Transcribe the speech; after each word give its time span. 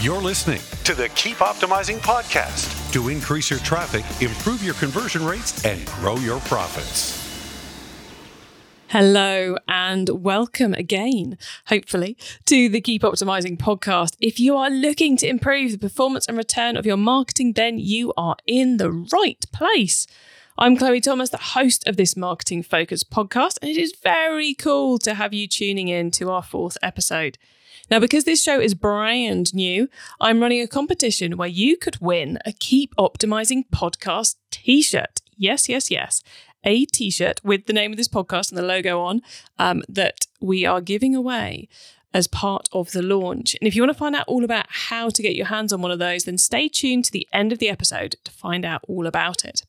You're 0.00 0.22
listening 0.22 0.62
to 0.84 0.94
the 0.94 1.10
Keep 1.10 1.36
Optimizing 1.36 1.98
podcast 1.98 2.90
to 2.94 3.10
increase 3.10 3.50
your 3.50 3.58
traffic, 3.58 4.02
improve 4.22 4.64
your 4.64 4.72
conversion 4.72 5.22
rates, 5.22 5.62
and 5.62 5.84
grow 5.84 6.16
your 6.16 6.40
profits. 6.40 7.20
Hello 8.88 9.58
and 9.68 10.08
welcome 10.08 10.72
again, 10.72 11.36
hopefully, 11.66 12.16
to 12.46 12.70
the 12.70 12.80
Keep 12.80 13.02
Optimizing 13.02 13.58
podcast. 13.58 14.16
If 14.20 14.40
you 14.40 14.56
are 14.56 14.70
looking 14.70 15.18
to 15.18 15.28
improve 15.28 15.72
the 15.72 15.78
performance 15.78 16.26
and 16.26 16.38
return 16.38 16.78
of 16.78 16.86
your 16.86 16.96
marketing, 16.96 17.52
then 17.52 17.78
you 17.78 18.14
are 18.16 18.36
in 18.46 18.78
the 18.78 18.90
right 18.90 19.44
place. 19.52 20.06
I'm 20.56 20.78
Chloe 20.78 21.02
Thomas, 21.02 21.28
the 21.28 21.36
host 21.36 21.86
of 21.86 21.98
this 21.98 22.16
marketing 22.16 22.62
focused 22.62 23.10
podcast, 23.10 23.58
and 23.60 23.70
it 23.70 23.76
is 23.76 23.92
very 24.02 24.54
cool 24.54 24.96
to 25.00 25.12
have 25.12 25.34
you 25.34 25.46
tuning 25.46 25.88
in 25.88 26.10
to 26.12 26.30
our 26.30 26.42
fourth 26.42 26.78
episode. 26.82 27.36
Now, 27.90 27.98
because 27.98 28.22
this 28.22 28.42
show 28.42 28.60
is 28.60 28.74
brand 28.74 29.52
new, 29.52 29.88
I'm 30.20 30.40
running 30.40 30.60
a 30.60 30.68
competition 30.68 31.36
where 31.36 31.48
you 31.48 31.76
could 31.76 32.00
win 32.00 32.38
a 32.46 32.52
Keep 32.52 32.94
Optimizing 32.94 33.64
podcast 33.72 34.36
t 34.52 34.80
shirt. 34.80 35.20
Yes, 35.36 35.68
yes, 35.68 35.90
yes. 35.90 36.22
A 36.62 36.84
t 36.84 37.10
shirt 37.10 37.40
with 37.42 37.66
the 37.66 37.72
name 37.72 37.90
of 37.90 37.96
this 37.96 38.06
podcast 38.06 38.50
and 38.50 38.58
the 38.58 38.62
logo 38.62 39.00
on 39.00 39.22
um, 39.58 39.82
that 39.88 40.26
we 40.40 40.64
are 40.64 40.80
giving 40.80 41.16
away 41.16 41.68
as 42.14 42.28
part 42.28 42.68
of 42.72 42.92
the 42.92 43.02
launch. 43.02 43.56
And 43.60 43.66
if 43.66 43.74
you 43.74 43.82
want 43.82 43.92
to 43.92 43.98
find 43.98 44.14
out 44.14 44.28
all 44.28 44.44
about 44.44 44.66
how 44.68 45.08
to 45.10 45.22
get 45.22 45.34
your 45.34 45.46
hands 45.46 45.72
on 45.72 45.82
one 45.82 45.90
of 45.90 45.98
those, 45.98 46.24
then 46.24 46.38
stay 46.38 46.68
tuned 46.68 47.06
to 47.06 47.12
the 47.12 47.26
end 47.32 47.52
of 47.52 47.58
the 47.58 47.68
episode 47.68 48.16
to 48.24 48.30
find 48.30 48.64
out 48.64 48.82
all 48.86 49.06
about 49.06 49.44
it. 49.44 49.64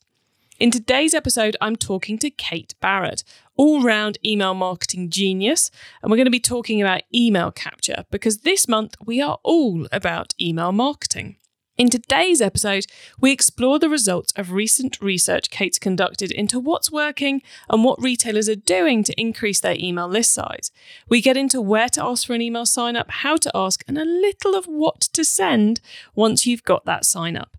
In 0.59 0.69
today's 0.69 1.15
episode, 1.15 1.57
I'm 1.59 1.75
talking 1.75 2.19
to 2.19 2.29
Kate 2.29 2.75
Barrett, 2.79 3.23
all 3.61 3.83
round 3.83 4.17
email 4.25 4.55
marketing 4.55 5.07
genius, 5.11 5.69
and 6.01 6.09
we're 6.09 6.17
going 6.17 6.25
to 6.25 6.31
be 6.31 6.39
talking 6.39 6.81
about 6.81 7.03
email 7.13 7.51
capture 7.51 8.05
because 8.09 8.39
this 8.39 8.67
month 8.67 8.95
we 9.05 9.21
are 9.21 9.37
all 9.43 9.87
about 9.91 10.33
email 10.41 10.71
marketing. 10.71 11.35
In 11.77 11.87
today's 11.87 12.41
episode, 12.41 12.87
we 13.19 13.31
explore 13.31 13.77
the 13.77 13.87
results 13.87 14.33
of 14.35 14.51
recent 14.51 14.99
research 14.99 15.51
Kate's 15.51 15.77
conducted 15.77 16.31
into 16.31 16.59
what's 16.59 16.91
working 16.91 17.43
and 17.69 17.83
what 17.83 18.01
retailers 18.01 18.49
are 18.49 18.55
doing 18.55 19.03
to 19.03 19.21
increase 19.21 19.59
their 19.59 19.77
email 19.77 20.07
list 20.07 20.33
size. 20.33 20.71
We 21.07 21.21
get 21.21 21.37
into 21.37 21.61
where 21.61 21.89
to 21.89 22.03
ask 22.03 22.25
for 22.25 22.33
an 22.33 22.41
email 22.41 22.65
sign 22.65 22.95
up, 22.95 23.11
how 23.11 23.35
to 23.35 23.51
ask, 23.53 23.83
and 23.87 23.99
a 23.99 24.05
little 24.05 24.55
of 24.55 24.65
what 24.65 25.01
to 25.13 25.23
send 25.23 25.81
once 26.15 26.47
you've 26.47 26.63
got 26.63 26.85
that 26.85 27.05
sign 27.05 27.37
up. 27.37 27.55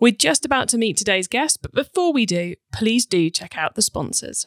We're 0.00 0.12
just 0.12 0.46
about 0.46 0.70
to 0.70 0.78
meet 0.78 0.96
today's 0.96 1.28
guest, 1.28 1.58
but 1.60 1.74
before 1.74 2.10
we 2.10 2.24
do, 2.24 2.54
please 2.72 3.04
do 3.04 3.28
check 3.28 3.58
out 3.58 3.74
the 3.74 3.82
sponsors. 3.82 4.46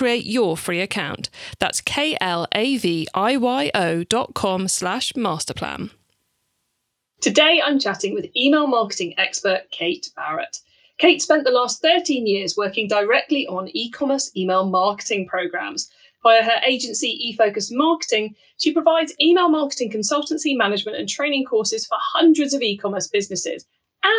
create 0.01 0.25
your 0.25 0.57
free 0.57 0.81
account. 0.81 1.29
That's 1.59 1.79
K-L-A-V-I-Y-O 1.79 2.23
dot 4.05 4.33
com 4.33 4.67
slash 4.67 5.13
masterplan. 5.13 5.91
Today 7.21 7.61
I'm 7.63 7.77
chatting 7.77 8.15
with 8.15 8.35
email 8.35 8.65
marketing 8.65 9.13
expert 9.19 9.69
Kate 9.69 10.09
Barrett. 10.15 10.57
Kate 10.97 11.21
spent 11.21 11.43
the 11.43 11.51
last 11.51 11.83
13 11.83 12.25
years 12.25 12.57
working 12.57 12.87
directly 12.87 13.45
on 13.45 13.69
e-commerce 13.75 14.35
email 14.35 14.65
marketing 14.65 15.27
programs. 15.27 15.87
Via 16.23 16.43
her 16.43 16.59
agency 16.65 17.37
eFocus 17.37 17.69
Marketing, 17.71 18.33
she 18.57 18.73
provides 18.73 19.13
email 19.21 19.49
marketing 19.49 19.91
consultancy, 19.91 20.57
management, 20.57 20.97
and 20.97 21.07
training 21.07 21.45
courses 21.45 21.85
for 21.85 21.97
hundreds 21.99 22.55
of 22.55 22.63
e-commerce 22.63 23.07
businesses. 23.07 23.67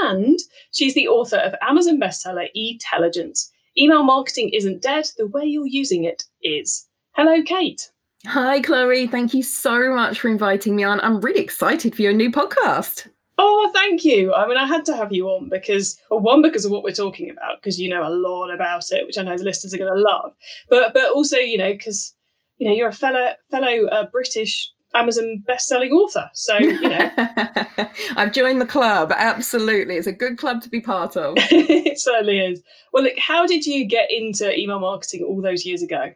And 0.04 0.38
she's 0.70 0.94
the 0.94 1.08
author 1.08 1.38
of 1.38 1.56
Amazon 1.60 1.98
bestseller 1.98 2.46
E-Telligence, 2.54 3.48
Email 3.78 4.02
marketing 4.02 4.50
isn't 4.50 4.82
dead, 4.82 5.06
the 5.16 5.26
way 5.26 5.44
you're 5.44 5.66
using 5.66 6.04
it 6.04 6.24
is. 6.42 6.86
Hello, 7.12 7.42
Kate. 7.42 7.90
Hi, 8.26 8.60
Chloe. 8.60 9.06
Thank 9.06 9.34
you 9.34 9.42
so 9.42 9.94
much 9.94 10.20
for 10.20 10.28
inviting 10.28 10.76
me 10.76 10.84
on. 10.84 11.00
I'm 11.00 11.20
really 11.20 11.40
excited 11.40 11.94
for 11.94 12.02
your 12.02 12.12
new 12.12 12.30
podcast. 12.30 13.08
Oh, 13.38 13.70
thank 13.72 14.04
you. 14.04 14.32
I 14.34 14.46
mean, 14.46 14.58
I 14.58 14.66
had 14.66 14.84
to 14.84 14.96
have 14.96 15.12
you 15.12 15.28
on 15.28 15.48
because, 15.48 15.98
well, 16.10 16.20
one, 16.20 16.42
because 16.42 16.64
of 16.64 16.70
what 16.70 16.84
we're 16.84 16.92
talking 16.92 17.30
about, 17.30 17.60
because 17.60 17.80
you 17.80 17.88
know 17.88 18.06
a 18.06 18.10
lot 18.10 18.50
about 18.50 18.84
it, 18.92 19.06
which 19.06 19.18
I 19.18 19.22
know 19.22 19.36
the 19.36 19.42
listeners 19.44 19.74
are 19.74 19.78
going 19.78 19.92
to 19.92 20.00
love, 20.00 20.34
but 20.68 20.92
but 20.92 21.10
also, 21.10 21.38
you 21.38 21.58
know, 21.58 21.72
because 21.72 22.14
you 22.58 22.68
know 22.68 22.74
you're 22.74 22.88
a 22.88 22.92
fellow 22.92 23.32
fellow 23.50 23.86
uh, 23.86 24.06
British 24.06 24.70
Amazon 24.94 25.42
best-selling 25.46 25.92
author. 25.92 26.30
So 26.34 26.58
you 26.58 26.80
know, 26.80 27.10
I've 28.16 28.32
joined 28.32 28.60
the 28.60 28.66
club. 28.66 29.12
Absolutely, 29.16 29.96
it's 29.96 30.06
a 30.06 30.12
good 30.12 30.38
club 30.38 30.62
to 30.62 30.68
be 30.68 30.80
part 30.80 31.16
of. 31.16 31.34
it 31.38 31.98
certainly 31.98 32.38
is. 32.38 32.62
Well, 32.92 33.04
look, 33.04 33.18
how 33.18 33.46
did 33.46 33.66
you 33.66 33.84
get 33.84 34.10
into 34.10 34.56
email 34.58 34.80
marketing 34.80 35.22
all 35.22 35.40
those 35.40 35.64
years 35.64 35.82
ago? 35.82 36.12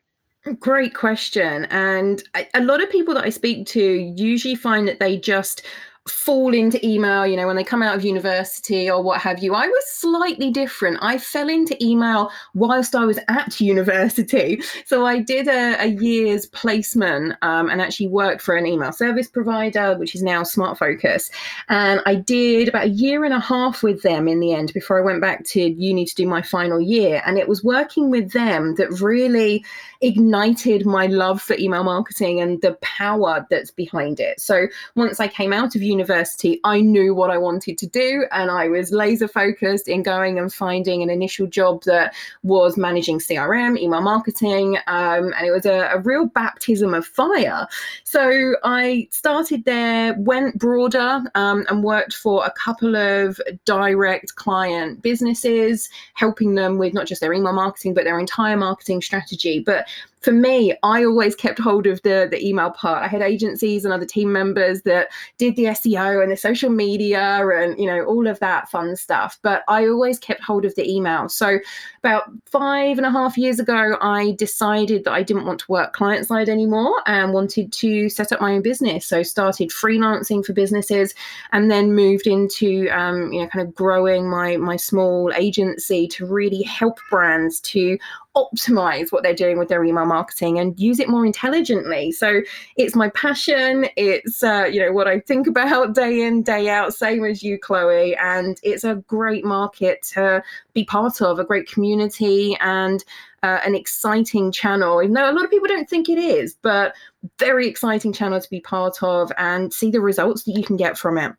Great 0.61 0.95
question. 0.95 1.65
And 1.67 2.23
a 2.55 2.61
lot 2.61 2.81
of 2.83 2.89
people 2.89 3.15
that 3.15 3.25
I 3.25 3.31
speak 3.31 3.67
to 3.69 3.83
usually 3.83 4.55
find 4.55 4.87
that 4.87 5.01
they 5.01 5.17
just 5.17 5.63
fall 6.09 6.55
into 6.55 6.85
email, 6.87 7.27
you 7.27 7.37
know, 7.37 7.47
when 7.47 7.57
they 7.57 7.65
come 7.65 7.83
out 7.83 7.97
of 7.97 8.05
university 8.05 8.91
or 8.91 9.03
what 9.03 9.21
have 9.21 9.43
you. 9.43 9.55
I 9.55 9.67
was 9.67 9.85
slightly 9.91 10.51
different. 10.51 10.99
I 11.01 11.19
fell 11.19 11.49
into 11.49 11.77
email 11.85 12.31
whilst 12.55 12.95
I 12.95 13.05
was 13.05 13.19
at 13.29 13.61
university. 13.67 14.61
So 14.85 15.07
I 15.07 15.19
did 15.19 15.49
a, 15.49 15.83
a 15.83 15.87
year's 15.87 16.47
placement 16.47 17.35
um, 17.43 17.69
and 17.69 17.81
actually 17.81 18.09
worked 18.09 18.43
for 18.43 18.57
an 18.57 18.67
email 18.67 18.93
service 18.93 19.29
provider, 19.29 19.97
which 19.99 20.15
is 20.15 20.23
now 20.23 20.43
Smart 20.43 20.79
Focus. 20.79 21.31
And 21.69 22.01
I 22.07 22.15
did 22.15 22.69
about 22.69 22.85
a 22.85 22.91
year 22.91 23.25
and 23.25 23.35
a 23.35 23.41
half 23.41 23.83
with 23.83 24.03
them 24.03 24.29
in 24.29 24.41
the 24.41 24.53
end 24.53 24.73
before 24.73 24.99
I 24.99 25.05
went 25.05 25.21
back 25.21 25.45
to 25.47 25.61
uni 25.61 26.05
to 26.05 26.15
do 26.15 26.27
my 26.27 26.43
final 26.43 26.81
year. 26.81 27.23
And 27.27 27.39
it 27.39 27.49
was 27.49 27.65
working 27.65 28.11
with 28.11 28.33
them 28.33 28.77
that 28.77 29.01
really 29.01 29.65
ignited 30.01 30.85
my 30.85 31.07
love 31.07 31.41
for 31.41 31.57
email 31.59 31.83
marketing 31.83 32.41
and 32.41 32.61
the 32.61 32.75
power 32.83 33.47
that's 33.51 33.71
behind 33.71 34.21
it. 34.21 34.41
So 34.41 34.67
once 34.95 35.21
I 35.21 35.29
came 35.29 35.53
out 35.53 35.75
of 35.75 35.83
university, 35.99 36.61
I 36.65 36.81
knew 36.81 37.15
what 37.15 37.31
I 37.31 37.39
wanted 37.39 37.79
to 37.79 37.87
do 37.87 38.27
and 38.33 38.51
I 38.51 38.69
was 38.69 38.93
laser 38.93 39.29
focused 39.29 39.89
in 39.89 40.03
going 40.03 40.39
and 40.39 40.53
finding 40.53 41.03
an 41.03 41.11
initial 41.11 41.47
job 41.47 41.83
that 41.85 42.15
was 42.43 42.77
managing 42.77 43.19
CRM, 43.19 43.79
email 43.79 44.01
marketing, 44.01 44.77
um, 44.87 45.33
and 45.37 45.47
it 45.47 45.51
was 45.51 45.67
a, 45.67 45.91
a 45.93 46.01
real 46.01 46.27
baptism 46.27 46.95
of 46.95 47.07
fire. 47.07 47.67
So 48.05 48.57
I 48.65 49.09
started 49.11 49.65
there, 49.65 50.15
went 50.19 50.59
broader, 50.59 51.23
um, 51.35 51.65
and 51.69 51.83
worked 51.83 52.15
for 52.15 52.45
a 52.45 52.53
couple 52.53 52.97
of 52.97 53.41
direct 53.65 54.37
client 54.37 55.03
businesses, 55.03 55.89
helping 56.15 56.55
them 56.55 56.79
with 56.79 56.95
not 56.95 57.07
just 57.07 57.21
their 57.21 57.33
email 57.33 57.53
marketing, 57.53 57.95
but 57.95 58.05
their 58.05 58.19
entire 58.19 58.57
marketing 58.57 59.03
strategy. 59.03 59.61
But 59.61 59.87
for 60.27 60.33
me, 60.33 60.75
I 60.83 61.05
always 61.05 61.37
kept 61.37 61.61
hold 61.61 61.87
of 61.87 62.03
the 62.03 62.27
the 62.29 62.45
email 62.45 62.73
part. 62.73 63.01
I 63.01 63.07
had 63.07 63.23
agencies 63.23 63.85
and 63.85 63.95
other 63.95 64.05
team 64.05 64.33
members 64.33 64.83
that 64.83 65.13
did 65.39 65.55
the 65.55 65.67
SEO 65.67 66.21
and 66.21 66.33
the 66.33 66.37
social 66.37 66.69
media 66.69 67.47
and 67.49 67.79
you 67.79 67.87
know 67.87 68.05
all 68.05 68.27
of 68.27 68.41
that 68.41 68.69
fun 68.69 68.97
stuff. 68.97 69.39
But 69.43 69.63
I 69.69 69.87
always 69.87 70.19
kept 70.19 70.43
hold 70.43 70.65
of 70.65 70.75
the 70.75 70.85
email. 70.85 71.29
So 71.29 71.61
about 72.03 72.25
five 72.45 72.99
and 72.99 73.07
a 73.07 73.11
half 73.13 73.39
years 73.39 73.61
ago, 73.61 73.97
I 74.01 74.33
decided 74.33 75.05
that 75.05 75.13
I 75.13 75.23
didn't 75.23 75.47
want 75.47 75.61
to 75.61 75.71
work 75.71 75.93
client 75.93 76.27
side 76.27 76.49
anymore 76.49 77.05
and 77.07 77.33
wanted 77.33 77.73
to 77.75 78.09
set 78.09 78.33
up 78.33 78.41
my 78.41 78.55
own 78.55 78.63
business. 78.63 79.07
So 79.07 79.23
started 79.23 79.69
freelancing 79.69 80.45
for 80.45 80.55
businesses 80.55 81.15
and 81.53 81.71
then 81.71 81.95
moved 81.95 82.27
into 82.27 82.89
um, 82.89 83.33
you 83.33 83.43
know 83.43 83.47
kind 83.47 83.65
of 83.65 83.73
growing 83.77 84.29
my 84.29 84.57
my 84.57 84.75
small 84.75 85.33
agency 85.37 86.09
to 86.09 86.27
really 86.27 86.63
help 86.65 86.99
brands 87.11 87.61
to 87.61 87.97
optimize 88.37 89.11
what 89.11 89.23
they're 89.23 89.35
doing 89.35 89.59
with 89.59 89.69
their 89.69 89.83
email 89.83 90.05
marketing 90.05 90.59
and 90.59 90.79
use 90.79 91.01
it 91.01 91.09
more 91.09 91.25
intelligently. 91.25 92.13
So 92.13 92.43
it's 92.77 92.95
my 92.95 93.09
passion. 93.11 93.87
It's 93.97 94.43
uh, 94.43 94.69
you 94.71 94.81
know 94.81 94.93
what 94.93 95.09
I 95.09 95.21
think 95.21 95.47
about 95.47 95.95
day 95.95 96.23
in 96.23 96.43
day 96.43 96.69
out, 96.69 96.95
same 96.95 97.25
as 97.25 97.43
you, 97.43 97.59
Chloe. 97.59 98.15
And 98.17 98.61
it's 98.63 98.85
a 98.85 98.97
great 99.07 99.45
market 99.45 100.03
to 100.15 100.43
be 100.75 100.85
part 100.85 101.23
of, 101.23 101.39
a 101.39 101.45
great 101.45 101.69
community, 101.69 102.57
and 102.61 103.03
uh, 103.43 103.61
an 103.65 103.75
exciting 103.75 104.53
channel. 104.53 105.03
Even 105.03 105.15
though 105.15 105.31
a 105.31 105.33
lot 105.33 105.45
of 105.45 105.51
people 105.51 105.69
don't 105.69 105.89
think 105.89 106.09
it 106.09 106.19
is, 106.19 106.57
but 106.63 106.95
very 107.39 107.67
exciting 107.67 108.13
channel 108.13 108.41
to 108.41 108.51
be 108.51 108.61
part 108.61 109.03
of 109.03 109.33
and 109.39 109.73
see 109.73 109.91
the 109.91 110.01
results 110.01 110.45
that 110.45 110.53
you 110.53 110.63
can 110.63 110.77
get 110.77 110.99
from 110.99 111.17
it. 111.19 111.33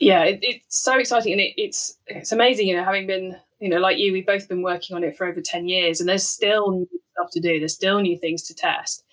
Yeah, 0.00 0.24
it, 0.24 0.40
it's 0.42 0.78
so 0.78 0.98
exciting, 0.98 1.32
and 1.32 1.40
it, 1.40 1.54
it's 1.56 1.98
it's 2.06 2.32
amazing. 2.32 2.66
You 2.66 2.76
know, 2.76 2.84
having 2.84 3.06
been 3.06 3.36
you 3.60 3.68
know, 3.68 3.78
like 3.78 3.98
you, 3.98 4.12
we've 4.12 4.26
both 4.26 4.48
been 4.48 4.62
working 4.62 4.96
on 4.96 5.04
it 5.04 5.16
for 5.16 5.26
over 5.26 5.40
10 5.40 5.68
years 5.68 6.00
and 6.00 6.08
there's 6.08 6.26
still 6.26 6.70
new 6.70 6.88
stuff 7.12 7.30
to 7.32 7.40
do. 7.40 7.58
There's 7.58 7.74
still 7.74 8.00
new 8.00 8.18
things 8.18 8.42
to 8.44 8.54
test. 8.54 9.04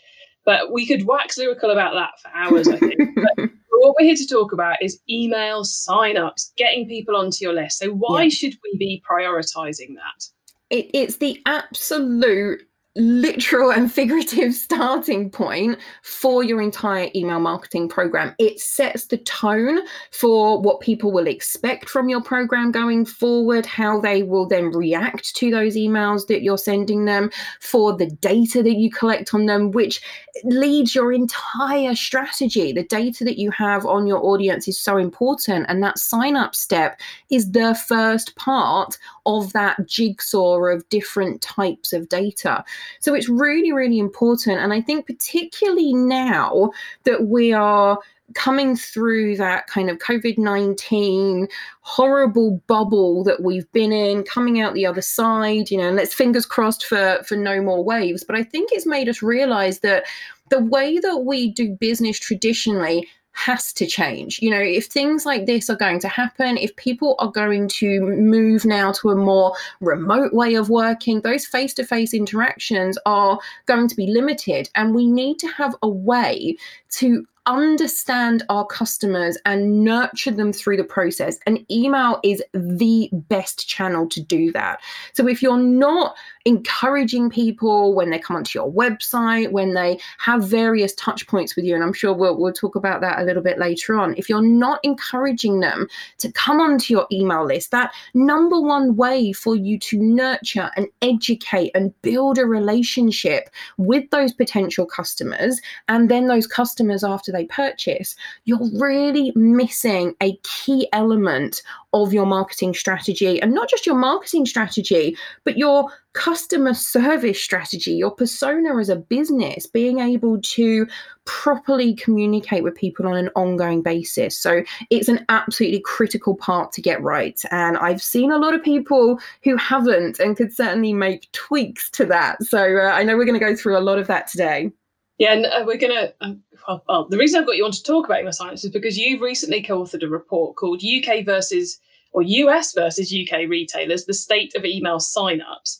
But 0.43 0.71
we 0.71 0.87
could 0.87 1.05
wax 1.05 1.37
lyrical 1.37 1.69
about 1.69 1.93
that 1.93 2.19
for 2.21 2.35
hours, 2.35 2.67
I 2.67 2.77
think. 2.77 2.99
but 3.15 3.49
what 3.69 3.95
we're 3.99 4.07
here 4.07 4.15
to 4.15 4.27
talk 4.27 4.53
about 4.53 4.81
is 4.81 4.99
email 5.09 5.63
signups, 5.63 6.51
getting 6.57 6.87
people 6.87 7.15
onto 7.15 7.37
your 7.41 7.53
list. 7.53 7.77
So 7.77 7.91
why 7.91 8.23
yeah. 8.23 8.29
should 8.29 8.55
we 8.63 8.77
be 8.77 9.03
prioritizing 9.09 9.95
that? 9.95 10.25
It, 10.69 10.89
it's 10.93 11.17
the 11.17 11.39
absolute 11.45 12.63
literal 12.95 13.71
and 13.71 13.91
figurative 14.01 14.53
starting 14.53 15.29
point 15.29 15.77
for 16.01 16.43
your 16.43 16.61
entire 16.61 17.09
email 17.15 17.39
marketing 17.39 17.87
program. 17.87 18.35
It 18.37 18.59
sets 18.59 19.05
the 19.05 19.17
tone 19.17 19.79
for 20.11 20.61
what 20.61 20.81
people 20.81 21.11
will 21.11 21.27
expect 21.27 21.89
from 21.89 22.09
your 22.09 22.21
program 22.21 22.71
going 22.71 23.05
forward, 23.05 23.65
how 23.65 24.01
they 24.01 24.23
will 24.23 24.45
then 24.45 24.71
react 24.71 25.35
to 25.37 25.51
those 25.51 25.75
emails 25.75 26.27
that 26.27 26.41
you're 26.41 26.57
sending 26.57 27.05
them, 27.05 27.31
for 27.59 27.95
the 27.95 28.07
data 28.07 28.61
that 28.63 28.75
you 28.75 28.91
collect 28.91 29.33
on 29.33 29.45
them, 29.45 29.71
which 29.71 30.01
leads 30.43 30.95
your 30.95 31.13
entire 31.13 31.95
strategy. 31.95 32.71
The 32.71 32.83
data 32.83 33.23
that 33.23 33.39
you 33.39 33.51
have 33.51 33.85
on 33.85 34.07
your 34.07 34.23
audience 34.23 34.67
is 34.67 34.79
so 34.79 34.97
important. 34.97 35.65
And 35.69 35.83
that 35.83 35.99
sign 35.99 36.35
up 36.35 36.55
step 36.55 36.99
is 37.29 37.51
the 37.51 37.75
first 37.87 38.35
part 38.35 38.97
of 39.25 39.53
that 39.53 39.85
jigsaw 39.85 40.57
of 40.65 40.87
different 40.89 41.41
types 41.41 41.93
of 41.93 42.09
data. 42.09 42.63
So 42.99 43.13
it's 43.13 43.29
really, 43.29 43.71
really 43.71 43.99
important. 43.99 44.59
And 44.59 44.73
I 44.73 44.81
think, 44.81 45.05
particularly 45.07 45.93
now 45.93 46.71
that 47.03 47.25
we 47.25 47.53
are 47.53 47.99
coming 48.33 48.75
through 48.75 49.35
that 49.37 49.67
kind 49.67 49.89
of 49.89 49.97
COVID 49.97 50.37
19 50.37 51.47
horrible 51.81 52.61
bubble 52.67 53.23
that 53.23 53.41
we've 53.41 53.69
been 53.71 53.91
in, 53.91 54.23
coming 54.23 54.61
out 54.61 54.73
the 54.73 54.85
other 54.85 55.01
side, 55.01 55.69
you 55.69 55.77
know, 55.77 55.87
and 55.87 55.97
let's 55.97 56.13
fingers 56.13 56.45
crossed 56.45 56.85
for, 56.85 57.21
for 57.25 57.35
no 57.35 57.61
more 57.61 57.83
waves. 57.83 58.23
But 58.23 58.35
I 58.35 58.43
think 58.43 58.71
it's 58.71 58.85
made 58.85 59.09
us 59.09 59.21
realize 59.21 59.79
that 59.79 60.05
the 60.49 60.59
way 60.59 60.99
that 60.99 61.19
we 61.19 61.51
do 61.51 61.75
business 61.75 62.19
traditionally 62.19 63.07
has 63.33 63.73
to 63.73 63.85
change. 63.85 64.39
You 64.41 64.49
know, 64.49 64.59
if 64.59 64.87
things 64.87 65.25
like 65.25 65.45
this 65.45 65.69
are 65.69 65.75
going 65.75 65.99
to 65.99 66.07
happen, 66.07 66.57
if 66.57 66.75
people 66.75 67.15
are 67.19 67.31
going 67.31 67.67
to 67.69 68.01
move 68.01 68.65
now 68.65 68.91
to 68.93 69.09
a 69.09 69.15
more 69.15 69.53
remote 69.79 70.33
way 70.33 70.55
of 70.55 70.69
working, 70.69 71.21
those 71.21 71.45
face 71.45 71.73
to 71.75 71.85
face 71.85 72.13
interactions 72.13 72.97
are 73.05 73.39
going 73.65 73.87
to 73.87 73.95
be 73.95 74.07
limited. 74.07 74.69
And 74.75 74.93
we 74.93 75.07
need 75.07 75.39
to 75.39 75.47
have 75.47 75.75
a 75.81 75.89
way 75.89 76.57
to 76.91 77.25
understand 77.45 78.43
our 78.49 78.65
customers 78.65 79.37
and 79.45 79.83
nurture 79.83 80.31
them 80.31 80.53
through 80.53 80.77
the 80.77 80.83
process. 80.83 81.37
And 81.45 81.65
email 81.71 82.19
is 82.23 82.43
the 82.53 83.09
best 83.11 83.67
channel 83.67 84.07
to 84.09 84.21
do 84.21 84.51
that. 84.51 84.79
So 85.13 85.27
if 85.27 85.41
you're 85.41 85.57
not 85.57 86.15
encouraging 86.45 87.29
people 87.29 87.95
when 87.95 88.09
they 88.09 88.19
come 88.19 88.35
onto 88.35 88.57
your 88.57 88.71
website, 88.71 89.51
when 89.51 89.73
they 89.73 89.99
have 90.19 90.43
various 90.43 90.93
touch 90.95 91.27
points 91.27 91.55
with 91.55 91.65
you, 91.65 91.75
and 91.75 91.83
I'm 91.83 91.93
sure 91.93 92.13
we'll, 92.13 92.37
we'll 92.37 92.53
talk 92.53 92.75
about 92.75 93.01
that 93.01 93.19
a 93.19 93.23
little 93.23 93.43
bit 93.43 93.59
later 93.59 93.95
on. 93.95 94.15
If 94.17 94.29
you're 94.29 94.41
not 94.41 94.79
encouraging 94.83 95.59
them 95.59 95.87
to 96.19 96.31
come 96.31 96.59
onto 96.59 96.93
your 96.93 97.07
email 97.11 97.45
list, 97.45 97.71
that 97.71 97.91
number 98.13 98.59
one 98.59 98.95
way 98.95 99.31
for 99.31 99.55
you 99.55 99.79
to 99.79 99.97
nurture 99.97 100.71
and 100.75 100.87
educate 101.01 101.71
and 101.73 101.99
build 102.01 102.37
a 102.37 102.45
relationship 102.45 103.49
with 103.77 104.09
those 104.11 104.31
potential 104.31 104.85
customers, 104.85 105.59
and 105.87 106.09
then 106.09 106.27
those 106.27 106.47
customers 106.47 107.03
after 107.03 107.30
they 107.31 107.45
purchase, 107.45 108.15
you're 108.45 108.69
really 108.79 109.31
missing 109.35 110.15
a 110.21 110.37
key 110.43 110.87
element 110.93 111.61
of 111.93 112.13
your 112.13 112.25
marketing 112.25 112.73
strategy 112.73 113.41
and 113.41 113.53
not 113.53 113.69
just 113.69 113.85
your 113.85 113.95
marketing 113.95 114.45
strategy, 114.45 115.17
but 115.43 115.57
your 115.57 115.91
customer 116.13 116.73
service 116.73 117.41
strategy, 117.41 117.91
your 117.91 118.11
persona 118.11 118.77
as 118.77 118.89
a 118.89 118.95
business, 118.95 119.65
being 119.65 119.99
able 119.99 120.41
to 120.41 120.87
properly 121.25 121.93
communicate 121.95 122.63
with 122.63 122.75
people 122.75 123.07
on 123.07 123.15
an 123.15 123.29
ongoing 123.35 123.81
basis. 123.81 124.37
So 124.37 124.63
it's 124.89 125.07
an 125.07 125.25
absolutely 125.29 125.81
critical 125.81 126.35
part 126.35 126.71
to 126.73 126.81
get 126.81 127.01
right. 127.01 127.41
And 127.51 127.77
I've 127.77 128.01
seen 128.01 128.31
a 128.31 128.37
lot 128.37 128.53
of 128.53 128.63
people 128.63 129.19
who 129.43 129.55
haven't 129.57 130.19
and 130.19 130.35
could 130.35 130.53
certainly 130.53 130.93
make 130.93 131.31
tweaks 131.31 131.89
to 131.91 132.05
that. 132.05 132.43
So 132.43 132.77
uh, 132.77 132.91
I 132.91 133.03
know 133.03 133.17
we're 133.17 133.25
going 133.25 133.39
to 133.39 133.45
go 133.45 133.55
through 133.55 133.77
a 133.77 133.79
lot 133.79 133.99
of 133.99 134.07
that 134.07 134.27
today. 134.27 134.71
Yeah, 135.21 135.33
and 135.33 135.45
uh, 135.45 135.63
we're 135.67 135.77
going 135.77 135.93
to. 135.93 136.11
Um, 136.21 136.41
well, 136.67 136.83
well, 136.89 137.07
the 137.07 137.17
reason 137.19 137.39
I've 137.39 137.45
got 137.45 137.55
you 137.55 137.63
on 137.63 137.71
to 137.71 137.83
talk 137.83 138.05
about 138.07 138.21
email 138.21 138.31
signups 138.31 138.65
is 138.65 138.71
because 138.71 138.97
you've 138.97 139.21
recently 139.21 139.61
co 139.61 139.83
authored 139.83 140.01
a 140.01 140.07
report 140.07 140.55
called 140.55 140.81
UK 140.83 141.23
versus 141.23 141.77
or 142.11 142.23
US 142.23 142.73
versus 142.73 143.13
UK 143.13 143.47
retailers, 143.47 144.05
the 144.05 144.15
state 144.15 144.55
of 144.55 144.65
email 144.65 144.97
signups. 144.97 145.77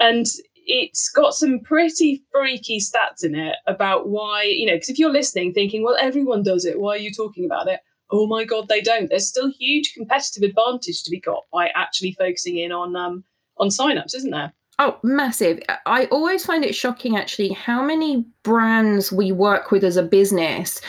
And 0.00 0.26
it's 0.66 1.08
got 1.08 1.34
some 1.34 1.60
pretty 1.60 2.24
freaky 2.32 2.80
stats 2.80 3.22
in 3.22 3.36
it 3.36 3.54
about 3.68 4.08
why, 4.08 4.42
you 4.42 4.66
know, 4.66 4.74
because 4.74 4.88
if 4.88 4.98
you're 4.98 5.12
listening 5.12 5.52
thinking, 5.52 5.84
well, 5.84 5.96
everyone 6.00 6.42
does 6.42 6.64
it, 6.64 6.80
why 6.80 6.94
are 6.94 6.98
you 6.98 7.12
talking 7.12 7.44
about 7.44 7.68
it? 7.68 7.78
Oh 8.10 8.26
my 8.26 8.44
God, 8.44 8.66
they 8.66 8.80
don't. 8.80 9.08
There's 9.08 9.28
still 9.28 9.52
huge 9.56 9.94
competitive 9.94 10.42
advantage 10.42 11.04
to 11.04 11.12
be 11.12 11.20
got 11.20 11.44
by 11.52 11.68
actually 11.76 12.16
focusing 12.18 12.58
in 12.58 12.72
on 12.72 12.96
um, 12.96 13.22
on 13.56 13.68
signups, 13.68 14.16
isn't 14.16 14.32
there? 14.32 14.52
Oh, 14.82 14.98
massive. 15.02 15.60
I 15.84 16.06
always 16.06 16.46
find 16.46 16.64
it 16.64 16.74
shocking 16.74 17.14
actually 17.14 17.50
how 17.50 17.82
many 17.84 18.24
brands 18.44 19.12
we 19.12 19.30
work 19.30 19.70
with 19.70 19.84
as 19.84 19.98
a 19.98 20.02
business 20.02 20.80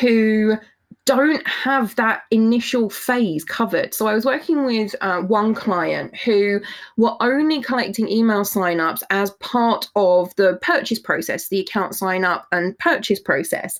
who 0.00 0.56
don't 1.06 1.46
have 1.46 1.94
that 1.96 2.22
initial 2.30 2.90
phase 2.90 3.44
covered. 3.44 3.94
So 3.94 4.08
I 4.08 4.14
was 4.14 4.26
working 4.26 4.66
with 4.66 4.94
uh, 5.00 5.22
one 5.22 5.54
client 5.54 6.14
who 6.16 6.60
were 6.96 7.16
only 7.20 7.62
collecting 7.62 8.08
email 8.08 8.42
signups 8.42 9.02
as 9.10 9.30
part 9.40 9.88
of 9.94 10.34
the 10.34 10.58
purchase 10.62 10.98
process, 10.98 11.48
the 11.48 11.60
account 11.60 11.94
sign 11.94 12.24
up 12.24 12.46
and 12.52 12.76
purchase 12.78 13.20
process. 13.20 13.78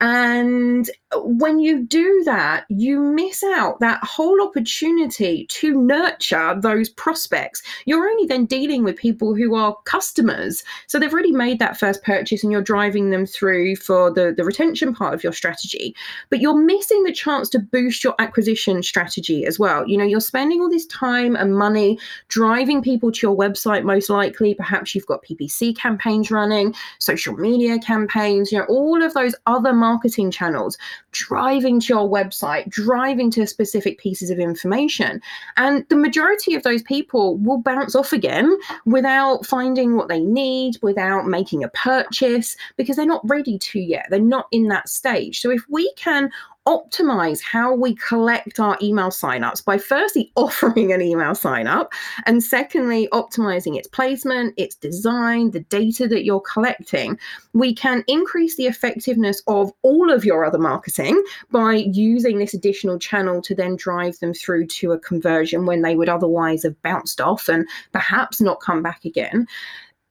And 0.00 0.88
when 1.16 1.58
you 1.58 1.84
do 1.84 2.22
that, 2.26 2.64
you 2.68 3.00
miss 3.00 3.42
out 3.42 3.80
that 3.80 3.98
whole 4.04 4.40
opportunity 4.40 5.46
to 5.46 5.80
nurture 5.82 6.56
those 6.60 6.88
prospects. 6.90 7.62
You're 7.86 8.08
only 8.08 8.26
then 8.26 8.46
dealing 8.46 8.84
with 8.84 8.96
people 8.96 9.34
who 9.34 9.56
are 9.56 9.76
customers. 9.84 10.62
So 10.86 10.98
they've 10.98 11.12
already 11.12 11.32
made 11.32 11.58
that 11.58 11.78
first 11.78 12.04
purchase 12.04 12.44
and 12.44 12.52
you're 12.52 12.62
driving 12.62 13.10
them 13.10 13.26
through 13.26 13.76
for 13.76 14.12
the, 14.12 14.32
the 14.36 14.44
retention 14.44 14.94
part 14.94 15.14
of 15.14 15.24
your 15.24 15.32
strategy. 15.32 15.96
But 16.30 16.40
you're 16.40 16.54
missing 16.68 17.02
the 17.02 17.12
chance 17.12 17.48
to 17.48 17.58
boost 17.58 18.04
your 18.04 18.14
acquisition 18.18 18.82
strategy 18.82 19.46
as 19.46 19.58
well. 19.58 19.88
You 19.88 19.96
know, 19.96 20.04
you're 20.04 20.20
spending 20.20 20.60
all 20.60 20.68
this 20.68 20.84
time 20.86 21.34
and 21.34 21.56
money 21.56 21.98
driving 22.28 22.82
people 22.82 23.10
to 23.10 23.26
your 23.26 23.34
website, 23.34 23.84
most 23.84 24.10
likely. 24.10 24.54
Perhaps 24.54 24.94
you've 24.94 25.06
got 25.06 25.24
PPC 25.24 25.74
campaigns 25.74 26.30
running, 26.30 26.74
social 26.98 27.34
media 27.34 27.78
campaigns, 27.78 28.52
you 28.52 28.58
know, 28.58 28.66
all 28.66 29.02
of 29.02 29.14
those 29.14 29.34
other 29.46 29.72
marketing 29.72 30.30
channels 30.30 30.76
driving 31.12 31.80
to 31.80 31.86
your 31.94 32.08
website, 32.08 32.68
driving 32.68 33.30
to 33.30 33.46
specific 33.46 33.98
pieces 33.98 34.28
of 34.28 34.38
information. 34.38 35.22
And 35.56 35.86
the 35.88 35.96
majority 35.96 36.54
of 36.54 36.64
those 36.64 36.82
people 36.82 37.38
will 37.38 37.62
bounce 37.62 37.94
off 37.94 38.12
again 38.12 38.54
without 38.84 39.46
finding 39.46 39.96
what 39.96 40.08
they 40.08 40.20
need, 40.20 40.76
without 40.82 41.26
making 41.26 41.64
a 41.64 41.68
purchase, 41.70 42.56
because 42.76 42.96
they're 42.96 43.06
not 43.06 43.26
ready 43.26 43.58
to 43.58 43.80
yet. 43.80 44.06
They're 44.10 44.20
not 44.20 44.48
in 44.52 44.68
that 44.68 44.90
stage. 44.90 45.40
So 45.40 45.50
if 45.50 45.64
we 45.70 45.90
can 45.94 46.30
optimize 46.68 47.42
how 47.42 47.74
we 47.74 47.94
collect 47.94 48.60
our 48.60 48.76
email 48.82 49.08
signups 49.08 49.64
by 49.64 49.78
firstly 49.78 50.30
offering 50.36 50.92
an 50.92 51.00
email 51.00 51.34
sign 51.34 51.66
up 51.66 51.90
and 52.26 52.44
secondly 52.44 53.08
optimizing 53.10 53.78
its 53.78 53.88
placement, 53.88 54.52
its 54.58 54.74
design, 54.74 55.50
the 55.50 55.60
data 55.60 56.06
that 56.06 56.24
you're 56.24 56.42
collecting, 56.42 57.18
we 57.54 57.74
can 57.74 58.04
increase 58.06 58.56
the 58.56 58.66
effectiveness 58.66 59.42
of 59.46 59.72
all 59.80 60.12
of 60.12 60.26
your 60.26 60.44
other 60.44 60.58
marketing 60.58 61.22
by 61.50 61.72
using 61.72 62.38
this 62.38 62.52
additional 62.52 62.98
channel 62.98 63.40
to 63.40 63.54
then 63.54 63.74
drive 63.74 64.18
them 64.18 64.34
through 64.34 64.66
to 64.66 64.92
a 64.92 64.98
conversion 64.98 65.64
when 65.64 65.80
they 65.80 65.96
would 65.96 66.10
otherwise 66.10 66.64
have 66.64 66.80
bounced 66.82 67.18
off 67.18 67.48
and 67.48 67.66
perhaps 67.92 68.42
not 68.42 68.60
come 68.60 68.82
back 68.82 69.06
again 69.06 69.46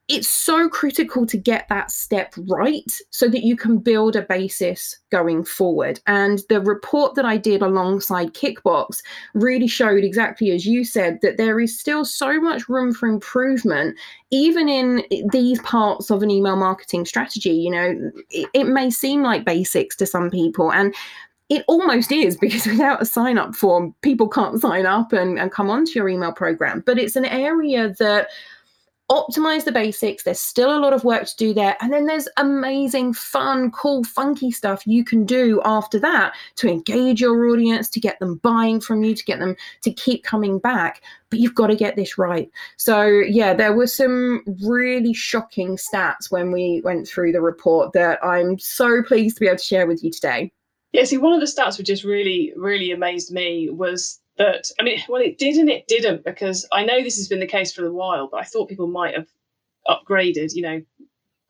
it's 0.08 0.28
so 0.28 0.70
critical 0.70 1.26
to 1.26 1.36
get 1.36 1.68
that 1.68 1.90
step 1.90 2.32
right 2.48 2.90
so 3.10 3.28
that 3.28 3.44
you 3.44 3.56
can 3.56 3.76
build 3.76 4.16
a 4.16 4.22
basis 4.22 4.98
going 5.10 5.44
forward. 5.44 6.00
And 6.06 6.40
the 6.48 6.62
report 6.62 7.14
that 7.14 7.26
I 7.26 7.36
did 7.36 7.60
alongside 7.60 8.32
Kickbox 8.32 9.02
really 9.34 9.68
showed 9.68 10.04
exactly 10.04 10.50
as 10.50 10.64
you 10.64 10.82
said 10.82 11.18
that 11.20 11.36
there 11.36 11.60
is 11.60 11.78
still 11.78 12.06
so 12.06 12.40
much 12.40 12.70
room 12.70 12.92
for 12.92 13.06
improvement, 13.06 13.98
even 14.30 14.66
in 14.66 15.04
these 15.30 15.60
parts 15.60 16.10
of 16.10 16.22
an 16.22 16.30
email 16.30 16.56
marketing 16.56 17.04
strategy. 17.04 17.52
You 17.52 17.70
know, 17.70 18.10
it, 18.30 18.48
it 18.54 18.64
may 18.64 18.90
seem 18.90 19.22
like 19.22 19.44
basics 19.44 19.94
to 19.96 20.06
some 20.06 20.30
people. 20.30 20.72
And 20.72 20.94
it 21.50 21.64
almost 21.68 22.12
is 22.12 22.36
because 22.38 22.66
without 22.66 23.02
a 23.02 23.06
sign 23.06 23.36
up 23.36 23.54
form, 23.54 23.94
people 24.00 24.28
can't 24.28 24.58
sign 24.58 24.86
up 24.86 25.12
and, 25.12 25.38
and 25.38 25.52
come 25.52 25.68
onto 25.68 25.92
your 25.92 26.08
email 26.08 26.32
program. 26.32 26.82
But 26.86 26.98
it's 26.98 27.16
an 27.16 27.26
area 27.26 27.94
that 27.98 28.28
optimize 29.10 29.64
the 29.64 29.72
basics. 29.72 30.22
There's 30.22 30.40
still 30.40 30.76
a 30.76 30.80
lot 30.80 30.92
of 30.92 31.04
work 31.04 31.26
to 31.26 31.36
do 31.36 31.54
there. 31.54 31.76
And 31.80 31.92
then 31.92 32.06
there's 32.06 32.28
amazing, 32.36 33.14
fun, 33.14 33.70
cool, 33.70 34.04
funky 34.04 34.50
stuff 34.50 34.86
you 34.86 35.04
can 35.04 35.24
do 35.24 35.60
after 35.64 35.98
that 36.00 36.34
to 36.56 36.68
engage 36.68 37.20
your 37.20 37.48
audience, 37.48 37.88
to 37.90 38.00
get 38.00 38.18
them 38.18 38.36
buying 38.36 38.80
from 38.80 39.02
you, 39.02 39.14
to 39.14 39.24
get 39.24 39.38
them 39.38 39.56
to 39.82 39.92
keep 39.92 40.24
coming 40.24 40.58
back. 40.58 41.02
But 41.30 41.40
you've 41.40 41.54
got 41.54 41.68
to 41.68 41.76
get 41.76 41.96
this 41.96 42.18
right. 42.18 42.50
So, 42.76 43.06
yeah, 43.06 43.54
there 43.54 43.72
were 43.72 43.86
some 43.86 44.42
really 44.62 45.14
shocking 45.14 45.76
stats 45.76 46.30
when 46.30 46.52
we 46.52 46.82
went 46.84 47.08
through 47.08 47.32
the 47.32 47.40
report 47.40 47.92
that 47.94 48.22
I'm 48.24 48.58
so 48.58 49.02
pleased 49.02 49.36
to 49.36 49.40
be 49.40 49.46
able 49.46 49.58
to 49.58 49.64
share 49.64 49.86
with 49.86 50.04
you 50.04 50.10
today. 50.10 50.52
Yeah, 50.92 51.04
see, 51.04 51.18
one 51.18 51.34
of 51.34 51.40
the 51.40 51.46
stats 51.46 51.76
which 51.76 51.86
just 51.86 52.04
really, 52.04 52.52
really 52.56 52.92
amazed 52.92 53.30
me 53.30 53.68
was 53.70 54.20
that 54.38 54.70
I 54.78 54.82
mean, 54.82 55.00
well, 55.08 55.20
it 55.22 55.38
did 55.38 55.56
and 55.56 55.68
it 55.68 55.86
didn't 55.88 56.24
because 56.24 56.66
I 56.72 56.84
know 56.84 57.02
this 57.02 57.16
has 57.16 57.28
been 57.28 57.40
the 57.40 57.46
case 57.46 57.72
for 57.72 57.84
a 57.84 57.92
while, 57.92 58.28
but 58.30 58.40
I 58.40 58.44
thought 58.44 58.68
people 58.68 58.86
might 58.86 59.14
have 59.14 59.26
upgraded, 59.86 60.54
you 60.54 60.62
know, 60.62 60.82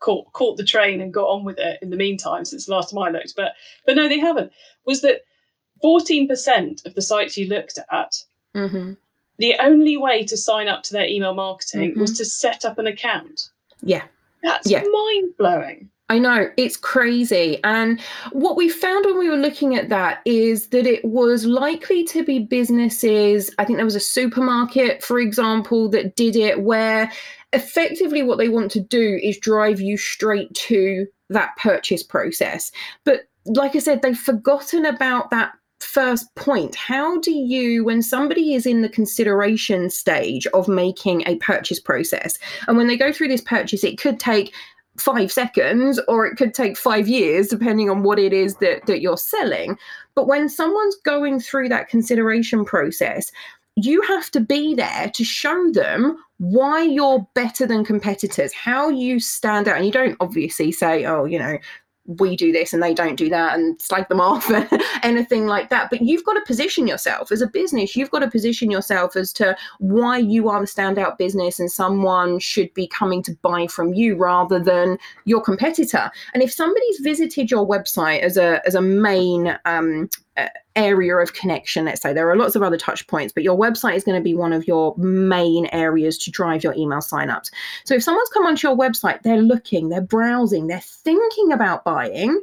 caught 0.00 0.32
caught 0.32 0.56
the 0.56 0.64
train 0.64 1.00
and 1.00 1.12
got 1.12 1.26
on 1.28 1.44
with 1.44 1.58
it 1.58 1.78
in 1.82 1.90
the 1.90 1.96
meantime 1.96 2.44
since 2.44 2.66
the 2.66 2.72
last 2.72 2.90
time 2.90 3.00
I 3.02 3.10
looked. 3.10 3.34
But 3.36 3.52
but 3.86 3.96
no, 3.96 4.08
they 4.08 4.18
haven't. 4.18 4.52
Was 4.84 5.02
that 5.02 5.22
fourteen 5.82 6.26
percent 6.28 6.82
of 6.86 6.94
the 6.94 7.02
sites 7.02 7.36
you 7.36 7.48
looked 7.48 7.78
at? 7.90 8.14
Mm-hmm. 8.54 8.92
The 9.38 9.54
only 9.60 9.96
way 9.96 10.24
to 10.24 10.36
sign 10.36 10.66
up 10.68 10.82
to 10.84 10.92
their 10.92 11.06
email 11.06 11.34
marketing 11.34 11.90
Mm-hmm. 11.92 12.00
was 12.00 12.16
to 12.18 12.24
set 12.24 12.64
up 12.64 12.78
an 12.78 12.86
account. 12.86 13.50
Yeah. 13.82 14.04
That's 14.42 14.68
Yeah. 14.70 14.82
mind 14.90 15.36
blowing. 15.38 15.90
I 16.10 16.18
know 16.18 16.50
it's 16.56 16.76
crazy. 16.76 17.60
And 17.64 18.00
what 18.32 18.56
we 18.56 18.68
found 18.68 19.04
when 19.04 19.18
we 19.18 19.28
were 19.28 19.36
looking 19.36 19.74
at 19.74 19.90
that 19.90 20.20
is 20.24 20.68
that 20.68 20.86
it 20.86 21.04
was 21.04 21.44
likely 21.44 22.02
to 22.04 22.24
be 22.24 22.38
businesses. 22.38 23.50
I 23.58 23.64
think 23.64 23.76
there 23.76 23.84
was 23.84 23.94
a 23.94 24.00
supermarket, 24.00 25.04
for 25.04 25.18
example, 25.18 25.88
that 25.90 26.16
did 26.16 26.34
it 26.34 26.62
where 26.62 27.12
effectively 27.52 28.22
what 28.22 28.38
they 28.38 28.48
want 28.48 28.70
to 28.72 28.80
do 28.80 29.18
is 29.22 29.38
drive 29.38 29.80
you 29.80 29.98
straight 29.98 30.52
to 30.54 31.06
that 31.28 31.56
purchase 31.58 32.02
process. 32.02 32.72
But 33.04 33.28
like 33.44 33.76
I 33.76 33.80
said, 33.80 34.00
they've 34.00 34.18
forgotten 34.18 34.86
about 34.86 35.30
that 35.30 35.52
first 35.80 36.34
point 36.34 36.74
how 36.74 37.20
do 37.20 37.30
you 37.30 37.84
when 37.84 38.02
somebody 38.02 38.52
is 38.52 38.66
in 38.66 38.82
the 38.82 38.88
consideration 38.88 39.88
stage 39.88 40.44
of 40.48 40.66
making 40.66 41.22
a 41.26 41.36
purchase 41.36 41.78
process 41.78 42.36
and 42.66 42.76
when 42.76 42.88
they 42.88 42.96
go 42.96 43.12
through 43.12 43.28
this 43.28 43.40
purchase 43.40 43.84
it 43.84 43.96
could 43.96 44.18
take 44.18 44.52
five 45.00 45.30
seconds 45.30 46.00
or 46.08 46.26
it 46.26 46.36
could 46.36 46.54
take 46.54 46.76
five 46.76 47.08
years 47.08 47.48
depending 47.48 47.88
on 47.88 48.02
what 48.02 48.18
it 48.18 48.32
is 48.32 48.56
that 48.56 48.86
that 48.86 49.00
you're 49.00 49.16
selling. 49.16 49.78
But 50.14 50.26
when 50.26 50.48
someone's 50.48 50.96
going 51.04 51.40
through 51.40 51.68
that 51.70 51.88
consideration 51.88 52.64
process 52.64 53.30
you 53.80 54.02
have 54.02 54.28
to 54.32 54.40
be 54.40 54.74
there 54.74 55.08
to 55.14 55.22
show 55.22 55.70
them 55.70 56.18
why 56.38 56.82
you're 56.82 57.24
better 57.34 57.64
than 57.64 57.84
competitors 57.84 58.52
how 58.52 58.88
you 58.88 59.20
stand 59.20 59.68
out. 59.68 59.76
And 59.76 59.86
you 59.86 59.92
don't 59.92 60.16
obviously 60.20 60.72
say 60.72 61.04
oh 61.04 61.24
you 61.24 61.38
know 61.38 61.58
we 62.08 62.36
do 62.36 62.50
this 62.50 62.72
and 62.72 62.82
they 62.82 62.94
don't 62.94 63.16
do 63.16 63.28
that 63.28 63.54
and 63.54 63.80
slag 63.80 64.08
them 64.08 64.20
off 64.20 64.50
and 64.50 64.66
anything 65.02 65.46
like 65.46 65.68
that. 65.68 65.90
But 65.90 66.00
you've 66.02 66.24
got 66.24 66.34
to 66.34 66.40
position 66.42 66.86
yourself 66.86 67.30
as 67.30 67.42
a 67.42 67.46
business. 67.46 67.94
You've 67.94 68.10
got 68.10 68.20
to 68.20 68.30
position 68.30 68.70
yourself 68.70 69.14
as 69.14 69.32
to 69.34 69.56
why 69.78 70.18
you 70.18 70.48
are 70.48 70.60
the 70.60 70.66
standout 70.66 71.18
business 71.18 71.60
and 71.60 71.70
someone 71.70 72.38
should 72.38 72.72
be 72.72 72.88
coming 72.88 73.22
to 73.24 73.36
buy 73.42 73.66
from 73.66 73.92
you 73.92 74.16
rather 74.16 74.58
than 74.58 74.98
your 75.26 75.42
competitor. 75.42 76.10
And 76.32 76.42
if 76.42 76.50
somebody's 76.52 76.98
visited 77.00 77.50
your 77.50 77.68
website 77.68 78.20
as 78.20 78.36
a 78.36 78.62
as 78.66 78.74
a 78.74 78.82
main 78.82 79.58
um, 79.66 80.08
area 80.76 81.16
of 81.16 81.34
connection 81.34 81.84
let's 81.84 82.02
say. 82.02 82.12
There 82.12 82.30
are 82.30 82.36
lots 82.36 82.56
of 82.56 82.62
other 82.62 82.76
touch 82.76 83.06
points 83.06 83.32
but 83.32 83.42
your 83.42 83.58
website 83.58 83.96
is 83.96 84.04
going 84.04 84.18
to 84.18 84.24
be 84.24 84.34
one 84.34 84.52
of 84.52 84.66
your 84.66 84.96
main 84.96 85.66
areas 85.66 86.18
to 86.18 86.30
drive 86.30 86.62
your 86.62 86.74
email 86.74 86.98
signups. 86.98 87.50
So 87.84 87.94
if 87.94 88.02
someone's 88.02 88.28
come 88.30 88.46
onto 88.46 88.68
your 88.68 88.76
website 88.76 89.22
they're 89.22 89.42
looking 89.42 89.88
they're 89.88 90.00
browsing 90.00 90.66
they're 90.66 90.80
thinking 90.80 91.52
about 91.52 91.84
buying 91.84 92.40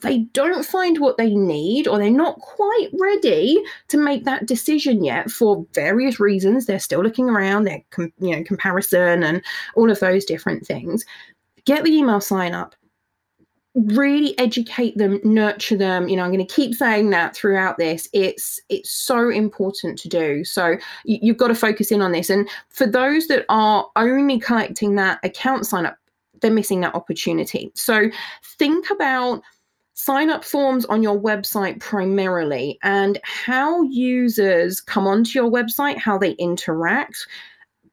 they 0.00 0.18
don't 0.32 0.64
find 0.64 0.98
what 0.98 1.16
they 1.16 1.34
need 1.34 1.88
or 1.88 1.98
they're 1.98 2.10
not 2.10 2.38
quite 2.38 2.88
ready 3.00 3.60
to 3.88 3.96
make 3.96 4.24
that 4.24 4.46
decision 4.46 5.02
yet 5.02 5.30
for 5.30 5.66
various 5.74 6.20
reasons 6.20 6.66
they're 6.66 6.78
still 6.78 7.02
looking 7.02 7.28
around 7.28 7.64
they're 7.64 7.82
you 7.96 8.36
know 8.36 8.42
comparison 8.44 9.22
and 9.22 9.42
all 9.74 9.90
of 9.90 10.00
those 10.00 10.24
different 10.24 10.64
things 10.66 11.04
get 11.64 11.84
the 11.84 11.90
email 11.90 12.20
sign 12.20 12.54
up 12.54 12.74
really 13.74 14.36
educate 14.38 14.96
them 14.96 15.20
nurture 15.22 15.76
them 15.76 16.08
you 16.08 16.16
know 16.16 16.24
i'm 16.24 16.32
going 16.32 16.44
to 16.44 16.54
keep 16.54 16.74
saying 16.74 17.10
that 17.10 17.36
throughout 17.36 17.78
this 17.78 18.08
it's 18.12 18.60
it's 18.68 18.90
so 18.90 19.30
important 19.30 19.98
to 19.98 20.08
do. 20.08 20.44
So 20.44 20.76
you, 21.04 21.18
you've 21.22 21.36
got 21.36 21.48
to 21.48 21.54
focus 21.54 21.90
in 21.90 22.02
on 22.02 22.12
this. 22.12 22.30
And 22.30 22.48
for 22.68 22.86
those 22.86 23.26
that 23.28 23.44
are 23.48 23.88
only 23.96 24.38
collecting 24.38 24.96
that 24.96 25.18
account 25.24 25.66
sign 25.66 25.86
up 25.86 25.96
they're 26.40 26.52
missing 26.52 26.80
that 26.82 26.94
opportunity. 26.94 27.72
So 27.74 28.10
think 28.58 28.90
about 28.90 29.42
sign 29.94 30.30
up 30.30 30.44
forms 30.44 30.84
on 30.84 31.02
your 31.02 31.18
website 31.20 31.80
primarily 31.80 32.78
and 32.84 33.18
how 33.24 33.82
users 33.82 34.80
come 34.80 35.08
onto 35.08 35.36
your 35.36 35.50
website 35.50 35.98
how 35.98 36.16
they 36.16 36.32
interact 36.32 37.26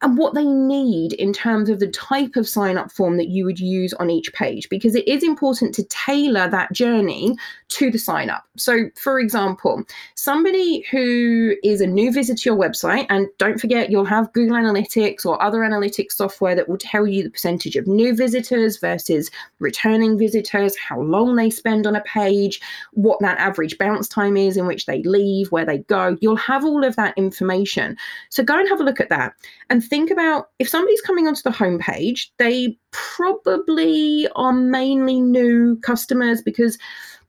and 0.02 0.18
what 0.18 0.34
they 0.34 0.46
need 0.46 1.14
in 1.14 1.34
terms 1.34 1.70
of 1.70 1.80
the 1.80 1.88
type 1.88 2.36
of 2.36 2.48
sign 2.48 2.78
up 2.78 2.92
form 2.92 3.18
that 3.18 3.30
you 3.30 3.46
would 3.46 3.60
use 3.60 3.94
on 3.94 4.10
each 4.10 4.32
page 4.34 4.70
because 4.70 4.96
it 4.96 5.08
is 5.08 5.24
important 5.24 5.74
to 5.76 5.84
tailor 5.84 6.50
that 6.50 6.72
journey 6.74 7.36
to 7.68 7.90
the 7.90 7.98
sign 7.98 8.30
up. 8.30 8.44
So, 8.58 8.90
for 8.96 9.20
example, 9.20 9.84
somebody 10.16 10.82
who 10.92 11.56
is 11.64 11.82
a 11.82 11.88
new 11.88 12.12
visitor 12.12 12.36
to 12.36 12.50
your 12.50 12.58
website, 12.58 13.06
and 13.10 13.28
don't 13.38 13.60
forget 13.60 13.90
you'll 13.90 14.06
have 14.06 14.32
Google 14.34 14.56
Analytics 14.56 15.26
or 15.26 15.42
other 15.42 15.60
analytics 15.60 16.14
software 16.14 16.56
that 16.56 16.70
will 16.70 16.78
tell 16.78 17.08
you 17.08 17.24
the 17.24 17.30
percentage 17.30 17.76
of 17.76 17.88
new 17.88 18.16
visitors 18.16 18.78
versus 18.78 19.32
returning 19.60 20.18
visitors, 20.18 20.78
how 20.78 21.02
long 21.02 21.36
they 21.36 21.50
spend 21.50 21.88
on 21.88 21.96
a 21.96 22.02
page, 22.02 22.62
what 22.94 23.20
that 23.22 23.38
average 23.40 23.78
bounce 23.78 24.08
time 24.08 24.38
is 24.38 24.58
in 24.58 24.68
which 24.68 24.86
they 24.86 25.02
leave, 25.04 25.52
where 25.52 25.66
they 25.66 25.80
go. 25.80 26.18
You'll 26.22 26.36
have 26.36 26.64
all 26.64 26.84
of 26.84 26.96
that 26.98 27.18
information. 27.18 27.98
So, 28.30 28.44
go 28.44 28.60
and 28.60 28.70
have 28.70 28.80
a 28.80 28.84
look 28.84 29.00
at 29.00 29.10
that 29.10 29.34
and 29.70 29.84
think 29.84 30.12
about 30.12 30.50
if 30.60 30.70
somebody's 30.70 31.02
coming 31.02 31.28
onto 31.28 31.42
the 31.42 31.50
homepage, 31.50 32.28
they 32.38 32.78
probably 32.92 34.28
are 34.36 34.54
mainly 34.54 35.20
new 35.20 35.78
customers 35.82 36.42
because 36.42 36.78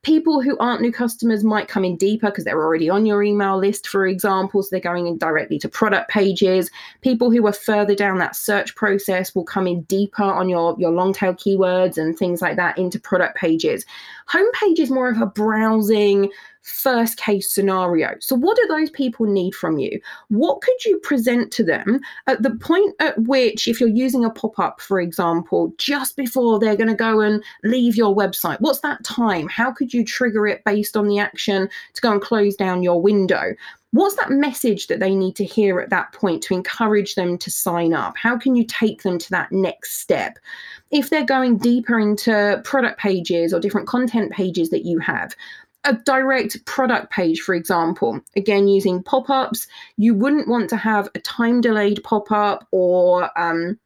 people 0.03 0.41
who 0.41 0.57
aren't 0.59 0.81
new 0.81 0.93
customers 0.93 1.43
might 1.43 1.69
come 1.69 1.85
in 1.85 1.97
deeper 1.97 2.29
because 2.29 2.45
they're 2.45 2.63
already 2.63 2.89
on 2.89 3.07
your 3.07 3.23
email 3.23 3.59
list, 3.59 3.89
for 3.89 4.07
example. 4.07 4.63
So 4.63 4.69
they're 4.71 4.81
going 4.81 5.07
in 5.07 5.19
directly 5.19 5.59
to 5.61 5.69
product 5.69 6.11
pages. 6.11 6.71
People 7.01 7.31
who 7.31 7.47
are 7.47 7.53
further 7.53 7.95
down 7.95 8.19
that 8.19 8.37
search 8.37 8.75
process 8.75 9.35
will 9.35 9.45
come 9.45 9.67
in 9.67 9.83
deeper 9.83 10.23
on 10.23 10.49
your, 10.49 10.77
your 10.79 10.91
long 10.91 11.13
tail 11.13 11.35
keywords 11.35 11.99
and 11.99 12.17
things 12.17 12.41
like 12.41 12.57
that 12.57 12.79
into 12.79 13.01
product 13.01 13.37
pages. 13.37 13.85
Homepage 14.29 14.79
is 14.79 14.91
more 14.91 15.09
of 15.09 15.21
a 15.21 15.27
browsing 15.27 16.31
first 16.67 17.17
case 17.17 17.51
scenario. 17.51 18.15
So, 18.21 18.37
what 18.37 18.57
do 18.57 18.67
those 18.69 18.91
people 18.91 19.27
need 19.27 19.55
from 19.55 19.79
you? 19.79 20.01
What 20.29 20.61
could 20.61 20.85
you 20.85 20.99
present 20.99 21.53
to 21.53 21.65
them 21.65 22.01
at 22.27 22.43
the 22.43 22.51
point 22.51 22.95
at 23.01 23.19
which, 23.23 23.69
if 23.69 23.81
you're 23.81 23.89
using 23.89 24.25
a 24.25 24.31
pop 24.31 24.59
up, 24.59 24.81
for 24.81 25.01
example, 25.01 25.73
just 25.79 26.17
before 26.17 26.59
they're 26.59 26.77
going 26.77 26.89
to 26.89 26.95
go 26.95 27.21
and 27.21 27.43
leave 27.65 27.97
your 27.97 28.15
website? 28.15 28.61
What's 28.61 28.81
that 28.81 29.05
time? 29.05 29.49
How 29.49 29.71
could 29.71 29.95
you 29.95 30.05
trigger 30.05 30.47
it 30.47 30.65
based 30.65 30.97
on 30.97 31.09
the 31.09 31.19
action 31.19 31.69
to 31.95 32.01
go 32.01 32.13
and 32.13 32.21
close 32.21 32.57
down 32.57 32.83
your 32.83 33.01
window? 33.01 33.55
What's 33.93 34.17
that 34.17 34.31
message 34.31 34.89
that 34.89 35.01
they 35.01 35.15
need 35.15 35.37
to 35.37 35.45
hear 35.45 35.81
at 35.81 35.89
that 35.91 36.13
point 36.13 36.43
to 36.43 36.55
encourage 36.55 37.15
them 37.15 37.39
to 37.39 37.51
sign 37.51 37.95
up? 37.95 38.15
How 38.17 38.37
can 38.37 38.55
you 38.55 38.65
take 38.65 39.03
them 39.03 39.17
to 39.19 39.31
that 39.31 39.53
next 39.53 40.01
step? 40.01 40.39
If 40.91 41.09
they're 41.09 41.25
going 41.25 41.57
deeper 41.59 41.99
into 41.99 42.61
product 42.65 43.01
pages 43.01 43.55
or 43.55 43.61
different 43.61 43.89
content 43.89 44.33
pages 44.33 44.69
that 44.71 44.85
you 44.85 44.99
have, 44.99 45.35
a 45.87 45.95
direct 45.95 46.65
product 46.67 47.11
page, 47.11 47.41
for 47.41 47.55
example, 47.55 48.21
again 48.37 48.69
using 48.69 49.03
pop 49.03 49.31
ups, 49.31 49.67
you 49.97 50.15
wouldn't 50.15 50.49
want 50.49 50.69
to 50.71 50.77
have 50.77 51.09
a 51.15 51.21
time 51.21 51.61
delayed 51.61 52.03
pop 52.05 52.31
up 52.31 52.67
or 52.73 53.31
um, 53.39 53.79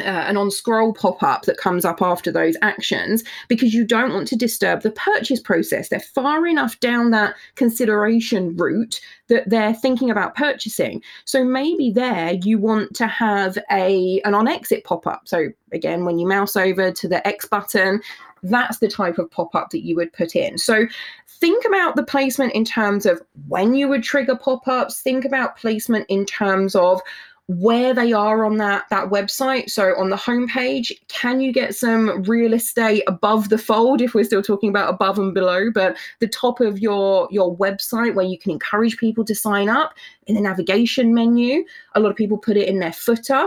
uh, 0.00 0.02
an 0.02 0.36
on 0.36 0.50
scroll 0.50 0.92
pop 0.92 1.22
up 1.22 1.42
that 1.42 1.56
comes 1.56 1.84
up 1.84 2.02
after 2.02 2.32
those 2.32 2.56
actions 2.62 3.22
because 3.48 3.72
you 3.72 3.86
don't 3.86 4.12
want 4.12 4.26
to 4.28 4.36
disturb 4.36 4.82
the 4.82 4.90
purchase 4.90 5.40
process. 5.40 5.88
They're 5.88 6.00
far 6.00 6.46
enough 6.46 6.78
down 6.80 7.10
that 7.12 7.34
consideration 7.54 8.56
route 8.56 9.00
that 9.28 9.48
they're 9.48 9.74
thinking 9.74 10.10
about 10.10 10.34
purchasing. 10.34 11.02
So 11.24 11.44
maybe 11.44 11.90
there 11.90 12.32
you 12.42 12.58
want 12.58 12.94
to 12.96 13.06
have 13.06 13.56
a 13.70 14.20
an 14.24 14.34
on 14.34 14.48
exit 14.48 14.84
pop 14.84 15.06
up. 15.06 15.22
So 15.26 15.48
again, 15.72 16.04
when 16.04 16.18
you 16.18 16.26
mouse 16.26 16.56
over 16.56 16.90
to 16.90 17.08
the 17.08 17.26
X 17.26 17.46
button, 17.46 18.02
that's 18.44 18.78
the 18.78 18.88
type 18.88 19.18
of 19.18 19.30
pop 19.30 19.54
up 19.54 19.70
that 19.70 19.84
you 19.84 19.96
would 19.96 20.12
put 20.12 20.36
in. 20.36 20.58
So 20.58 20.86
think 21.26 21.64
about 21.64 21.96
the 21.96 22.04
placement 22.04 22.52
in 22.52 22.64
terms 22.64 23.06
of 23.06 23.22
when 23.48 23.74
you 23.74 23.88
would 23.88 24.02
trigger 24.02 24.36
pop 24.36 24.68
ups, 24.68 25.00
think 25.00 25.24
about 25.24 25.56
placement 25.56 26.06
in 26.08 26.24
terms 26.26 26.74
of 26.74 27.00
where 27.46 27.92
they 27.92 28.10
are 28.12 28.42
on 28.42 28.56
that 28.56 28.84
that 28.88 29.10
website 29.10 29.68
so 29.68 29.94
on 29.98 30.08
the 30.08 30.16
homepage 30.16 30.90
can 31.08 31.42
you 31.42 31.52
get 31.52 31.74
some 31.74 32.22
real 32.22 32.54
estate 32.54 33.02
above 33.06 33.50
the 33.50 33.58
fold 33.58 34.00
if 34.00 34.14
we're 34.14 34.24
still 34.24 34.40
talking 34.40 34.70
about 34.70 34.88
above 34.88 35.18
and 35.18 35.34
below 35.34 35.70
but 35.70 35.94
the 36.20 36.28
top 36.28 36.58
of 36.60 36.78
your 36.78 37.28
your 37.30 37.54
website 37.58 38.14
where 38.14 38.24
you 38.24 38.38
can 38.38 38.50
encourage 38.50 38.96
people 38.96 39.26
to 39.26 39.34
sign 39.34 39.68
up 39.68 39.92
in 40.26 40.34
the 40.34 40.40
navigation 40.40 41.12
menu 41.12 41.62
a 41.96 42.00
lot 42.00 42.08
of 42.08 42.16
people 42.16 42.38
put 42.38 42.56
it 42.56 42.66
in 42.66 42.78
their 42.78 42.94
footer 42.94 43.46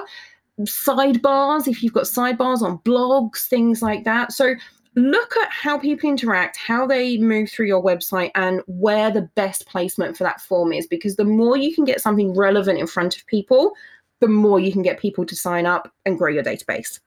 sidebars, 0.61 1.67
if 1.67 1.83
you've 1.83 1.93
got 1.93 2.05
sidebars 2.05 2.61
on 2.61 2.79
blogs, 2.79 3.47
things 3.47 3.81
like 3.81 4.03
that. 4.05 4.31
So 4.31 4.55
look 4.97 5.37
at 5.37 5.51
how 5.51 5.77
people 5.77 6.09
interact, 6.09 6.57
how 6.57 6.87
they 6.87 7.17
move 7.17 7.49
through 7.49 7.67
your 7.67 7.83
website, 7.83 8.31
and 8.33 8.61
where 8.65 9.11
the 9.11 9.29
best 9.35 9.67
placement 9.67 10.17
for 10.17 10.23
that 10.23 10.41
form 10.41 10.73
is. 10.73 10.87
Because 10.87 11.15
the 11.15 11.23
more 11.23 11.55
you 11.55 11.73
can 11.73 11.85
get 11.85 12.01
something 12.01 12.35
relevant 12.35 12.79
in 12.79 12.87
front 12.87 13.15
of 13.15 13.25
people, 13.27 13.73
the 14.19 14.27
more 14.27 14.59
you 14.59 14.71
can 14.71 14.81
get 14.81 14.99
people 14.99 15.25
to 15.25 15.35
sign 15.35 15.67
up 15.67 15.93
and 16.05 16.17
grow 16.17 16.31
your 16.31 16.43
database. 16.43 16.99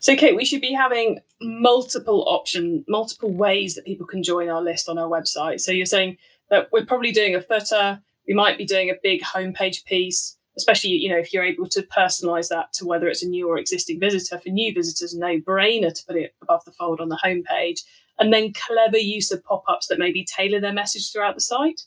So, 0.00 0.16
Kate, 0.16 0.36
we 0.36 0.44
should 0.44 0.60
be 0.60 0.72
having 0.72 1.20
multiple 1.40 2.24
option, 2.28 2.84
multiple 2.88 3.32
ways 3.32 3.76
that 3.76 3.86
people 3.86 4.06
can 4.06 4.22
join 4.22 4.48
our 4.48 4.60
list 4.60 4.88
on 4.88 4.98
our 4.98 5.08
website. 5.08 5.60
So, 5.60 5.72
you're 5.72 5.86
saying 5.86 6.18
that 6.50 6.68
we're 6.72 6.84
probably 6.84 7.12
doing 7.12 7.36
a 7.36 7.40
footer, 7.40 8.00
we 8.26 8.34
might 8.34 8.58
be 8.58 8.66
doing 8.66 8.90
a 8.90 8.94
big 9.00 9.22
homepage 9.22 9.84
piece, 9.84 10.36
especially 10.56 10.90
you 10.90 11.08
know 11.08 11.18
if 11.18 11.32
you're 11.32 11.44
able 11.44 11.68
to 11.68 11.82
personalize 11.82 12.48
that 12.48 12.72
to 12.72 12.86
whether 12.86 13.08
it's 13.08 13.22
a 13.22 13.28
new 13.28 13.48
or 13.48 13.58
existing 13.58 14.00
visitor 14.00 14.38
for 14.38 14.48
new 14.48 14.72
visitors 14.72 15.14
no 15.14 15.38
brainer 15.40 15.92
to 15.92 16.04
put 16.06 16.16
it 16.16 16.34
above 16.42 16.64
the 16.64 16.72
fold 16.72 17.00
on 17.00 17.08
the 17.08 17.20
homepage 17.24 17.80
and 18.18 18.32
then 18.32 18.52
clever 18.52 18.98
use 18.98 19.30
of 19.30 19.44
pop-ups 19.44 19.88
that 19.88 19.98
maybe 19.98 20.24
tailor 20.24 20.60
their 20.60 20.72
message 20.72 21.12
throughout 21.12 21.34
the 21.34 21.40
site 21.40 21.82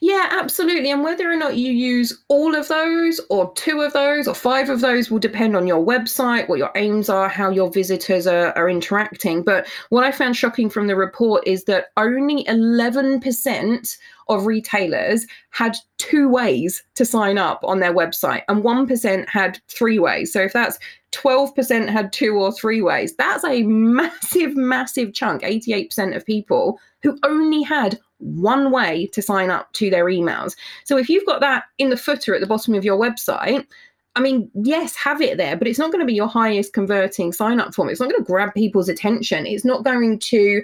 yeah, 0.00 0.28
absolutely. 0.32 0.90
And 0.90 1.02
whether 1.02 1.30
or 1.30 1.36
not 1.36 1.56
you 1.56 1.72
use 1.72 2.24
all 2.28 2.54
of 2.54 2.68
those, 2.68 3.20
or 3.30 3.52
two 3.54 3.80
of 3.80 3.92
those, 3.92 4.26
or 4.26 4.34
five 4.34 4.68
of 4.68 4.80
those 4.80 5.10
will 5.10 5.20
depend 5.20 5.56
on 5.56 5.66
your 5.66 5.84
website, 5.84 6.48
what 6.48 6.58
your 6.58 6.72
aims 6.74 7.08
are, 7.08 7.28
how 7.28 7.48
your 7.50 7.70
visitors 7.70 8.26
are, 8.26 8.52
are 8.58 8.68
interacting. 8.68 9.42
But 9.42 9.66
what 9.90 10.04
I 10.04 10.12
found 10.12 10.36
shocking 10.36 10.68
from 10.68 10.88
the 10.88 10.96
report 10.96 11.46
is 11.46 11.64
that 11.64 11.86
only 11.96 12.44
11% 12.44 13.98
of 14.28 14.46
retailers 14.46 15.26
had 15.50 15.76
two 15.98 16.28
ways 16.28 16.82
to 16.94 17.04
sign 17.04 17.38
up 17.38 17.60
on 17.64 17.80
their 17.80 17.94
website, 17.94 18.42
and 18.48 18.62
1% 18.62 19.28
had 19.28 19.60
three 19.68 19.98
ways. 19.98 20.32
So 20.32 20.42
if 20.42 20.52
that's 20.52 20.78
12% 21.12 21.88
had 21.88 22.12
two 22.12 22.34
or 22.34 22.52
three 22.52 22.82
ways, 22.82 23.14
that's 23.16 23.44
a 23.44 23.62
massive, 23.62 24.56
massive 24.56 25.14
chunk 25.14 25.42
88% 25.42 26.16
of 26.16 26.26
people 26.26 26.78
who 27.02 27.18
only 27.22 27.62
had 27.62 27.98
one 28.18 28.70
way 28.70 29.06
to 29.08 29.22
sign 29.22 29.50
up 29.50 29.72
to 29.74 29.90
their 29.90 30.06
emails. 30.06 30.56
So 30.84 30.96
if 30.96 31.08
you've 31.08 31.26
got 31.26 31.40
that 31.40 31.64
in 31.78 31.90
the 31.90 31.96
footer 31.96 32.34
at 32.34 32.40
the 32.40 32.46
bottom 32.46 32.74
of 32.74 32.84
your 32.84 32.98
website, 32.98 33.66
I 34.16 34.20
mean, 34.20 34.50
yes, 34.54 34.94
have 34.96 35.20
it 35.20 35.36
there, 35.36 35.56
but 35.56 35.66
it's 35.66 35.78
not 35.78 35.90
going 35.90 36.00
to 36.00 36.06
be 36.06 36.14
your 36.14 36.28
highest 36.28 36.72
converting 36.72 37.32
sign 37.32 37.58
up 37.58 37.74
form. 37.74 37.88
It's 37.88 38.00
not 38.00 38.10
going 38.10 38.22
to 38.22 38.26
grab 38.26 38.54
people's 38.54 38.88
attention. 38.88 39.46
It's 39.46 39.64
not 39.64 39.84
going 39.84 40.18
to 40.20 40.62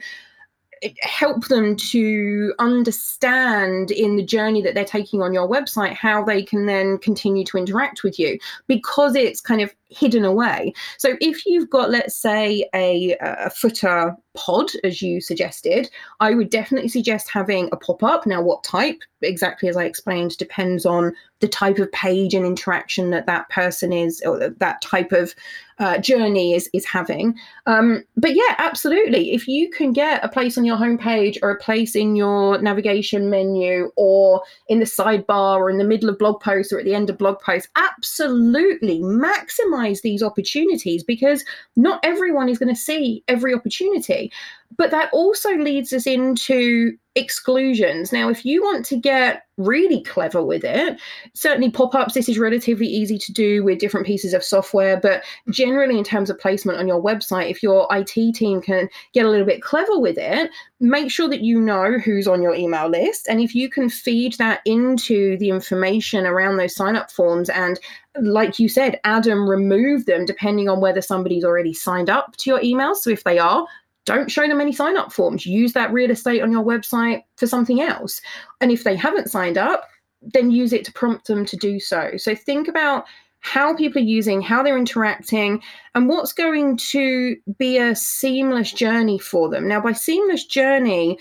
help 1.01 1.49
them 1.49 1.77
to 1.77 2.55
understand 2.59 3.91
in 3.91 4.17
the 4.17 4.25
journey 4.25 4.63
that 4.63 4.75
they're 4.75 4.85
taking 4.85 5.23
on 5.23 5.35
your 5.35 5.49
website 5.49 5.93
how 5.93 6.25
they 6.25 6.43
can 6.43 6.67
then 6.67 6.99
continue 6.99 7.45
to 7.45 7.59
interact 7.59 8.03
with 8.03 8.19
you. 8.19 8.39
Because 8.67 9.15
it's 9.15 9.41
kind 9.41 9.61
of 9.61 9.75
hidden 9.91 10.25
away. 10.25 10.73
So 10.99 11.17
if 11.21 11.45
you've 11.47 11.69
got, 11.71 11.91
let's 11.91 12.17
say, 12.17 12.69
a, 12.75 13.17
a 13.21 13.51
footer 13.51 14.17
pod, 14.35 14.71
as 14.85 15.03
you 15.03 15.21
suggested, 15.21 15.91
I 16.21 16.35
would 16.35 16.51
definitely 16.51 16.89
suggest 16.89 17.29
having 17.29 17.69
a 17.73 17.77
pop 17.77 18.03
up. 18.03 18.27
Now, 18.27 18.43
what 18.43 18.65
type? 18.65 19.01
Exactly 19.23 19.69
as 19.69 19.77
I 19.77 19.85
explained, 19.85 20.37
depends 20.39 20.87
on 20.87 21.13
the 21.41 21.49
type 21.49 21.79
of 21.79 21.93
page 21.93 22.33
and 22.33 22.47
interaction 22.47 23.11
that 23.11 23.27
that 23.27 23.49
person 23.51 23.93
is, 23.93 24.23
or 24.25 24.49
that 24.49 24.81
type 24.81 25.13
of 25.13 25.35
uh, 25.79 25.99
journey 25.99 26.55
is 26.55 26.71
is 26.73 26.87
having. 26.87 27.35
Um, 27.67 28.05
but 28.17 28.35
yeah, 28.35 28.55
absolutely. 28.59 29.33
If 29.33 29.49
you 29.49 29.71
can 29.71 29.93
get 29.93 30.25
a 30.25 30.29
place 30.29 30.57
on 30.57 30.65
your 30.65 30.77
homepage 30.77 31.39
or 31.43 31.51
a 31.51 31.59
place 31.59 31.97
in 31.97 32.17
your 32.17 32.61
navigation 32.63 33.31
menu 33.31 33.91
or 33.97 34.43
in 34.69 34.79
the 34.79 34.87
sidebar 34.87 35.57
or 35.57 35.71
in 35.71 35.79
the 35.79 35.85
middle 35.85 36.09
of 36.09 36.19
blog 36.19 36.41
posts 36.41 36.73
or 36.73 36.79
at 36.79 36.85
the 36.85 36.95
end 36.95 37.11
of 37.11 37.19
blog 37.19 37.41
posts, 37.41 37.69
absolutely 37.77 39.01
maximize 39.01 39.80
maximize 39.81 40.03
these 40.03 40.23
opportunities 40.23 41.03
because 41.05 41.45
not 41.77 42.01
everyone 42.03 42.49
is 42.49 42.59
going 42.59 42.75
to 42.75 42.81
see 42.81 43.23
every 43.29 43.55
opportunity. 43.55 44.33
But 44.77 44.91
that 44.91 45.11
also 45.13 45.57
leads 45.57 45.93
us 45.93 46.07
into 46.07 46.97
exclusions. 47.17 48.13
Now, 48.13 48.29
if 48.29 48.45
you 48.45 48.63
want 48.63 48.87
to 48.87 48.97
get 48.97 49.43
really 49.57 50.03
clever 50.05 50.43
with 50.45 50.65
it, 50.65 50.99
certainly 51.35 51.71
pop 51.71 51.95
ups, 51.95 52.15
this 52.15 52.29
is 52.29 52.39
relatively 52.39 52.87
easy 52.87 53.19
to 53.19 53.33
do 53.33 53.65
with 53.65 53.81
different 53.81 54.07
pieces 54.07 54.33
of 54.33 54.45
software. 54.45 54.99
But 54.99 55.25
generally, 55.51 55.99
in 55.99 56.05
terms 56.05 56.31
of 56.31 56.39
placement 56.39 56.79
on 56.79 56.87
your 56.87 57.03
website, 57.03 57.51
if 57.51 57.63
your 57.63 57.89
IT 57.91 58.35
team 58.35 58.63
can 58.63 58.89
get 59.13 59.27
a 59.27 59.29
little 59.29 59.47
bit 59.47 59.61
clever 59.61 59.99
with 59.99 60.17
it, 60.19 60.51
make 60.79 61.11
sure 61.11 61.29
that 61.29 61.43
you 61.43 61.61
know 61.61 61.99
who's 61.99 62.29
on 62.29 62.41
your 62.41 62.55
email 62.55 62.89
list. 62.89 63.27
And 63.29 63.41
if 63.41 63.55
you 63.55 63.69
can 63.69 63.89
feed 63.89 64.35
that 64.35 64.61
into 64.65 65.37
the 65.39 65.51
information 65.51 66.27
around 66.27 66.57
those 66.57 66.77
sign 66.77 66.97
up 66.97 67.11
forms 67.11 67.49
and 67.51 67.79
like 68.21 68.59
you 68.59 68.69
said, 68.69 68.99
Adam, 69.05 69.49
remove 69.49 70.07
them 70.07 70.25
depending 70.25 70.69
on 70.69 70.81
whether 70.81 71.01
somebody's 71.01 71.45
already 71.45 71.73
signed 71.73 72.11
up 72.11 72.37
to 72.39 72.51
your 72.51 72.61
email. 72.61 72.95
So 72.95 73.11
if 73.11 73.23
they 73.23 73.39
are, 73.39 73.67
don't 74.07 74.31
show 74.31 74.47
them 74.47 74.61
any 74.61 74.73
sign 74.73 74.97
up 74.97 75.13
forms. 75.13 75.47
Use 75.47 75.73
that 75.75 75.93
real 75.93 76.11
estate 76.11 76.43
on 76.43 76.53
your 76.53 76.65
website 76.65 77.23
for 77.37 77.47
something 77.47 77.81
else. 77.81 78.21
And 78.61 78.71
if 78.71 78.85
they 78.85 78.97
haven't 78.97 79.31
signed 79.31 79.59
up, 79.59 79.89
then 80.23 80.51
use 80.51 80.73
it 80.73 80.85
to 80.85 80.93
prompt 80.93 81.27
them 81.27 81.45
to 81.47 81.57
do 81.57 81.81
so. 81.81 82.13
So 82.17 82.35
think 82.35 82.69
about 82.69 83.05
how 83.41 83.75
people 83.75 84.03
are 84.03 84.05
using, 84.05 84.43
how 84.43 84.63
they're 84.63 84.77
interacting, 84.77 85.63
and 85.95 86.09
what's 86.09 86.33
going 86.33 86.77
to 86.77 87.37
be 87.59 87.79
a 87.79 87.97
seamless 87.97 88.73
journey 88.73 89.19
for 89.19 89.49
them. 89.49 89.67
Now, 89.67 89.81
by 89.81 89.93
seamless 89.93 90.45
journey, 90.45 91.19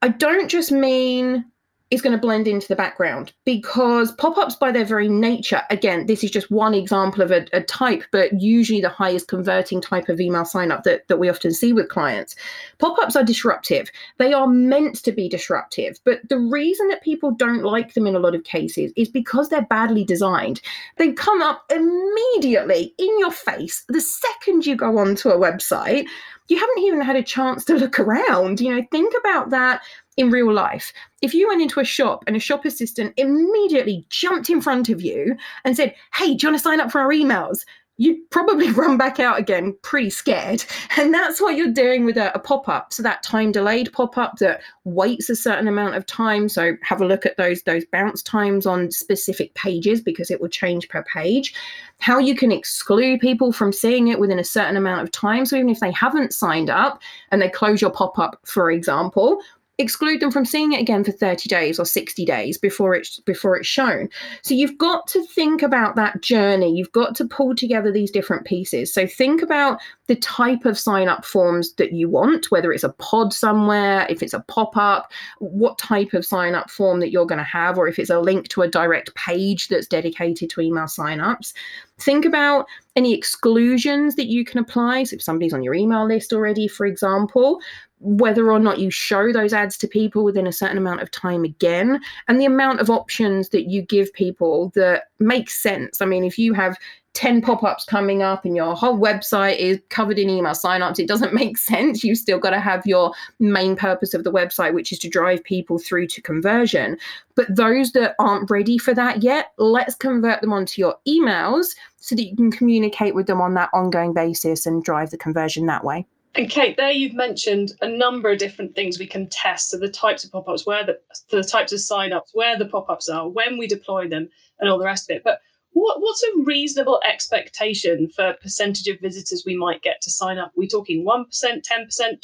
I 0.00 0.08
don't 0.08 0.48
just 0.48 0.70
mean 0.70 1.44
is 1.90 2.02
going 2.02 2.12
to 2.12 2.20
blend 2.20 2.46
into 2.46 2.68
the 2.68 2.76
background 2.76 3.32
because 3.44 4.12
pop-ups 4.12 4.54
by 4.54 4.70
their 4.70 4.84
very 4.84 5.08
nature 5.08 5.62
again 5.70 6.06
this 6.06 6.22
is 6.22 6.30
just 6.30 6.50
one 6.50 6.74
example 6.74 7.22
of 7.22 7.30
a, 7.30 7.46
a, 7.52 7.62
type 7.62 8.04
but 8.12 8.40
usually 8.40 8.80
the 8.80 8.88
highest 8.88 9.28
converting 9.28 9.80
type 9.80 10.08
of 10.08 10.20
email 10.20 10.44
sign 10.44 10.70
up 10.70 10.82
that, 10.84 11.06
that 11.08 11.18
we 11.18 11.28
often 11.28 11.52
see 11.52 11.72
with 11.72 11.88
clients. 11.88 12.36
Pop-ups 12.78 13.16
are 13.16 13.24
disruptive. 13.24 13.90
They 14.18 14.32
are 14.32 14.46
meant 14.46 15.02
to 15.04 15.12
be 15.12 15.28
disruptive 15.28 15.98
but 16.04 16.20
the 16.28 16.38
reason 16.38 16.88
that 16.88 17.02
people 17.02 17.30
don't 17.30 17.62
like 17.62 17.94
them 17.94 18.06
in 18.06 18.14
a 18.14 18.20
lot 18.20 18.34
of 18.34 18.44
cases 18.44 18.92
is 18.96 19.08
because 19.08 19.48
they're 19.48 19.62
badly 19.62 20.04
designed. 20.04 20.60
They 20.96 21.12
come 21.12 21.40
up 21.42 21.64
immediately 21.70 22.94
in 22.98 23.18
your 23.18 23.32
face 23.32 23.84
the 23.88 24.00
second 24.00 24.66
you 24.66 24.76
go 24.76 24.98
onto 24.98 25.30
a 25.30 25.38
website. 25.38 26.06
You 26.48 26.58
haven't 26.58 26.78
even 26.78 27.02
had 27.02 27.16
a 27.16 27.22
chance 27.22 27.64
to 27.66 27.74
look 27.74 27.98
around 27.98 28.60
you 28.60 28.74
know 28.74 28.86
think 28.90 29.14
about 29.18 29.50
that 29.50 29.80
in 30.18 30.30
real 30.30 30.52
life. 30.52 30.92
If 31.22 31.32
you 31.32 31.48
went 31.48 31.62
into 31.62 31.80
a 31.80 31.84
shop 31.84 32.24
and 32.26 32.36
a 32.36 32.40
shop 32.40 32.64
assistant 32.64 33.14
immediately 33.16 34.04
jumped 34.10 34.50
in 34.50 34.60
front 34.60 34.88
of 34.88 35.00
you 35.00 35.36
and 35.64 35.76
said, 35.76 35.94
Hey, 36.12 36.34
do 36.34 36.46
you 36.46 36.50
want 36.50 36.58
to 36.58 36.62
sign 36.62 36.80
up 36.80 36.90
for 36.90 37.00
our 37.00 37.10
emails? 37.10 37.64
You'd 38.00 38.30
probably 38.30 38.70
run 38.72 38.96
back 38.96 39.20
out 39.20 39.38
again 39.38 39.76
pretty 39.82 40.10
scared. 40.10 40.64
And 40.96 41.14
that's 41.14 41.40
what 41.40 41.56
you're 41.56 41.72
doing 41.72 42.04
with 42.04 42.16
a, 42.16 42.34
a 42.34 42.38
pop 42.38 42.68
up. 42.68 42.92
So, 42.92 43.02
that 43.02 43.22
time 43.22 43.52
delayed 43.52 43.92
pop 43.92 44.16
up 44.18 44.38
that 44.38 44.60
waits 44.84 45.30
a 45.30 45.36
certain 45.36 45.68
amount 45.68 45.96
of 45.96 46.06
time. 46.06 46.48
So, 46.48 46.76
have 46.82 47.00
a 47.00 47.06
look 47.06 47.26
at 47.26 47.36
those, 47.36 47.62
those 47.62 47.84
bounce 47.86 48.22
times 48.22 48.66
on 48.66 48.90
specific 48.90 49.54
pages 49.54 50.00
because 50.00 50.30
it 50.30 50.40
will 50.40 50.48
change 50.48 50.88
per 50.88 51.04
page. 51.12 51.54
How 52.00 52.18
you 52.18 52.36
can 52.36 52.52
exclude 52.52 53.18
people 53.18 53.52
from 53.52 53.72
seeing 53.72 54.08
it 54.08 54.20
within 54.20 54.38
a 54.38 54.44
certain 54.44 54.76
amount 54.76 55.02
of 55.02 55.10
time. 55.10 55.44
So, 55.44 55.56
even 55.56 55.68
if 55.68 55.80
they 55.80 55.92
haven't 55.92 56.32
signed 56.32 56.70
up 56.70 57.00
and 57.32 57.42
they 57.42 57.48
close 57.48 57.80
your 57.80 57.90
pop 57.90 58.18
up, 58.18 58.40
for 58.44 58.70
example, 58.70 59.40
exclude 59.78 60.20
them 60.20 60.32
from 60.32 60.44
seeing 60.44 60.72
it 60.72 60.80
again 60.80 61.04
for 61.04 61.12
30 61.12 61.48
days 61.48 61.78
or 61.78 61.84
60 61.84 62.24
days 62.24 62.58
before 62.58 62.94
it's 62.94 63.20
before 63.20 63.56
it's 63.56 63.68
shown. 63.68 64.08
So 64.42 64.54
you've 64.54 64.76
got 64.76 65.06
to 65.08 65.24
think 65.26 65.62
about 65.62 65.94
that 65.96 66.20
journey. 66.20 66.76
You've 66.76 66.92
got 66.92 67.14
to 67.16 67.26
pull 67.26 67.54
together 67.54 67.92
these 67.92 68.10
different 68.10 68.44
pieces. 68.44 68.92
So 68.92 69.06
think 69.06 69.40
about 69.40 69.80
the 70.08 70.16
type 70.16 70.64
of 70.64 70.78
sign 70.78 71.06
up 71.06 71.24
forms 71.24 71.74
that 71.74 71.92
you 71.92 72.08
want 72.08 72.50
whether 72.50 72.72
it's 72.72 72.82
a 72.82 72.92
pod 72.94 73.32
somewhere 73.32 74.06
if 74.08 74.22
it's 74.22 74.32
a 74.32 74.40
pop-up 74.48 75.12
what 75.38 75.78
type 75.78 76.14
of 76.14 76.24
sign 76.24 76.54
up 76.54 76.70
form 76.70 76.98
that 76.98 77.10
you're 77.10 77.26
going 77.26 77.38
to 77.38 77.44
have 77.44 77.76
or 77.76 77.86
if 77.86 77.98
it's 77.98 78.10
a 78.10 78.18
link 78.18 78.48
to 78.48 78.62
a 78.62 78.68
direct 78.68 79.14
page 79.14 79.68
that's 79.68 79.86
dedicated 79.86 80.48
to 80.48 80.60
email 80.62 80.88
sign-ups. 80.88 81.52
Think 81.98 82.24
about 82.24 82.66
any 82.96 83.14
exclusions 83.14 84.16
that 84.16 84.28
you 84.28 84.44
can 84.44 84.60
apply. 84.60 85.04
So 85.04 85.16
if 85.16 85.22
somebody's 85.22 85.52
on 85.52 85.62
your 85.62 85.74
email 85.74 86.06
list 86.06 86.32
already 86.32 86.66
for 86.66 86.86
example 86.86 87.60
whether 88.00 88.50
or 88.50 88.60
not 88.60 88.78
you 88.78 88.90
show 88.90 89.32
those 89.32 89.52
ads 89.52 89.76
to 89.78 89.88
people 89.88 90.24
within 90.24 90.46
a 90.46 90.52
certain 90.52 90.78
amount 90.78 91.00
of 91.00 91.10
time 91.10 91.44
again 91.44 92.00
and 92.28 92.40
the 92.40 92.44
amount 92.44 92.80
of 92.80 92.90
options 92.90 93.48
that 93.48 93.68
you 93.68 93.82
give 93.82 94.12
people 94.12 94.70
that 94.74 95.04
makes 95.18 95.54
sense. 95.54 96.00
I 96.00 96.06
mean 96.06 96.24
if 96.24 96.38
you 96.38 96.52
have 96.54 96.78
10 97.14 97.42
pop-ups 97.42 97.84
coming 97.84 98.22
up 98.22 98.44
and 98.44 98.54
your 98.54 98.76
whole 98.76 98.96
website 98.96 99.56
is 99.56 99.80
covered 99.88 100.18
in 100.18 100.30
email 100.30 100.54
sign-ups 100.54 101.00
it 101.00 101.08
doesn't 101.08 101.34
make 101.42 101.58
sense. 101.58 102.04
You've 102.04 102.18
still 102.18 102.38
got 102.38 102.50
to 102.50 102.60
have 102.60 102.86
your 102.86 103.12
main 103.40 103.74
purpose 103.74 104.14
of 104.14 104.22
the 104.22 104.32
website 104.32 104.74
which 104.74 104.92
is 104.92 104.98
to 105.00 105.08
drive 105.08 105.42
people 105.42 105.78
through 105.78 106.06
to 106.08 106.22
conversion. 106.22 106.98
But 107.34 107.54
those 107.54 107.92
that 107.92 108.14
aren't 108.20 108.50
ready 108.50 108.78
for 108.78 108.94
that 108.94 109.22
yet 109.22 109.52
let's 109.58 109.96
convert 109.96 110.40
them 110.40 110.52
onto 110.52 110.80
your 110.80 110.96
emails 111.08 111.74
so 111.96 112.14
that 112.14 112.24
you 112.24 112.36
can 112.36 112.52
communicate 112.52 113.14
with 113.14 113.26
them 113.26 113.40
on 113.40 113.54
that 113.54 113.70
ongoing 113.72 114.12
basis 114.12 114.66
and 114.66 114.84
drive 114.84 115.10
the 115.10 115.18
conversion 115.18 115.66
that 115.66 115.82
way 115.84 116.06
and 116.34 116.50
Kate, 116.50 116.76
there 116.76 116.90
you've 116.90 117.14
mentioned 117.14 117.72
a 117.80 117.88
number 117.88 118.30
of 118.30 118.38
different 118.38 118.74
things 118.74 118.98
we 118.98 119.06
can 119.06 119.28
test. 119.28 119.70
So 119.70 119.78
the 119.78 119.88
types 119.88 120.24
of 120.24 120.32
pop-ups, 120.32 120.66
where 120.66 120.84
the, 120.84 120.98
the 121.30 121.42
types 121.42 121.72
of 121.72 121.80
sign-ups, 121.80 122.30
where 122.34 122.58
the 122.58 122.66
pop-ups 122.66 123.08
are, 123.08 123.28
when 123.28 123.58
we 123.58 123.66
deploy 123.66 124.08
them, 124.08 124.28
and 124.58 124.68
all 124.68 124.78
the 124.78 124.84
rest 124.84 125.10
of 125.10 125.16
it. 125.16 125.24
But 125.24 125.40
what, 125.72 126.00
what's 126.00 126.22
a 126.22 126.42
reasonable 126.44 127.00
expectation 127.08 128.08
for 128.08 128.34
percentage 128.40 128.86
of 128.88 129.00
visitors 129.00 129.44
we 129.46 129.56
might 129.56 129.82
get 129.82 130.00
to 130.02 130.10
sign 130.10 130.38
up? 130.38 130.48
Are 130.48 130.58
we 130.58 130.68
talking 130.68 131.04
1%, 131.04 131.26
10%, 131.34 131.62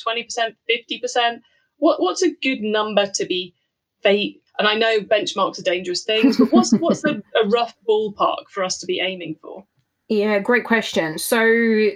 20%, 0.07 0.57
50%? 0.71 1.41
What, 1.79 2.01
what's 2.01 2.23
a 2.23 2.31
good 2.31 2.61
number 2.61 3.07
to 3.07 3.25
be 3.27 3.55
and 4.05 4.69
I 4.69 4.75
know 4.75 5.01
benchmarks 5.01 5.59
are 5.59 5.63
dangerous 5.63 6.05
things, 6.05 6.37
but 6.37 6.53
what's 6.53 6.73
what's 6.75 7.05
a, 7.05 7.23
a 7.43 7.49
rough 7.49 7.75
ballpark 7.89 8.49
for 8.51 8.63
us 8.63 8.79
to 8.79 8.87
be 8.87 9.01
aiming 9.01 9.37
for? 9.41 9.65
Yeah, 10.09 10.39
great 10.39 10.65
question. 10.65 11.19
So 11.19 11.39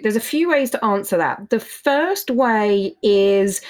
there's 0.02 0.16
a 0.16 0.20
few 0.20 0.48
ways 0.48 0.70
to 0.70 0.84
answer 0.84 1.16
that. 1.18 1.50
The 1.50 1.60
first 1.60 2.30
way 2.30 2.96
is 3.02 3.60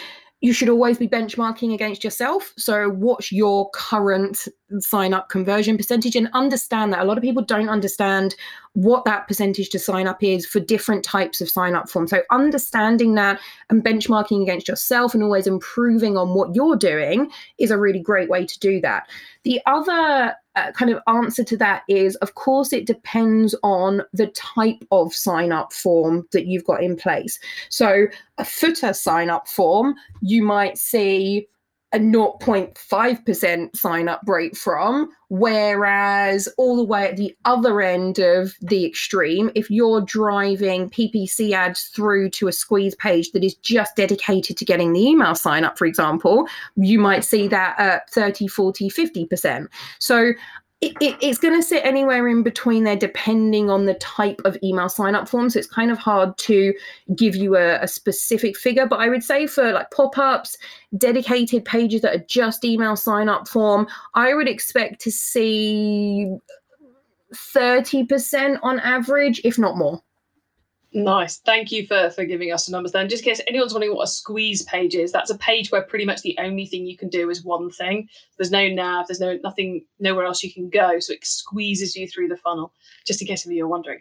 you 0.40 0.52
should 0.52 0.68
always 0.68 0.98
be 0.98 1.08
benchmarking 1.08 1.74
against 1.74 2.04
yourself. 2.04 2.54
So, 2.56 2.90
what's 2.90 3.32
your 3.32 3.70
current 3.70 4.46
sign 4.78 5.12
up 5.12 5.28
conversion 5.28 5.76
percentage? 5.76 6.14
And 6.14 6.28
understand 6.32 6.92
that 6.92 7.00
a 7.00 7.04
lot 7.04 7.18
of 7.18 7.24
people 7.24 7.42
don't 7.42 7.68
understand 7.68 8.36
what 8.74 9.04
that 9.04 9.26
percentage 9.26 9.70
to 9.70 9.80
sign 9.80 10.06
up 10.06 10.22
is 10.22 10.46
for 10.46 10.60
different 10.60 11.04
types 11.04 11.40
of 11.40 11.50
sign 11.50 11.74
up 11.74 11.88
forms. 11.88 12.10
So, 12.10 12.22
understanding 12.30 13.16
that 13.16 13.40
and 13.68 13.84
benchmarking 13.84 14.40
against 14.40 14.68
yourself 14.68 15.12
and 15.12 15.24
always 15.24 15.48
improving 15.48 16.16
on 16.16 16.34
what 16.34 16.54
you're 16.54 16.76
doing 16.76 17.32
is 17.58 17.72
a 17.72 17.78
really 17.78 18.00
great 18.00 18.30
way 18.30 18.46
to 18.46 18.58
do 18.60 18.80
that. 18.82 19.08
The 19.42 19.60
other 19.66 20.36
uh, 20.58 20.72
kind 20.72 20.90
of 20.90 21.00
answer 21.06 21.44
to 21.44 21.56
that 21.56 21.82
is 21.88 22.16
of 22.16 22.34
course 22.34 22.72
it 22.72 22.86
depends 22.86 23.54
on 23.62 24.02
the 24.12 24.26
type 24.28 24.84
of 24.90 25.14
sign 25.14 25.52
up 25.52 25.72
form 25.72 26.26
that 26.32 26.46
you've 26.46 26.64
got 26.64 26.82
in 26.82 26.96
place. 26.96 27.38
So 27.68 28.06
a 28.38 28.44
footer 28.44 28.92
sign 28.92 29.30
up 29.30 29.46
form 29.48 29.94
you 30.20 30.42
might 30.42 30.78
see 30.78 31.48
a 31.92 31.98
0.5% 31.98 33.76
sign 33.76 34.08
up 34.08 34.20
rate 34.26 34.56
from. 34.56 35.08
Whereas 35.30 36.48
all 36.58 36.76
the 36.76 36.84
way 36.84 37.08
at 37.08 37.16
the 37.16 37.36
other 37.44 37.80
end 37.80 38.18
of 38.18 38.54
the 38.60 38.84
extreme, 38.84 39.50
if 39.54 39.70
you're 39.70 40.00
driving 40.02 40.90
PPC 40.90 41.52
ads 41.52 41.84
through 41.84 42.30
to 42.30 42.48
a 42.48 42.52
squeeze 42.52 42.94
page 42.94 43.32
that 43.32 43.44
is 43.44 43.54
just 43.54 43.96
dedicated 43.96 44.56
to 44.56 44.64
getting 44.64 44.92
the 44.92 45.06
email 45.06 45.34
sign 45.34 45.64
up, 45.64 45.78
for 45.78 45.86
example, 45.86 46.46
you 46.76 46.98
might 46.98 47.24
see 47.24 47.48
that 47.48 47.78
at 47.78 48.08
30, 48.10 48.48
40, 48.48 48.88
50%. 48.90 49.66
So 49.98 50.32
it, 50.80 50.92
it, 51.00 51.16
it's 51.20 51.38
going 51.38 51.54
to 51.60 51.66
sit 51.66 51.84
anywhere 51.84 52.28
in 52.28 52.42
between 52.42 52.84
there 52.84 52.96
depending 52.96 53.68
on 53.68 53.86
the 53.86 53.94
type 53.94 54.40
of 54.44 54.56
email 54.62 54.88
sign 54.88 55.14
up 55.14 55.28
form 55.28 55.50
so 55.50 55.58
it's 55.58 55.68
kind 55.68 55.90
of 55.90 55.98
hard 55.98 56.36
to 56.38 56.72
give 57.16 57.34
you 57.34 57.56
a, 57.56 57.80
a 57.80 57.88
specific 57.88 58.56
figure 58.56 58.86
but 58.86 59.00
i 59.00 59.08
would 59.08 59.24
say 59.24 59.46
for 59.46 59.72
like 59.72 59.90
pop-ups 59.90 60.56
dedicated 60.96 61.64
pages 61.64 62.02
that 62.02 62.14
are 62.14 62.24
just 62.28 62.64
email 62.64 62.94
sign 62.94 63.28
up 63.28 63.48
form 63.48 63.86
i 64.14 64.34
would 64.34 64.48
expect 64.48 65.00
to 65.00 65.10
see 65.10 66.36
30% 67.54 68.58
on 68.62 68.80
average 68.80 69.40
if 69.44 69.58
not 69.58 69.76
more 69.76 70.02
Nice. 70.94 71.36
Thank 71.38 71.70
you 71.70 71.86
for, 71.86 72.08
for 72.10 72.24
giving 72.24 72.50
us 72.50 72.64
the 72.64 72.72
numbers 72.72 72.92
then. 72.92 73.10
Just 73.10 73.22
in 73.22 73.30
case 73.30 73.42
anyone's 73.46 73.74
wondering 73.74 73.94
what 73.94 74.04
a 74.04 74.10
squeeze 74.10 74.62
page 74.62 74.94
is, 74.94 75.12
that's 75.12 75.30
a 75.30 75.36
page 75.36 75.70
where 75.70 75.82
pretty 75.82 76.06
much 76.06 76.22
the 76.22 76.36
only 76.38 76.64
thing 76.64 76.86
you 76.86 76.96
can 76.96 77.10
do 77.10 77.28
is 77.28 77.44
one 77.44 77.70
thing. 77.70 78.08
There's 78.38 78.50
no 78.50 78.68
nav, 78.68 79.06
there's 79.06 79.20
no 79.20 79.38
nothing, 79.44 79.84
nowhere 80.00 80.24
else 80.24 80.42
you 80.42 80.52
can 80.52 80.70
go. 80.70 80.98
So 80.98 81.12
it 81.12 81.26
squeezes 81.26 81.94
you 81.94 82.08
through 82.08 82.28
the 82.28 82.38
funnel, 82.38 82.72
just 83.06 83.20
in 83.20 83.28
case 83.28 83.44
of 83.44 83.52
you 83.52 83.66
are 83.66 83.68
wondering. 83.68 84.00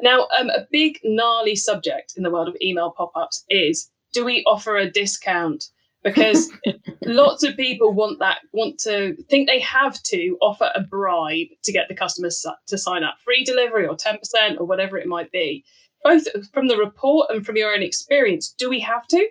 Now, 0.00 0.28
um, 0.38 0.48
a 0.50 0.66
big 0.70 1.00
gnarly 1.02 1.56
subject 1.56 2.14
in 2.16 2.22
the 2.22 2.30
world 2.30 2.46
of 2.46 2.56
email 2.62 2.92
pop-ups 2.96 3.44
is 3.50 3.90
do 4.12 4.24
we 4.24 4.44
offer 4.44 4.76
a 4.76 4.88
discount? 4.88 5.64
Because 6.04 6.52
lots 7.04 7.42
of 7.42 7.56
people 7.56 7.92
want 7.92 8.20
that, 8.20 8.38
want 8.52 8.78
to 8.80 9.16
think 9.28 9.48
they 9.48 9.58
have 9.58 10.00
to 10.04 10.38
offer 10.40 10.70
a 10.72 10.82
bribe 10.82 11.48
to 11.64 11.72
get 11.72 11.88
the 11.88 11.96
customers 11.96 12.46
to 12.68 12.78
sign 12.78 13.02
up, 13.02 13.16
free 13.24 13.42
delivery 13.42 13.88
or 13.88 13.96
10% 13.96 14.18
or 14.60 14.64
whatever 14.64 14.96
it 14.96 15.08
might 15.08 15.32
be 15.32 15.64
both 16.04 16.24
from 16.52 16.68
the 16.68 16.76
report 16.76 17.30
and 17.30 17.44
from 17.44 17.56
your 17.56 17.72
own 17.72 17.82
experience, 17.82 18.54
do 18.58 18.68
we 18.68 18.80
have 18.80 19.06
to? 19.08 19.28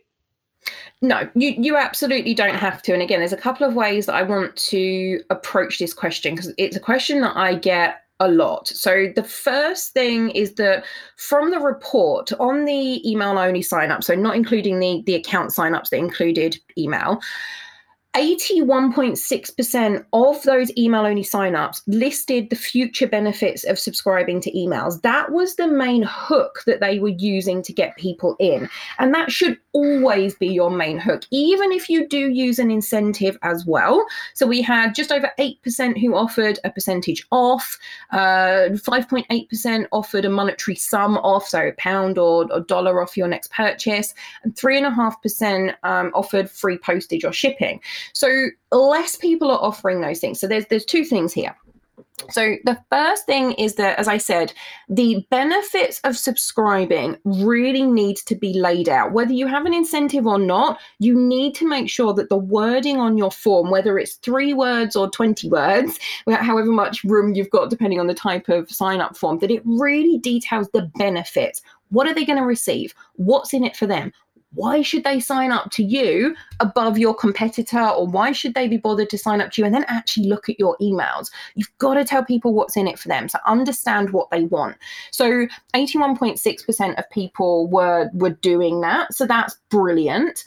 No, 1.02 1.30
you, 1.36 1.54
you 1.58 1.78
absolutely 1.78 2.34
don't 2.34 2.56
have 2.56 2.82
to. 2.84 2.94
And 2.94 3.02
again, 3.02 3.20
there's 3.20 3.34
a 3.34 3.38
couple 3.38 3.68
of 3.68 3.76
ways 3.76 4.08
that 4.08 4.16
I 4.16 4.24
want 4.24 4.56
to 4.56 5.22
approach 5.30 5.80
this 5.80 5.94
question 5.94 6.36
because 6.36 6.54
it's 6.58 6.76
a 6.76 6.82
question 6.82 7.22
that 7.22 7.38
I 7.38 7.56
get 7.56 8.02
a 8.20 8.28
lot. 8.28 8.68
So 8.68 9.12
the 9.16 9.24
first 9.24 9.94
thing 9.94 10.32
is 10.32 10.56
that 10.56 10.86
from 11.18 11.52
the 11.52 11.60
report 11.60 12.32
on 12.40 12.66
the 12.66 13.10
email 13.10 13.38
only 13.38 13.62
sign 13.62 13.92
up, 13.92 14.04
so 14.04 14.16
not 14.16 14.36
including 14.36 14.80
the, 14.80 15.04
the 15.06 15.14
account 15.14 15.54
sign 15.54 15.76
ups 15.76 15.92
that 15.92 15.98
included 15.98 16.58
email, 16.78 17.22
81.6% 18.16 20.06
of 20.12 20.42
those 20.42 20.76
email 20.76 21.06
only 21.06 21.24
signups 21.24 21.82
listed 21.86 22.50
the 22.50 22.56
future 22.56 23.08
benefits 23.08 23.64
of 23.64 23.78
subscribing 23.78 24.42
to 24.42 24.52
emails. 24.54 25.00
That 25.04 25.32
was 25.32 25.56
the 25.56 25.68
main 25.68 26.02
hook 26.02 26.64
that 26.66 26.80
they 26.80 26.98
were 26.98 27.10
using 27.10 27.62
to 27.62 27.72
get 27.72 27.96
people 27.96 28.36
in. 28.40 28.68
And 28.98 29.14
that 29.14 29.32
should 29.32 29.60
always 29.74 30.34
be 30.34 30.48
your 30.48 30.72
main 30.72 30.98
hook, 30.98 31.26
even 31.30 31.72
if 31.72 31.90
you 31.90 32.08
do 32.08 32.30
use 32.30 32.58
an 32.58 32.72
incentive 32.72 33.38
as 33.44 33.66
well. 33.68 34.04
So 34.34 34.48
we 34.48 34.64
had 34.64 34.96
just 34.96 35.12
over 35.12 35.32
8% 35.40 36.00
who 36.00 36.16
offered 36.16 36.58
a 36.64 36.72
percentage 36.72 37.24
off, 37.32 37.78
uh, 38.12 38.70
5.8% 38.74 39.86
offered 39.92 40.26
a 40.26 40.30
monetary 40.30 40.76
sum 40.76 41.18
off, 41.20 41.48
so 41.48 41.72
pound 41.78 42.18
or 42.18 42.48
dollar 42.62 43.00
off 43.00 43.16
your 43.16 43.28
next 43.28 43.52
purchase, 43.52 44.16
and 44.44 44.56
3.5% 44.56 45.76
um, 45.84 46.12
offered 46.16 46.50
free 46.50 46.80
postage 46.80 47.24
or 47.24 47.32
shipping. 47.32 47.80
So 48.14 48.48
less 48.72 49.16
people 49.16 49.52
are 49.52 49.60
offering 49.60 50.02
those 50.02 50.20
things. 50.20 50.40
So 50.40 50.48
there's 50.48 50.66
there's 50.68 50.86
two 50.86 51.06
things 51.06 51.34
here. 51.34 51.56
So, 52.32 52.56
the 52.66 52.78
first 52.92 53.26
thing 53.26 53.52
is 53.54 53.76
that, 53.76 53.98
as 54.00 54.08
I 54.08 54.18
said, 54.18 54.52
the 54.90 55.26
benefits 55.30 56.02
of 56.04 56.18
subscribing 56.18 57.18
really 57.24 57.84
need 57.84 58.18
to 58.26 58.36
be 58.36 58.54
laid 58.54 58.90
out. 58.90 59.14
Whether 59.14 59.34
you 59.34 59.46
have 59.46 59.66
an 59.66 59.74
incentive 59.74 60.26
or 60.26 60.40
not, 60.40 60.80
you 60.98 61.14
need 61.14 61.54
to 61.56 61.68
make 61.68 61.90
sure 61.90 62.14
that 62.16 62.30
the 62.30 62.38
wording 62.38 62.98
on 62.98 63.18
your 63.18 63.32
form, 63.32 63.70
whether 63.70 64.00
it's 64.00 64.16
three 64.16 64.54
words 64.54 64.96
or 64.96 65.10
20 65.12 65.48
words, 65.50 66.00
however 66.28 66.72
much 66.72 67.04
room 67.04 67.36
you've 67.36 67.52
got, 67.52 67.70
depending 67.70 68.00
on 68.00 68.08
the 68.08 68.16
type 68.16 68.50
of 68.50 68.70
sign 68.72 69.00
up 69.00 69.16
form, 69.16 69.38
that 69.40 69.52
it 69.52 69.62
really 69.64 70.18
details 70.18 70.68
the 70.74 70.92
benefits. 70.96 71.62
What 71.90 72.08
are 72.08 72.16
they 72.16 72.26
going 72.26 72.40
to 72.40 72.46
receive? 72.46 72.94
What's 73.14 73.54
in 73.54 73.64
it 73.64 73.78
for 73.78 73.86
them? 73.86 74.12
Why 74.54 74.82
should 74.82 75.04
they 75.04 75.20
sign 75.20 75.52
up 75.52 75.72
to 75.72 75.84
you 75.84 76.36
above 76.60 76.98
your 76.98 77.14
competitor? 77.14 77.82
Or 77.82 78.08
why 78.08 78.32
should 78.32 78.54
they 78.54 78.68
be 78.68 78.78
bothered 78.78 79.10
to 79.12 79.18
sign 79.18 79.42
up 79.42 79.52
to 79.52 79.62
you 79.62 79.66
and 79.66 79.76
then 79.76 79.86
actually 79.88 80.28
look 80.28 80.50
at 80.50 80.60
your 80.60 80.78
emails? 80.82 81.30
You've 81.56 81.76
got 81.78 81.96
to 81.96 82.06
tell 82.06 82.24
people 82.24 82.54
what's 82.54 82.78
in 82.78 82.88
it 82.88 82.98
for 82.98 83.08
them. 83.08 83.30
So 83.30 83.40
understand 83.46 84.12
what 84.12 84.30
they 84.32 84.46
want. 84.46 84.78
So 85.12 85.48
81.6% 85.76 86.98
of 86.98 87.10
people 87.12 87.68
were 87.70 88.10
were 88.14 88.32
doing 88.32 88.82
that. 88.82 89.14
So 89.14 89.26
that's 89.26 89.58
brilliant 89.70 90.44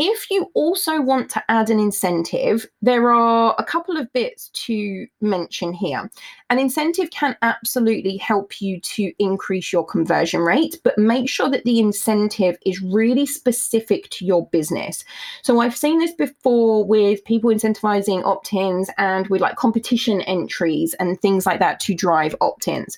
if 0.00 0.30
you 0.30 0.50
also 0.54 0.98
want 0.98 1.28
to 1.28 1.44
add 1.50 1.68
an 1.68 1.78
incentive, 1.78 2.66
there 2.80 3.12
are 3.12 3.54
a 3.58 3.64
couple 3.64 3.98
of 3.98 4.10
bits 4.14 4.48
to 4.54 5.06
mention 5.20 5.74
here. 5.74 6.10
An 6.48 6.58
incentive 6.58 7.10
can 7.10 7.36
absolutely 7.42 8.16
help 8.16 8.62
you 8.62 8.80
to 8.80 9.12
increase 9.18 9.74
your 9.74 9.84
conversion 9.84 10.40
rate, 10.40 10.80
but 10.84 10.96
make 10.96 11.28
sure 11.28 11.50
that 11.50 11.64
the 11.64 11.78
incentive 11.78 12.56
is 12.64 12.80
really 12.80 13.26
specific 13.26 14.08
to 14.08 14.24
your 14.24 14.46
business. 14.46 15.04
So 15.42 15.60
I've 15.60 15.76
seen 15.76 15.98
this 15.98 16.12
before 16.12 16.82
with 16.82 17.22
people 17.26 17.50
incentivizing 17.50 18.24
opt 18.24 18.54
ins 18.54 18.88
and 18.96 19.28
with 19.28 19.42
like 19.42 19.56
competition 19.56 20.22
entries 20.22 20.94
and 20.94 21.20
things 21.20 21.44
like 21.44 21.60
that 21.60 21.78
to 21.80 21.94
drive 21.94 22.34
opt 22.40 22.68
ins 22.68 22.96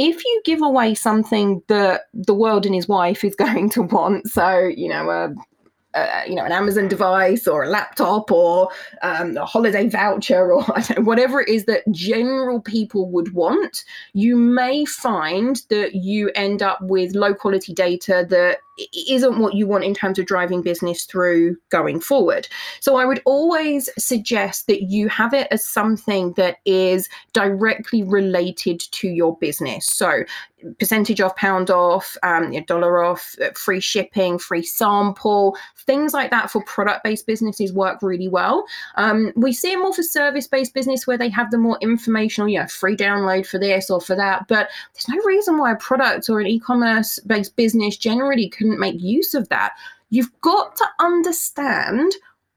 if 0.00 0.24
you 0.24 0.42
give 0.44 0.62
away 0.62 0.94
something 0.94 1.60
that 1.66 2.02
the 2.14 2.32
world 2.32 2.64
and 2.64 2.74
his 2.74 2.86
wife 2.86 3.24
is 3.24 3.34
going 3.34 3.68
to 3.70 3.82
want, 3.82 4.28
so 4.28 4.60
you 4.60 4.88
know, 4.88 5.10
a 5.10 5.34
you 6.26 6.34
know 6.34 6.44
an 6.44 6.52
Amazon 6.52 6.88
device 6.88 7.46
or 7.46 7.64
a 7.64 7.68
laptop 7.68 8.30
or 8.30 8.68
um, 9.02 9.36
a 9.36 9.46
holiday 9.46 9.88
voucher 9.88 10.52
or 10.52 10.64
know, 10.96 11.02
whatever 11.02 11.40
it 11.40 11.48
is 11.48 11.64
that 11.64 11.90
general 11.90 12.60
people 12.60 13.10
would 13.10 13.32
want, 13.32 13.84
you 14.12 14.36
may 14.36 14.84
find 14.84 15.62
that 15.70 15.94
you 15.94 16.30
end 16.34 16.62
up 16.62 16.78
with 16.82 17.14
low 17.14 17.34
quality 17.34 17.72
data 17.72 18.26
that 18.28 18.58
isn't 19.08 19.38
what 19.38 19.54
you 19.54 19.66
want 19.66 19.84
in 19.84 19.94
terms 19.94 20.18
of 20.18 20.26
driving 20.26 20.62
business 20.62 21.04
through 21.04 21.56
going 21.70 22.00
forward. 22.00 22.48
So 22.80 22.96
I 22.96 23.04
would 23.04 23.22
always 23.24 23.88
suggest 23.98 24.66
that 24.66 24.82
you 24.82 25.08
have 25.08 25.34
it 25.34 25.48
as 25.50 25.64
something 25.64 26.32
that 26.34 26.58
is 26.64 27.08
directly 27.32 28.02
related 28.02 28.80
to 28.80 29.08
your 29.08 29.36
business. 29.38 29.86
So 29.86 30.24
percentage 30.78 31.20
off, 31.20 31.36
pound 31.36 31.70
off, 31.70 32.16
um, 32.22 32.52
dollar 32.66 33.02
off, 33.02 33.36
uh, 33.40 33.50
free 33.54 33.80
shipping, 33.80 34.38
free 34.38 34.62
sample, 34.62 35.56
things 35.86 36.12
like 36.12 36.30
that 36.30 36.50
for 36.50 36.62
product 36.64 37.04
based 37.04 37.26
businesses 37.26 37.72
work 37.72 38.02
really 38.02 38.28
well. 38.28 38.64
Um, 38.96 39.32
we 39.36 39.52
see 39.52 39.72
it 39.72 39.78
more 39.78 39.94
for 39.94 40.02
service 40.02 40.46
based 40.46 40.74
business 40.74 41.06
where 41.06 41.18
they 41.18 41.28
have 41.30 41.50
the 41.50 41.58
more 41.58 41.78
informational, 41.80 42.48
you 42.48 42.58
know, 42.58 42.66
free 42.66 42.96
download 42.96 43.46
for 43.46 43.58
this 43.58 43.90
or 43.90 44.00
for 44.00 44.16
that. 44.16 44.48
But 44.48 44.68
there's 44.94 45.08
no 45.08 45.22
reason 45.24 45.58
why 45.58 45.72
a 45.72 45.76
product 45.76 46.28
or 46.28 46.40
an 46.40 46.46
e 46.46 46.58
commerce 46.58 47.18
based 47.20 47.56
business 47.56 47.96
generally 47.96 48.48
couldn't 48.68 48.80
make 48.80 49.00
use 49.00 49.34
of 49.34 49.48
that. 49.48 49.72
You've 50.10 50.32
got 50.40 50.76
to 50.76 50.86
understand 51.00 52.12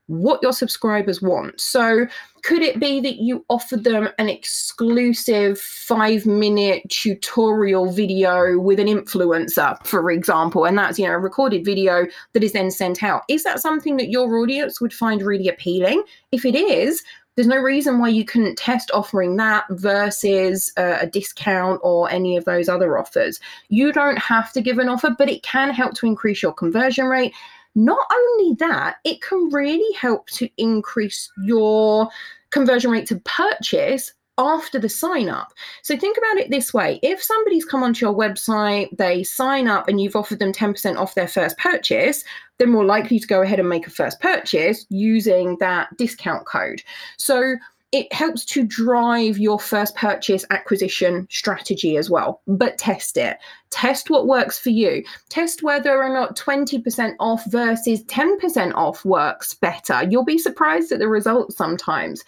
what 0.08 0.42
your 0.44 0.52
subscribers 0.52 1.22
want. 1.22 1.60
So, 1.62 2.06
could 2.44 2.64
it 2.64 2.80
be 2.80 3.00
that 3.00 3.18
you 3.18 3.46
offer 3.50 3.78
them 3.78 4.10
an 4.18 4.28
exclusive 4.28 5.60
five 5.60 6.26
minute 6.26 6.84
tutorial 6.90 7.92
video 7.92 8.60
with 8.60 8.80
an 8.80 8.88
influencer, 8.88 9.78
for 9.86 10.12
example, 10.12 10.66
and 10.66 10.78
that's 10.78 11.00
you 11.00 11.08
know 11.08 11.14
a 11.14 11.20
recorded 11.20 11.64
video 11.64 12.08
that 12.34 12.44
is 12.44 12.52
then 12.52 12.72
sent 12.72 13.04
out? 13.04 13.24
Is 13.30 13.44
that 13.44 13.62
something 13.62 13.96
that 13.98 14.10
your 14.10 14.38
audience 14.38 14.82
would 14.82 14.94
find 14.94 15.22
really 15.22 15.48
appealing? 15.48 16.04
If 16.32 16.46
it 16.46 16.56
is, 16.56 17.04
there's 17.36 17.48
no 17.48 17.58
reason 17.58 18.00
why 18.00 18.10
you 18.10 18.26
couldn't 18.26 18.58
test 18.58 18.92
offering 18.94 19.38
that 19.38 19.66
versus 19.70 20.72
uh, 20.78 20.98
a 21.02 21.08
discount 21.08 21.80
or 21.84 22.10
any 22.10 22.36
of 22.36 22.46
those 22.46 22.68
other 22.68 22.98
offers. 22.98 23.40
You 23.70 23.94
don't 23.94 24.18
have 24.20 24.52
to 24.54 24.62
give 24.62 24.80
an 24.80 24.90
offer, 24.90 25.16
but 25.18 25.30
it 25.30 25.44
can 25.44 25.72
help 25.72 25.94
to 25.96 26.06
increase 26.06 26.44
your 26.44 26.54
conversion 26.54 27.06
rate. 27.06 27.34
Not 27.74 28.06
only 28.14 28.56
that, 28.56 28.98
it 29.06 29.22
can 29.22 29.50
really 29.50 29.94
help 29.94 30.28
to 30.32 30.50
increase 30.58 31.32
your 31.44 32.10
conversion 32.50 32.92
rate 32.92 33.08
to 33.08 33.22
purchase 33.22 34.14
after 34.38 34.80
the 34.80 34.90
sign 34.90 35.30
up. 35.30 35.54
So 35.84 35.96
think 35.96 36.18
about 36.18 36.38
it 36.38 36.50
this 36.50 36.74
way 36.74 37.00
if 37.04 37.22
somebody's 37.22 37.66
come 37.66 37.84
onto 37.84 38.06
your 38.06 38.16
website, 38.16 38.96
they 38.98 39.24
sign 39.24 39.68
up, 39.68 39.88
and 39.88 40.02
you've 40.02 40.16
offered 40.16 40.40
them 40.40 40.52
10% 40.52 40.98
off 40.98 41.16
their 41.16 41.28
first 41.28 41.58
purchase, 41.58 42.24
they're 42.62 42.70
more 42.70 42.86
likely 42.86 43.18
to 43.18 43.26
go 43.26 43.42
ahead 43.42 43.60
and 43.60 43.68
make 43.68 43.88
a 43.88 43.90
first 43.90 44.20
purchase 44.20 44.86
using 44.90 45.58
that 45.60 45.90
discount 45.98 46.46
code. 46.46 46.84
So 47.18 47.56
it 47.92 48.14
helps 48.14 48.46
to 48.46 48.64
drive 48.64 49.40
your 49.40 49.60
first 49.60 49.96
purchase 49.96 50.46
acquisition 50.52 51.28
strategy 51.32 51.98
as 51.98 52.08
well. 52.08 52.40
But 52.46 52.78
test 52.78 53.18
it. 53.18 53.38
Test 53.72 54.12
what 54.12 54.28
works 54.28 54.60
for 54.60 54.70
you. 54.70 55.04
Test 55.30 55.64
whether 55.64 56.04
or 56.04 56.14
not 56.14 56.38
20% 56.38 57.16
off 57.20 57.44
versus 57.48 58.04
10% 58.04 58.76
off 58.76 59.04
works 59.06 59.56
better. 59.56 60.04
You'll 60.04 60.24
be 60.24 60.38
surprised 60.38 60.92
at 60.92 61.00
the 61.00 61.08
results 61.08 61.58
sometimes. 61.58 62.24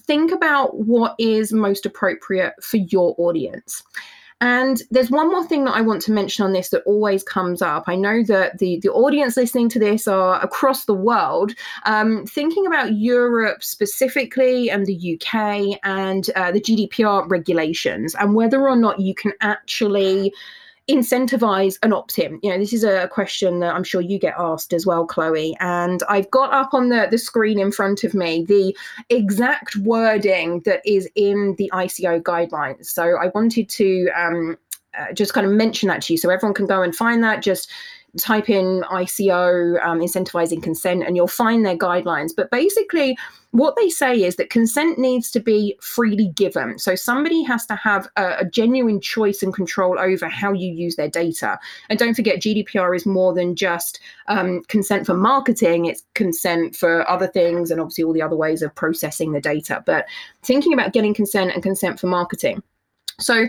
Think 0.00 0.32
about 0.32 0.76
what 0.80 1.14
is 1.20 1.52
most 1.52 1.86
appropriate 1.86 2.54
for 2.60 2.78
your 2.78 3.14
audience. 3.18 3.84
And 4.40 4.82
there's 4.90 5.10
one 5.10 5.30
more 5.30 5.46
thing 5.46 5.64
that 5.64 5.74
I 5.74 5.80
want 5.80 6.02
to 6.02 6.12
mention 6.12 6.44
on 6.44 6.52
this 6.52 6.68
that 6.68 6.82
always 6.84 7.22
comes 7.22 7.62
up. 7.62 7.84
I 7.86 7.96
know 7.96 8.22
that 8.24 8.58
the, 8.58 8.78
the 8.82 8.90
audience 8.90 9.36
listening 9.36 9.70
to 9.70 9.78
this 9.78 10.06
are 10.06 10.42
across 10.42 10.84
the 10.84 10.94
world. 10.94 11.52
Um, 11.86 12.26
thinking 12.26 12.66
about 12.66 12.96
Europe 12.96 13.64
specifically 13.64 14.68
and 14.70 14.84
the 14.84 15.18
UK 15.18 15.78
and 15.84 16.28
uh, 16.36 16.52
the 16.52 16.60
GDPR 16.60 17.30
regulations 17.30 18.14
and 18.14 18.34
whether 18.34 18.68
or 18.68 18.76
not 18.76 19.00
you 19.00 19.14
can 19.14 19.32
actually 19.40 20.34
incentivize 20.88 21.78
an 21.82 21.92
opt-in? 21.92 22.38
You 22.42 22.50
know, 22.50 22.58
this 22.58 22.72
is 22.72 22.84
a 22.84 23.08
question 23.08 23.60
that 23.60 23.74
I'm 23.74 23.84
sure 23.84 24.00
you 24.00 24.18
get 24.18 24.34
asked 24.38 24.72
as 24.72 24.86
well, 24.86 25.06
Chloe. 25.06 25.56
And 25.60 26.02
I've 26.08 26.30
got 26.30 26.52
up 26.52 26.74
on 26.74 26.88
the, 26.88 27.08
the 27.10 27.18
screen 27.18 27.58
in 27.58 27.72
front 27.72 28.04
of 28.04 28.14
me 28.14 28.44
the 28.44 28.76
exact 29.10 29.76
wording 29.76 30.60
that 30.60 30.80
is 30.84 31.08
in 31.14 31.54
the 31.58 31.70
ICO 31.72 32.22
guidelines. 32.22 32.86
So 32.86 33.16
I 33.16 33.30
wanted 33.34 33.68
to 33.70 34.08
um, 34.16 34.56
uh, 34.98 35.12
just 35.12 35.34
kind 35.34 35.46
of 35.46 35.52
mention 35.52 35.88
that 35.88 36.02
to 36.02 36.12
you 36.12 36.18
so 36.18 36.30
everyone 36.30 36.54
can 36.54 36.66
go 36.66 36.82
and 36.82 36.94
find 36.94 37.22
that. 37.22 37.42
Just 37.42 37.70
type 38.18 38.48
in 38.48 38.82
ICO, 38.90 39.84
um, 39.84 40.00
incentivizing 40.00 40.62
consent, 40.62 41.04
and 41.06 41.16
you'll 41.16 41.28
find 41.28 41.64
their 41.64 41.76
guidelines. 41.76 42.30
But 42.36 42.50
basically, 42.50 43.16
what 43.52 43.76
they 43.76 43.88
say 43.88 44.22
is 44.22 44.36
that 44.36 44.50
consent 44.50 44.98
needs 44.98 45.30
to 45.30 45.40
be 45.40 45.78
freely 45.80 46.28
given. 46.28 46.78
So 46.78 46.94
somebody 46.94 47.42
has 47.44 47.64
to 47.66 47.76
have 47.76 48.06
a, 48.16 48.38
a, 48.40 48.44
genuine 48.44 49.00
choice 49.00 49.42
and 49.42 49.54
control 49.54 49.98
over 49.98 50.28
how 50.28 50.52
you 50.52 50.70
use 50.72 50.96
their 50.96 51.08
data. 51.08 51.58
And 51.88 51.98
don't 51.98 52.14
forget, 52.14 52.40
GDPR 52.40 52.94
is 52.94 53.06
more 53.06 53.32
than 53.32 53.56
just 53.56 53.98
um, 54.28 54.62
consent 54.68 55.06
for 55.06 55.14
marketing, 55.14 55.86
it's 55.86 56.02
consent 56.14 56.76
for 56.76 57.08
other 57.08 57.28
things 57.28 57.70
and 57.70 57.80
obviously 57.80 58.04
all 58.04 58.12
the 58.12 58.22
other 58.22 58.36
ways 58.36 58.60
of 58.60 58.74
processing 58.74 59.32
the 59.32 59.40
data. 59.40 59.82
But 59.86 60.06
thinking 60.42 60.74
about 60.74 60.92
getting 60.92 61.14
consent 61.14 61.52
and 61.52 61.62
consent 61.62 61.98
for 61.98 62.08
marketing. 62.08 62.62
So 63.18 63.46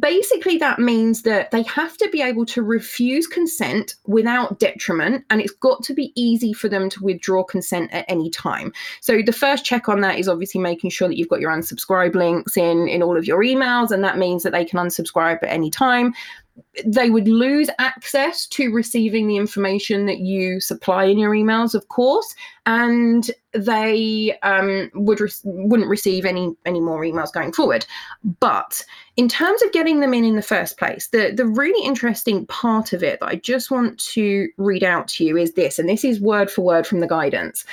basically 0.00 0.58
that 0.58 0.78
means 0.78 1.22
that 1.22 1.50
they 1.50 1.62
have 1.62 1.96
to 1.96 2.08
be 2.10 2.20
able 2.20 2.44
to 2.46 2.62
refuse 2.62 3.26
consent 3.26 3.94
without 4.06 4.58
detriment 4.58 5.24
and 5.30 5.40
it's 5.40 5.52
got 5.52 5.82
to 5.84 5.94
be 5.94 6.12
easy 6.14 6.52
for 6.52 6.68
them 6.68 6.88
to 6.90 7.02
withdraw 7.02 7.44
consent 7.44 7.92
at 7.92 8.04
any 8.08 8.28
time. 8.30 8.72
So 9.00 9.22
the 9.22 9.32
first 9.32 9.64
check 9.64 9.88
on 9.88 10.00
that 10.00 10.18
is 10.18 10.28
obviously 10.28 10.60
making 10.60 10.90
sure 10.90 11.08
that 11.08 11.16
you've 11.16 11.28
got 11.28 11.40
your 11.40 11.52
unsubscribe 11.52 12.14
links 12.14 12.56
in 12.56 12.88
in 12.88 13.02
all 13.02 13.16
of 13.16 13.26
your 13.26 13.42
emails 13.42 13.90
and 13.90 14.02
that 14.02 14.18
means 14.18 14.42
that 14.42 14.52
they 14.52 14.64
can 14.64 14.78
unsubscribe 14.78 15.42
at 15.42 15.50
any 15.50 15.70
time 15.70 16.12
they 16.84 17.10
would 17.10 17.28
lose 17.28 17.68
access 17.78 18.46
to 18.46 18.72
receiving 18.72 19.26
the 19.26 19.36
information 19.36 20.06
that 20.06 20.18
you 20.18 20.60
supply 20.60 21.04
in 21.04 21.18
your 21.18 21.32
emails, 21.32 21.74
of 21.74 21.88
course, 21.88 22.34
and 22.66 23.30
they 23.52 24.36
um, 24.42 24.90
would 24.94 25.20
re- 25.20 25.30
wouldn't 25.44 25.88
receive 25.88 26.24
any 26.24 26.54
any 26.64 26.80
more 26.80 27.00
emails 27.00 27.32
going 27.32 27.52
forward. 27.52 27.86
But 28.40 28.84
in 29.16 29.28
terms 29.28 29.62
of 29.62 29.72
getting 29.72 30.00
them 30.00 30.14
in 30.14 30.24
in 30.24 30.36
the 30.36 30.42
first 30.42 30.78
place, 30.78 31.08
the 31.08 31.32
the 31.34 31.46
really 31.46 31.84
interesting 31.86 32.46
part 32.46 32.92
of 32.92 33.02
it 33.02 33.20
that 33.20 33.28
I 33.28 33.36
just 33.36 33.70
want 33.70 33.98
to 34.12 34.48
read 34.56 34.84
out 34.84 35.08
to 35.08 35.24
you 35.24 35.36
is 35.36 35.54
this, 35.54 35.78
and 35.78 35.88
this 35.88 36.04
is 36.04 36.20
word 36.20 36.50
for 36.50 36.62
word 36.62 36.86
from 36.86 37.00
the 37.00 37.08
guidance. 37.08 37.64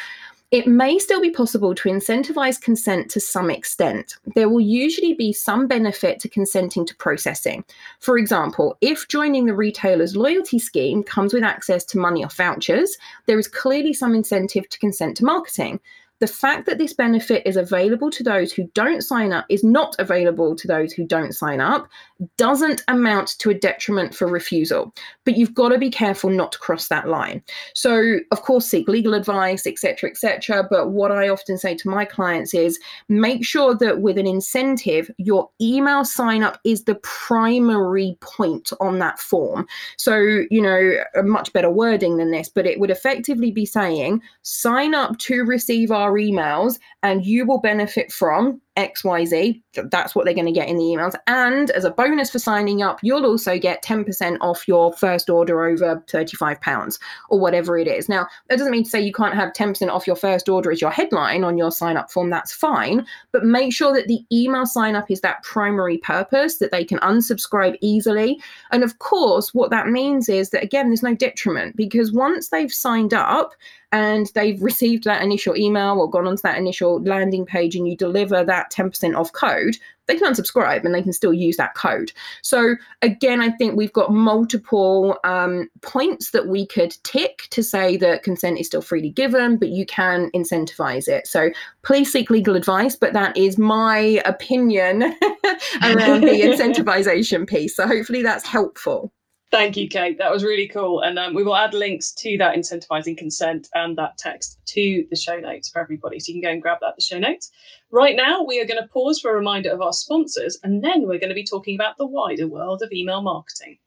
It 0.54 0.68
may 0.68 1.00
still 1.00 1.20
be 1.20 1.32
possible 1.32 1.74
to 1.74 1.90
incentivize 1.90 2.62
consent 2.62 3.10
to 3.10 3.20
some 3.20 3.50
extent. 3.50 4.18
There 4.36 4.50
will 4.50 4.62
usually 4.62 5.16
be 5.16 5.34
some 5.34 5.66
benefit 5.66 6.20
to 6.20 6.30
consenting 6.30 6.86
to 6.86 6.96
processing. 6.98 7.66
For 8.00 8.20
example, 8.20 8.78
if 8.80 9.08
joining 9.08 9.48
the 9.48 9.56
retailer's 9.56 10.16
loyalty 10.16 10.60
scheme 10.60 11.02
comes 11.02 11.34
with 11.34 11.44
access 11.44 11.84
to 11.86 11.98
money 11.98 12.24
off 12.24 12.38
vouchers, 12.38 13.00
there 13.26 13.40
is 13.40 13.48
clearly 13.48 13.94
some 13.94 14.14
incentive 14.14 14.70
to 14.70 14.78
consent 14.78 15.18
to 15.18 15.26
marketing 15.26 15.80
the 16.24 16.28
fact 16.28 16.68
that 16.68 16.78
this 16.78 16.94
benefit 16.94 17.46
is 17.46 17.58
available 17.58 18.10
to 18.10 18.24
those 18.24 18.54
who 18.54 18.64
don't 18.74 19.02
sign 19.02 19.34
up 19.34 19.46
is 19.50 19.62
not 19.62 19.94
available 20.00 20.56
to 20.56 20.70
those 20.70 20.94
who 20.94 21.06
don't 21.06 21.34
sign 21.34 21.60
up 21.60 21.90
doesn't 22.38 22.84
amount 22.88 23.38
to 23.40 23.50
a 23.50 23.54
detriment 23.54 24.16
for 24.16 24.28
refusal 24.28 24.94
but 25.26 25.38
you've 25.38 25.54
got 25.54 25.70
to 25.70 25.78
be 25.78 25.90
careful 25.90 26.30
not 26.30 26.52
to 26.52 26.60
cross 26.60 26.88
that 26.88 27.08
line. 27.08 27.42
So 27.74 28.20
of 28.32 28.42
course 28.42 28.66
seek 28.66 28.88
legal 28.88 29.14
advice 29.14 29.66
etc 29.66 30.10
etc 30.10 30.66
but 30.70 30.92
what 30.92 31.12
i 31.12 31.28
often 31.28 31.58
say 31.58 31.76
to 31.76 31.90
my 31.90 32.06
clients 32.06 32.54
is 32.54 32.80
make 33.10 33.46
sure 33.46 33.76
that 33.76 34.02
with 34.02 34.18
an 34.18 34.28
incentive 34.28 35.10
your 35.18 35.50
email 35.62 36.06
sign 36.06 36.44
up 36.44 36.60
is 36.64 36.84
the 36.84 36.96
primary 36.96 38.18
point 38.22 38.72
on 38.80 39.00
that 39.00 39.20
form. 39.20 39.66
So 39.98 40.16
you 40.50 40.62
know 40.62 40.94
a 41.16 41.24
much 41.24 41.54
better 41.54 41.70
wording 41.70 42.18
than 42.18 42.32
this 42.32 42.50
but 42.50 42.66
it 42.66 42.80
would 42.80 42.92
effectively 42.92 43.52
be 43.52 43.66
saying 43.66 44.22
sign 44.42 44.94
up 44.94 45.18
to 45.20 45.44
receive 45.44 45.92
our 45.92 46.14
emails 46.14 46.80
and 47.02 47.26
you 47.26 47.46
will 47.46 47.60
benefit 47.60 48.12
from 48.12 48.62
XYZ. 48.78 49.62
That's 49.92 50.16
what 50.16 50.26
they're 50.26 50.34
going 50.34 50.46
to 50.46 50.52
get 50.52 50.68
in 50.68 50.78
the 50.78 50.84
emails. 50.84 51.16
And 51.28 51.70
as 51.72 51.86
a 51.86 51.92
bonus 51.92 52.30
for 52.30 52.40
signing 52.40 52.82
up, 52.82 53.00
you'll 53.04 53.26
also 53.26 53.58
get 53.60 53.84
10% 53.84 54.38
off 54.42 54.68
your 54.68 54.94
first 54.94 55.30
order 55.30 55.66
over 55.66 56.04
£35 56.08 57.00
or 57.30 57.40
whatever 57.40 57.78
it 57.78 57.88
is. 57.88 58.10
Now, 58.10 58.28
that 58.50 58.58
doesn't 58.58 58.72
mean 58.72 58.84
to 58.84 58.90
say 58.90 59.02
you 59.02 59.14
can't 59.14 59.36
have 59.36 59.54
10% 59.54 59.90
off 59.90 60.08
your 60.08 60.16
first 60.16 60.50
order 60.50 60.72
as 60.72 60.82
your 60.82 60.92
headline 60.92 61.44
on 61.44 61.58
your 61.58 61.72
sign 61.72 61.98
up 61.98 62.12
form. 62.12 62.30
That's 62.30 62.54
fine. 62.54 63.06
But 63.32 63.46
make 63.46 63.74
sure 63.74 63.94
that 63.94 64.08
the 64.08 64.26
email 64.32 64.66
sign 64.66 64.96
up 64.96 65.12
is 65.12 65.22
that 65.22 65.44
primary 65.44 65.98
purpose, 66.00 66.58
that 66.58 66.72
they 66.72 66.84
can 66.84 67.00
unsubscribe 67.00 67.78
easily. 67.82 68.40
And 68.72 68.84
of 68.84 69.00
course, 69.00 69.54
what 69.54 69.70
that 69.70 69.88
means 69.88 70.30
is 70.30 70.50
that, 70.50 70.64
again, 70.64 70.90
there's 70.90 71.04
no 71.04 71.16
detriment 71.16 71.76
because 71.76 72.12
once 72.12 72.50
they've 72.50 72.74
signed 72.74 73.14
up, 73.14 73.54
and 73.94 74.32
they've 74.34 74.62
received 74.62 75.04
that 75.04 75.22
initial 75.22 75.56
email 75.56 76.00
or 76.00 76.10
gone 76.10 76.26
onto 76.26 76.42
that 76.42 76.58
initial 76.58 77.00
landing 77.04 77.46
page 77.46 77.76
and 77.76 77.88
you 77.88 77.96
deliver 77.96 78.44
that 78.44 78.72
10% 78.72 79.16
off 79.16 79.32
code, 79.34 79.78
they 80.08 80.18
can 80.18 80.34
unsubscribe 80.34 80.84
and 80.84 80.96
they 80.96 81.04
can 81.04 81.14
still 81.14 81.32
use 81.32 81.58
that 81.58 81.76
code. 81.76 82.12
So, 82.42 82.76
again, 83.04 83.40
I 83.40 83.52
think 83.52 83.78
we've 83.78 83.94
got 83.94 84.12
multiple 84.12 85.20
um, 85.24 85.70
points 85.84 86.32
that 86.32 86.48
we 86.48 86.66
could 86.66 86.98
tick 87.04 87.44
to 87.52 87.62
say 87.62 87.96
that 87.98 88.24
consent 88.24 88.60
is 88.60 88.66
still 88.66 88.82
freely 88.82 89.12
given, 89.12 89.58
but 89.58 89.70
you 89.70 89.86
can 89.86 90.32
incentivize 90.32 91.08
it. 91.08 91.28
So, 91.28 91.52
please 91.84 92.12
seek 92.12 92.32
legal 92.32 92.56
advice, 92.56 92.96
but 92.96 93.14
that 93.14 93.38
is 93.38 93.60
my 93.60 94.22
opinion 94.26 95.04
around 95.84 96.22
the 96.22 96.42
incentivization 96.42 97.48
piece. 97.48 97.76
So, 97.76 97.86
hopefully, 97.86 98.24
that's 98.24 98.48
helpful. 98.48 99.14
Thank 99.54 99.78
you, 99.78 99.88
Kate. 99.88 100.18
That 100.18 100.32
was 100.32 100.44
really 100.44 100.68
cool. 100.68 101.02
And 101.02 101.20
um, 101.20 101.36
we 101.36 101.44
will 101.44 101.56
add 101.56 101.76
links 101.76 102.12
to 102.14 102.40
that 102.40 102.56
incentivizing 102.56 103.16
consent 103.16 103.68
and 103.76 103.96
that 104.00 104.18
text 104.18 104.58
to 104.70 105.06
the 105.12 105.16
show 105.16 105.40
notes 105.40 105.70
for 105.70 105.80
everybody. 105.80 106.20
So 106.20 106.32
you 106.32 106.42
can 106.42 106.50
go 106.50 106.52
and 106.54 106.60
grab 106.60 106.80
that, 106.82 106.96
the 106.96 107.04
show 107.04 107.20
notes. 107.20 107.52
Right 107.92 108.16
now, 108.16 108.42
we 108.42 108.60
are 108.60 108.66
going 108.66 108.82
to 108.82 108.88
pause 108.88 109.20
for 109.20 109.30
a 109.30 109.36
reminder 109.36 109.70
of 109.70 109.80
our 109.80 109.94
sponsors, 109.94 110.58
and 110.64 110.84
then 110.84 111.04
we're 111.04 111.20
going 111.20 111.30
to 111.30 111.36
be 111.36 111.44
talking 111.44 111.76
about 111.76 112.00
the 112.00 112.08
wider 112.08 112.48
world 112.48 112.82
of 112.82 112.92
email 112.92 113.22
marketing. 113.22 113.78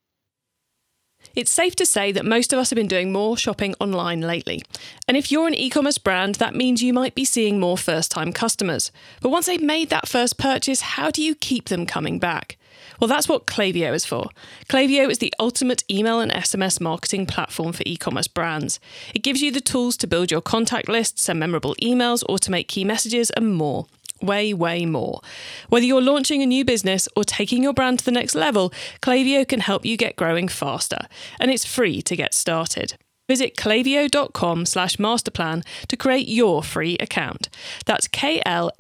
It's 1.35 1.51
safe 1.51 1.75
to 1.77 1.85
say 1.85 2.13
that 2.13 2.25
most 2.25 2.53
of 2.53 2.61
us 2.61 2.71
have 2.71 2.77
been 2.77 2.87
doing 2.87 3.11
more 3.11 3.37
shopping 3.37 3.75
online 3.81 4.21
lately. 4.21 4.63
And 5.09 5.17
if 5.17 5.33
you're 5.33 5.49
an 5.49 5.55
e 5.55 5.69
commerce 5.69 5.99
brand, 5.99 6.37
that 6.37 6.55
means 6.55 6.81
you 6.81 6.93
might 6.93 7.17
be 7.17 7.25
seeing 7.25 7.59
more 7.59 7.77
first 7.77 8.13
time 8.13 8.33
customers. 8.33 8.93
But 9.21 9.31
once 9.31 9.47
they've 9.47 9.61
made 9.61 9.91
that 9.91 10.09
first 10.09 10.39
purchase, 10.39 10.81
how 10.81 11.11
do 11.11 11.25
you 11.25 11.35
keep 11.35 11.71
them 11.71 11.87
coming 11.87 12.21
back? 12.21 12.56
Well, 13.01 13.09
that's 13.09 13.29
what 13.29 13.47
Klaviyo 13.47 13.95
is 13.95 14.05
for. 14.05 14.27
Klaviyo 14.69 15.11
is 15.11 15.19
the 15.19 15.33
ultimate 15.39 15.85
email 15.91 16.21
and 16.21 16.33
SMS 16.33 16.81
marketing 16.81 17.27
platform 17.27 17.73
for 17.73 17.83
e 17.87 17.97
commerce 17.97 18.29
brands. 18.29 18.81
It 19.15 19.23
gives 19.23 19.43
you 19.43 19.51
the 19.51 19.61
tools 19.61 19.97
to 19.99 20.07
build 20.07 20.31
your 20.31 20.41
contact 20.41 20.89
list, 20.89 21.19
send 21.19 21.39
memorable 21.41 21.75
emails, 21.83 22.25
automate 22.25 22.69
key 22.69 22.85
messages, 22.85 23.31
and 23.31 23.55
more. 23.55 23.87
Way, 24.23 24.55
way 24.55 24.87
more. 24.87 25.21
Whether 25.69 25.85
you're 25.85 26.01
launching 26.01 26.41
a 26.43 26.47
new 26.47 26.65
business 26.65 27.07
or 27.15 27.23
taking 27.23 27.63
your 27.63 27.75
brand 27.75 27.99
to 27.99 28.05
the 28.05 28.11
next 28.13 28.35
level, 28.35 28.73
Klaviyo 29.03 29.47
can 29.47 29.61
help 29.61 29.85
you 29.85 29.99
get 29.99 30.17
growing 30.17 30.49
faster. 30.49 31.01
And 31.39 31.51
it's 31.51 31.67
free 31.67 32.01
to 32.03 32.17
get 32.17 32.33
started. 32.33 32.97
Visit 33.29 33.57
klaviyo.com 33.57 34.67
slash 34.67 34.97
masterplan 34.97 35.65
to 35.89 35.97
create 35.97 36.29
your 36.29 36.63
free 36.63 36.97
account. 36.99 37.49
That's 37.85 38.07
K-L-A-V-I-Y-O 38.09 38.75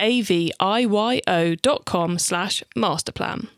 dot 1.56 1.84
com 1.84 2.18
slash 2.18 2.62
masterplan. 2.76 3.48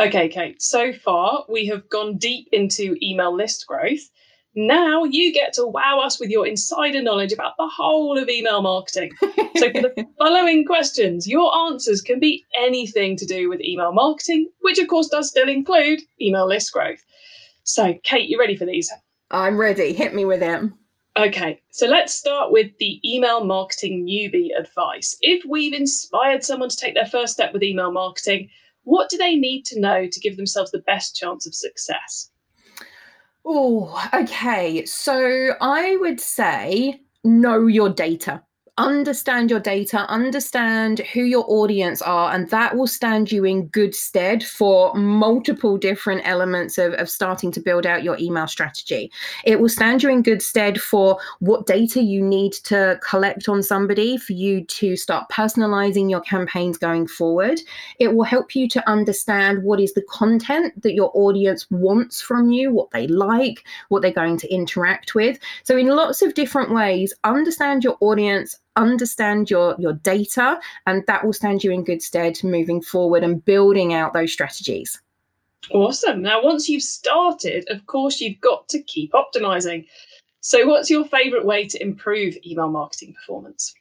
Okay, 0.00 0.28
Kate, 0.28 0.60
so 0.60 0.92
far 0.92 1.44
we 1.48 1.66
have 1.66 1.88
gone 1.88 2.16
deep 2.16 2.48
into 2.52 2.96
email 3.00 3.34
list 3.34 3.66
growth. 3.66 4.10
Now 4.56 5.04
you 5.04 5.32
get 5.32 5.52
to 5.54 5.66
wow 5.66 6.00
us 6.00 6.18
with 6.18 6.30
your 6.30 6.46
insider 6.46 7.02
knowledge 7.02 7.32
about 7.32 7.54
the 7.58 7.68
whole 7.68 8.18
of 8.18 8.28
email 8.28 8.62
marketing. 8.62 9.12
so, 9.20 9.70
for 9.72 9.82
the 9.82 10.06
following 10.18 10.64
questions, 10.64 11.28
your 11.28 11.56
answers 11.66 12.00
can 12.00 12.20
be 12.20 12.44
anything 12.56 13.16
to 13.16 13.26
do 13.26 13.48
with 13.48 13.60
email 13.60 13.92
marketing, 13.92 14.48
which 14.60 14.78
of 14.78 14.88
course 14.88 15.08
does 15.08 15.28
still 15.28 15.48
include 15.48 16.00
email 16.20 16.46
list 16.46 16.72
growth. 16.72 17.04
So, 17.64 17.94
Kate, 18.04 18.28
you 18.28 18.38
ready 18.38 18.56
for 18.56 18.66
these? 18.66 18.92
I'm 19.30 19.58
ready. 19.58 19.92
Hit 19.92 20.14
me 20.14 20.24
with 20.24 20.40
them. 20.40 20.78
Okay, 21.16 21.62
so 21.70 21.86
let's 21.86 22.12
start 22.12 22.50
with 22.50 22.76
the 22.78 23.00
email 23.08 23.44
marketing 23.44 24.04
newbie 24.04 24.48
advice. 24.58 25.16
If 25.20 25.44
we've 25.48 25.72
inspired 25.72 26.42
someone 26.42 26.68
to 26.68 26.76
take 26.76 26.94
their 26.94 27.06
first 27.06 27.34
step 27.34 27.52
with 27.52 27.62
email 27.62 27.92
marketing, 27.92 28.50
what 28.84 29.08
do 29.08 29.16
they 29.16 29.34
need 29.34 29.64
to 29.66 29.80
know 29.80 30.06
to 30.06 30.20
give 30.20 30.36
themselves 30.36 30.70
the 30.70 30.78
best 30.78 31.16
chance 31.16 31.46
of 31.46 31.54
success? 31.54 32.30
Oh, 33.44 34.08
okay. 34.14 34.86
So 34.86 35.54
I 35.60 35.96
would 35.96 36.20
say 36.20 37.00
know 37.24 37.66
your 37.66 37.90
data 37.90 38.42
understand 38.76 39.50
your 39.50 39.60
data, 39.60 40.00
understand 40.08 40.98
who 41.12 41.22
your 41.22 41.44
audience 41.46 42.02
are, 42.02 42.32
and 42.34 42.50
that 42.50 42.76
will 42.76 42.88
stand 42.88 43.30
you 43.30 43.44
in 43.44 43.66
good 43.68 43.94
stead 43.94 44.42
for 44.42 44.92
multiple 44.94 45.76
different 45.76 46.22
elements 46.24 46.76
of, 46.76 46.92
of 46.94 47.08
starting 47.08 47.52
to 47.52 47.60
build 47.60 47.86
out 47.86 48.02
your 48.02 48.18
email 48.18 48.48
strategy. 48.48 49.12
It 49.44 49.60
will 49.60 49.68
stand 49.68 50.02
you 50.02 50.10
in 50.10 50.22
good 50.22 50.42
stead 50.42 50.80
for 50.80 51.18
what 51.38 51.66
data 51.66 52.02
you 52.02 52.20
need 52.20 52.52
to 52.64 52.98
collect 53.06 53.48
on 53.48 53.62
somebody 53.62 54.16
for 54.16 54.32
you 54.32 54.64
to 54.64 54.96
start 54.96 55.30
personalizing 55.30 56.10
your 56.10 56.22
campaigns 56.22 56.76
going 56.76 57.06
forward. 57.06 57.60
It 58.00 58.14
will 58.14 58.24
help 58.24 58.56
you 58.56 58.68
to 58.70 58.90
understand 58.90 59.62
what 59.62 59.78
is 59.78 59.94
the 59.94 60.04
content 60.10 60.82
that 60.82 60.94
your 60.94 61.12
audience 61.14 61.70
wants 61.70 62.20
from 62.20 62.50
you, 62.50 62.72
what 62.72 62.90
they 62.90 63.06
like, 63.06 63.64
what 63.88 64.02
they're 64.02 64.10
going 64.10 64.38
to 64.38 64.52
interact 64.52 65.14
with. 65.14 65.38
So, 65.62 65.76
in 65.76 65.86
lots 65.86 66.22
of 66.22 66.34
different 66.34 66.72
ways, 66.72 67.14
understand 67.22 67.84
your 67.84 67.96
audience 68.00 68.58
understand 68.76 69.50
your 69.50 69.76
your 69.78 69.92
data 69.94 70.58
and 70.86 71.04
that 71.06 71.24
will 71.24 71.32
stand 71.32 71.62
you 71.62 71.70
in 71.70 71.84
good 71.84 72.02
stead 72.02 72.42
moving 72.42 72.82
forward 72.82 73.22
and 73.22 73.44
building 73.44 73.94
out 73.94 74.12
those 74.12 74.32
strategies. 74.32 75.00
Awesome. 75.70 76.22
Now 76.22 76.42
once 76.42 76.68
you've 76.68 76.82
started 76.82 77.64
of 77.70 77.86
course 77.86 78.20
you've 78.20 78.40
got 78.40 78.68
to 78.68 78.82
keep 78.82 79.12
optimizing. 79.12 79.86
So 80.40 80.66
what's 80.66 80.90
your 80.90 81.04
favorite 81.06 81.46
way 81.46 81.66
to 81.68 81.82
improve 81.82 82.36
email 82.44 82.68
marketing 82.68 83.14
performance 83.14 83.74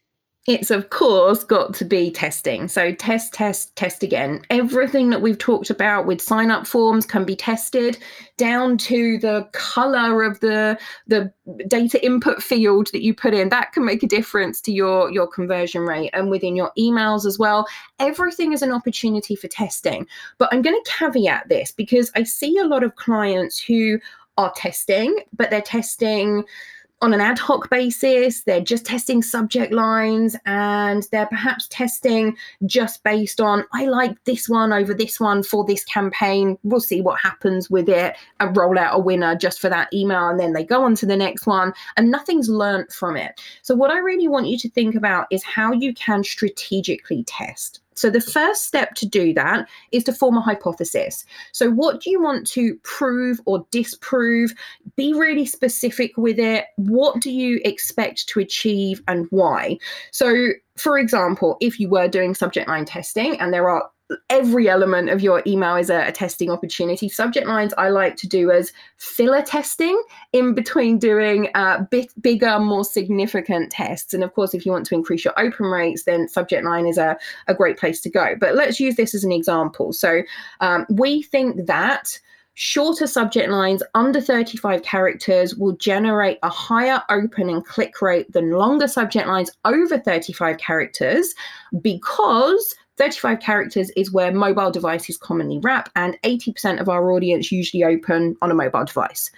it's 0.45 0.71
of 0.71 0.89
course 0.89 1.45
got 1.45 1.73
to 1.75 1.85
be 1.85 2.11
testing. 2.11 2.67
So 2.67 2.93
test, 2.93 3.33
test, 3.33 3.73
test 3.77 4.03
again. 4.03 4.41
Everything 4.49 5.09
that 5.09 5.21
we've 5.21 5.37
talked 5.37 5.69
about 5.69 6.05
with 6.05 6.21
sign 6.21 6.51
up 6.51 6.67
forms 6.67 7.05
can 7.05 7.23
be 7.23 7.35
tested 7.35 7.97
down 8.35 8.77
to 8.79 9.17
the 9.19 9.47
color 9.53 10.21
of 10.21 10.41
the 10.41 10.77
the 11.07 11.31
data 11.67 12.03
input 12.05 12.43
field 12.43 12.89
that 12.91 13.03
you 13.03 13.13
put 13.13 13.33
in. 13.33 13.49
That 13.49 13.71
can 13.71 13.85
make 13.85 14.03
a 14.03 14.07
difference 14.07 14.59
to 14.61 14.73
your 14.73 15.09
your 15.11 15.27
conversion 15.27 15.83
rate 15.83 16.09
and 16.11 16.29
within 16.29 16.57
your 16.57 16.71
emails 16.77 17.25
as 17.25 17.39
well. 17.39 17.65
Everything 17.99 18.51
is 18.51 18.61
an 18.61 18.71
opportunity 18.71 19.37
for 19.37 19.47
testing. 19.47 20.05
But 20.39 20.49
I'm 20.51 20.61
going 20.61 20.75
to 20.75 20.91
caveat 20.91 21.47
this 21.47 21.71
because 21.71 22.11
I 22.15 22.23
see 22.23 22.57
a 22.57 22.65
lot 22.65 22.83
of 22.83 22.97
clients 22.97 23.59
who 23.59 23.97
are 24.37 24.51
testing, 24.57 25.15
but 25.31 25.49
they're 25.49 25.61
testing 25.61 26.43
on 27.03 27.13
an 27.13 27.19
ad 27.19 27.37
hoc 27.37 27.69
basis. 27.69 28.43
They're 28.43 28.61
just 28.61 28.85
testing 28.85 29.21
subject 29.21 29.73
lines 29.73 30.37
and 30.45 31.05
they're 31.11 31.25
perhaps 31.25 31.67
testing 31.67 32.37
just 32.65 33.03
based 33.03 33.41
on, 33.41 33.65
I 33.73 33.87
like 33.87 34.23
this 34.23 34.47
one 34.47 34.71
over 34.71 34.93
this 34.93 35.19
one 35.19 35.43
for 35.43 35.65
this 35.65 35.83
campaign. 35.83 36.57
We'll 36.63 36.79
see 36.79 37.01
what 37.01 37.19
happens 37.19 37.69
with 37.69 37.89
it 37.89 38.15
and 38.39 38.55
roll 38.55 38.79
out 38.79 38.95
a 38.95 38.99
winner 38.99 39.35
just 39.35 39.59
for 39.59 39.67
that 39.67 39.93
email. 39.93 40.29
And 40.29 40.39
then 40.39 40.53
they 40.53 40.63
go 40.63 40.85
on 40.85 40.95
to 40.95 41.05
the 41.05 41.17
next 41.17 41.45
one 41.45 41.73
and 41.97 42.09
nothing's 42.09 42.47
learned 42.47 42.93
from 42.93 43.17
it. 43.17 43.41
So, 43.63 43.75
what 43.75 43.91
I 43.91 43.97
really 43.97 44.29
want 44.29 44.47
you 44.47 44.57
to 44.59 44.69
think 44.69 44.95
about 44.95 45.27
is 45.29 45.43
how 45.43 45.73
you 45.73 45.93
can 45.93 46.23
strategically 46.23 47.25
test. 47.25 47.82
So, 47.95 48.09
the 48.09 48.21
first 48.21 48.65
step 48.65 48.95
to 48.95 49.05
do 49.05 49.33
that 49.33 49.67
is 49.91 50.03
to 50.05 50.13
form 50.13 50.37
a 50.37 50.41
hypothesis. 50.41 51.25
So, 51.51 51.69
what 51.69 52.01
do 52.01 52.09
you 52.09 52.21
want 52.21 52.47
to 52.51 52.75
prove 52.83 53.39
or 53.45 53.65
disprove? 53.71 54.53
Be 54.95 55.13
really 55.13 55.45
specific 55.45 56.17
with 56.17 56.39
it. 56.39 56.65
What 56.77 57.19
do 57.21 57.31
you 57.31 57.59
expect 57.65 58.27
to 58.29 58.39
achieve 58.39 59.01
and 59.07 59.27
why? 59.29 59.77
So, 60.11 60.49
for 60.77 60.97
example, 60.97 61.57
if 61.61 61.79
you 61.79 61.89
were 61.89 62.07
doing 62.07 62.33
subject 62.33 62.67
line 62.67 62.85
testing 62.85 63.39
and 63.39 63.53
there 63.53 63.69
are 63.69 63.89
every 64.29 64.69
element 64.69 65.09
of 65.09 65.21
your 65.21 65.41
email 65.47 65.75
is 65.75 65.89
a, 65.89 66.07
a, 66.07 66.11
testing 66.11 66.49
opportunity. 66.49 67.07
Subject 67.07 67.47
lines 67.47 67.73
I 67.77 67.89
like 67.89 68.15
to 68.17 68.27
do 68.27 68.51
as 68.51 68.71
filler 68.97 69.41
testing 69.41 70.01
in 70.33 70.53
between 70.53 70.99
doing 70.99 71.49
uh, 71.55 71.85
bigger, 72.21 72.59
more 72.59 72.83
significant 72.83 73.71
tests. 73.71 74.13
And 74.13 74.23
of 74.23 74.33
course, 74.33 74.53
if 74.53 74.65
you 74.65 74.71
want 74.71 74.85
to 74.87 74.95
increase 74.95 75.23
your 75.23 75.37
open 75.39 75.67
rates, 75.67 76.03
then 76.03 76.27
subject 76.27 76.65
line 76.65 76.85
is 76.85 76.97
a, 76.97 77.17
a 77.47 77.53
great 77.53 77.77
place 77.77 78.01
to 78.01 78.09
go. 78.09 78.35
But 78.39 78.55
let's 78.55 78.79
use 78.79 78.95
this 78.95 79.15
as 79.15 79.23
an 79.23 79.31
example. 79.31 79.93
So 79.93 80.21
um, 80.59 80.85
we 80.89 81.23
think 81.23 81.65
that 81.65 82.19
Shorter 82.55 83.07
subject 83.07 83.49
lines 83.49 83.81
under 83.95 84.21
35 84.21 84.83
characters 84.83 85.55
will 85.55 85.75
generate 85.77 86.37
a 86.43 86.49
higher 86.49 87.01
open 87.09 87.49
and 87.49 87.65
click 87.65 87.99
rate 87.99 88.31
than 88.31 88.51
longer 88.51 88.87
subject 88.87 89.27
lines 89.27 89.49
over 89.65 89.97
35 89.97 90.59
characters 90.59 91.33
because 91.81 92.75
35 92.97 93.39
characters 93.39 93.89
is 93.95 94.11
where 94.11 94.31
mobile 94.31 94.71
devices 94.71 95.17
commonly 95.17 95.59
wrap, 95.61 95.89
and 95.95 96.17
80% 96.23 96.79
of 96.79 96.89
our 96.89 97.11
audience 97.11 97.51
usually 97.51 97.83
open 97.83 98.35
on 98.41 98.51
a 98.51 98.55
mobile 98.55 98.85
device. 98.85 99.31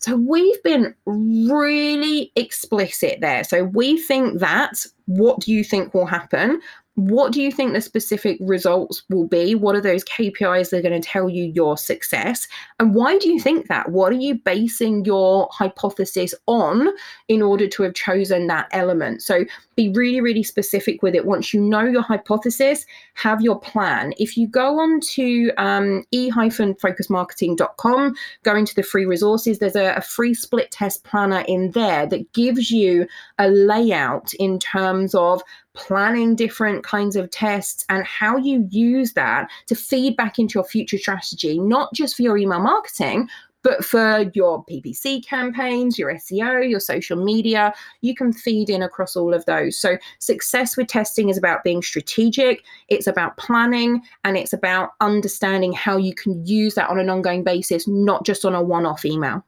So 0.00 0.16
we've 0.16 0.62
been 0.62 0.94
really 1.06 2.30
explicit 2.36 3.20
there. 3.20 3.42
So 3.42 3.64
we 3.64 3.98
think 3.98 4.38
that 4.38 4.86
what 5.06 5.40
do 5.40 5.52
you 5.52 5.64
think 5.64 5.92
will 5.92 6.06
happen? 6.06 6.60
What 6.98 7.32
do 7.32 7.40
you 7.40 7.52
think 7.52 7.74
the 7.74 7.80
specific 7.80 8.38
results 8.40 9.04
will 9.08 9.28
be? 9.28 9.54
What 9.54 9.76
are 9.76 9.80
those 9.80 10.02
KPIs 10.04 10.70
that 10.70 10.78
are 10.78 10.82
going 10.82 11.00
to 11.00 11.08
tell 11.08 11.28
you 11.28 11.44
your 11.44 11.76
success? 11.76 12.48
And 12.80 12.92
why 12.92 13.18
do 13.18 13.30
you 13.30 13.38
think 13.38 13.68
that? 13.68 13.92
What 13.92 14.10
are 14.10 14.16
you 14.16 14.34
basing 14.34 15.04
your 15.04 15.48
hypothesis 15.52 16.34
on 16.46 16.88
in 17.28 17.40
order 17.40 17.68
to 17.68 17.84
have 17.84 17.94
chosen 17.94 18.48
that 18.48 18.66
element? 18.72 19.22
So 19.22 19.44
be 19.76 19.90
really, 19.90 20.20
really 20.20 20.42
specific 20.42 21.00
with 21.00 21.14
it. 21.14 21.24
Once 21.24 21.54
you 21.54 21.60
know 21.60 21.84
your 21.84 22.02
hypothesis, 22.02 22.84
have 23.14 23.40
your 23.40 23.60
plan. 23.60 24.12
If 24.18 24.36
you 24.36 24.48
go 24.48 24.80
on 24.80 24.98
to 25.12 25.52
um, 25.56 26.02
e-focusmarketing.com, 26.10 28.16
go 28.42 28.56
into 28.56 28.74
the 28.74 28.82
free 28.82 29.06
resources, 29.06 29.60
there's 29.60 29.76
a, 29.76 29.94
a 29.94 30.00
free 30.00 30.34
split 30.34 30.72
test 30.72 31.04
planner 31.04 31.44
in 31.46 31.70
there 31.70 32.06
that 32.06 32.32
gives 32.32 32.72
you 32.72 33.06
a 33.38 33.48
layout 33.48 34.34
in 34.34 34.58
terms 34.58 35.14
of 35.14 35.44
planning 35.78 36.34
different 36.34 36.82
kinds 36.82 37.16
of 37.16 37.30
tests 37.30 37.84
and 37.88 38.04
how 38.04 38.36
you 38.36 38.66
use 38.70 39.12
that 39.12 39.48
to 39.68 39.74
feed 39.74 40.16
back 40.16 40.38
into 40.38 40.58
your 40.58 40.64
future 40.64 40.98
strategy, 40.98 41.58
not 41.58 41.94
just 41.94 42.16
for 42.16 42.22
your 42.22 42.36
email 42.36 42.60
marketing, 42.60 43.28
but 43.62 43.84
for 43.84 44.30
your 44.34 44.64
PPC 44.66 45.24
campaigns, 45.26 45.98
your 45.98 46.12
SEO, 46.14 46.68
your 46.68 46.80
social 46.80 47.22
media, 47.22 47.72
you 48.00 48.14
can 48.14 48.32
feed 48.32 48.70
in 48.70 48.82
across 48.82 49.16
all 49.16 49.34
of 49.34 49.44
those. 49.46 49.80
So, 49.80 49.98
success 50.18 50.76
with 50.76 50.88
testing 50.88 51.28
is 51.28 51.38
about 51.38 51.64
being 51.64 51.82
strategic, 51.82 52.62
it's 52.88 53.06
about 53.06 53.36
planning, 53.36 54.02
and 54.24 54.36
it's 54.36 54.52
about 54.52 54.90
understanding 55.00 55.72
how 55.72 55.96
you 55.96 56.14
can 56.14 56.44
use 56.46 56.74
that 56.74 56.88
on 56.88 56.98
an 56.98 57.10
ongoing 57.10 57.44
basis, 57.44 57.86
not 57.88 58.24
just 58.24 58.44
on 58.44 58.54
a 58.54 58.62
one 58.62 58.86
off 58.86 59.04
email. 59.04 59.44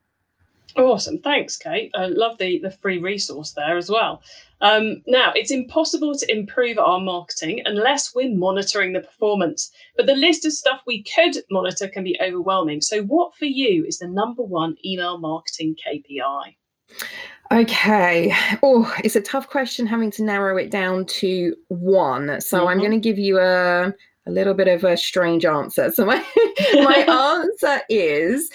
Awesome. 0.77 1.19
Thanks, 1.19 1.57
Kate. 1.57 1.90
I 1.95 2.07
love 2.07 2.38
the, 2.38 2.59
the 2.59 2.71
free 2.71 2.99
resource 2.99 3.53
there 3.53 3.77
as 3.77 3.90
well. 3.90 4.23
Um, 4.61 5.03
now, 5.07 5.33
it's 5.35 5.51
impossible 5.51 6.14
to 6.14 6.31
improve 6.31 6.79
our 6.79 7.01
marketing 7.01 7.62
unless 7.64 8.14
we're 8.14 8.35
monitoring 8.35 8.92
the 8.92 9.01
performance. 9.01 9.70
But 9.96 10.07
the 10.07 10.14
list 10.14 10.44
of 10.44 10.53
stuff 10.53 10.81
we 10.87 11.03
could 11.03 11.37
monitor 11.51 11.88
can 11.88 12.05
be 12.05 12.18
overwhelming. 12.23 12.81
So, 12.81 13.03
what 13.03 13.35
for 13.37 13.46
you 13.46 13.85
is 13.85 13.99
the 13.99 14.09
number 14.09 14.43
one 14.43 14.76
email 14.84 15.18
marketing 15.18 15.76
KPI? 15.87 16.57
Okay. 17.53 18.34
Oh, 18.62 18.95
it's 19.03 19.16
a 19.16 19.20
tough 19.20 19.49
question 19.49 19.87
having 19.87 20.11
to 20.12 20.24
narrow 20.24 20.57
it 20.57 20.70
down 20.70 21.07
to 21.07 21.57
one. 21.68 22.41
So, 22.41 22.59
mm-hmm. 22.59 22.68
I'm 22.68 22.78
going 22.78 22.93
to 22.93 22.99
give 22.99 23.18
you 23.18 23.39
a 23.39 23.95
a 24.26 24.30
little 24.30 24.55
bit 24.55 24.68
of 24.68 24.84
a 24.84 24.97
strange 24.97 25.45
answer. 25.45 25.91
So 25.91 26.05
my 26.05 26.16
my 26.74 27.05
answer 27.43 27.82
is 27.89 28.51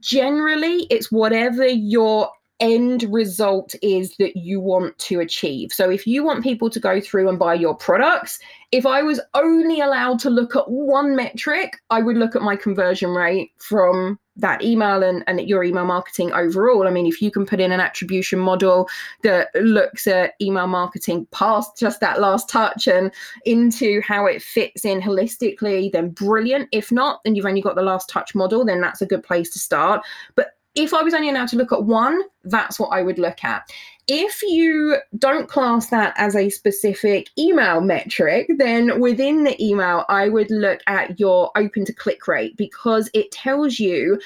generally 0.00 0.86
it's 0.90 1.10
whatever 1.10 1.66
your 1.66 2.30
end 2.62 3.02
result 3.10 3.74
is 3.82 4.16
that 4.18 4.36
you 4.36 4.60
want 4.60 4.96
to 4.96 5.18
achieve. 5.18 5.72
So 5.72 5.90
if 5.90 6.06
you 6.06 6.24
want 6.24 6.44
people 6.44 6.70
to 6.70 6.78
go 6.78 7.00
through 7.00 7.28
and 7.28 7.38
buy 7.38 7.54
your 7.54 7.74
products, 7.74 8.38
if 8.70 8.86
I 8.86 9.02
was 9.02 9.20
only 9.34 9.80
allowed 9.80 10.20
to 10.20 10.30
look 10.30 10.54
at 10.54 10.70
one 10.70 11.16
metric, 11.16 11.78
I 11.90 12.00
would 12.00 12.16
look 12.16 12.36
at 12.36 12.42
my 12.42 12.54
conversion 12.54 13.10
rate 13.10 13.50
from 13.58 14.18
that 14.36 14.62
email 14.62 15.02
and, 15.02 15.24
and 15.26 15.40
your 15.40 15.64
email 15.64 15.84
marketing 15.84 16.32
overall. 16.32 16.86
I 16.86 16.90
mean, 16.90 17.04
if 17.04 17.20
you 17.20 17.32
can 17.32 17.44
put 17.44 17.60
in 17.60 17.72
an 17.72 17.80
attribution 17.80 18.38
model 18.38 18.88
that 19.24 19.48
looks 19.56 20.06
at 20.06 20.34
email 20.40 20.68
marketing 20.68 21.26
past 21.32 21.76
just 21.76 22.00
that 22.00 22.20
last 22.20 22.48
touch 22.48 22.86
and 22.86 23.12
into 23.44 24.00
how 24.02 24.24
it 24.24 24.40
fits 24.40 24.84
in 24.84 25.00
holistically, 25.02 25.90
then 25.90 26.10
brilliant. 26.10 26.68
If 26.70 26.92
not, 26.92 27.20
and 27.24 27.36
you've 27.36 27.44
only 27.44 27.60
got 27.60 27.74
the 27.74 27.82
last 27.82 28.08
touch 28.08 28.36
model, 28.36 28.64
then 28.64 28.80
that's 28.80 29.02
a 29.02 29.06
good 29.06 29.24
place 29.24 29.50
to 29.50 29.58
start. 29.58 30.02
But 30.36 30.52
if 30.74 30.94
I 30.94 31.02
was 31.02 31.14
only 31.14 31.28
allowed 31.28 31.48
to 31.48 31.56
look 31.56 31.72
at 31.72 31.84
one, 31.84 32.22
that's 32.44 32.78
what 32.78 32.88
I 32.88 33.02
would 33.02 33.18
look 33.18 33.44
at. 33.44 33.70
If 34.08 34.42
you 34.42 34.96
don't 35.16 35.48
class 35.48 35.90
that 35.90 36.14
as 36.16 36.34
a 36.34 36.50
specific 36.50 37.28
email 37.38 37.80
metric, 37.80 38.48
then 38.58 39.00
within 39.00 39.44
the 39.44 39.62
email, 39.64 40.04
I 40.08 40.28
would 40.28 40.50
look 40.50 40.80
at 40.86 41.20
your 41.20 41.50
open 41.56 41.84
to 41.84 41.92
click 41.92 42.26
rate 42.26 42.56
because 42.56 43.08
it 43.14 43.30
tells 43.30 43.78
you 43.78 44.20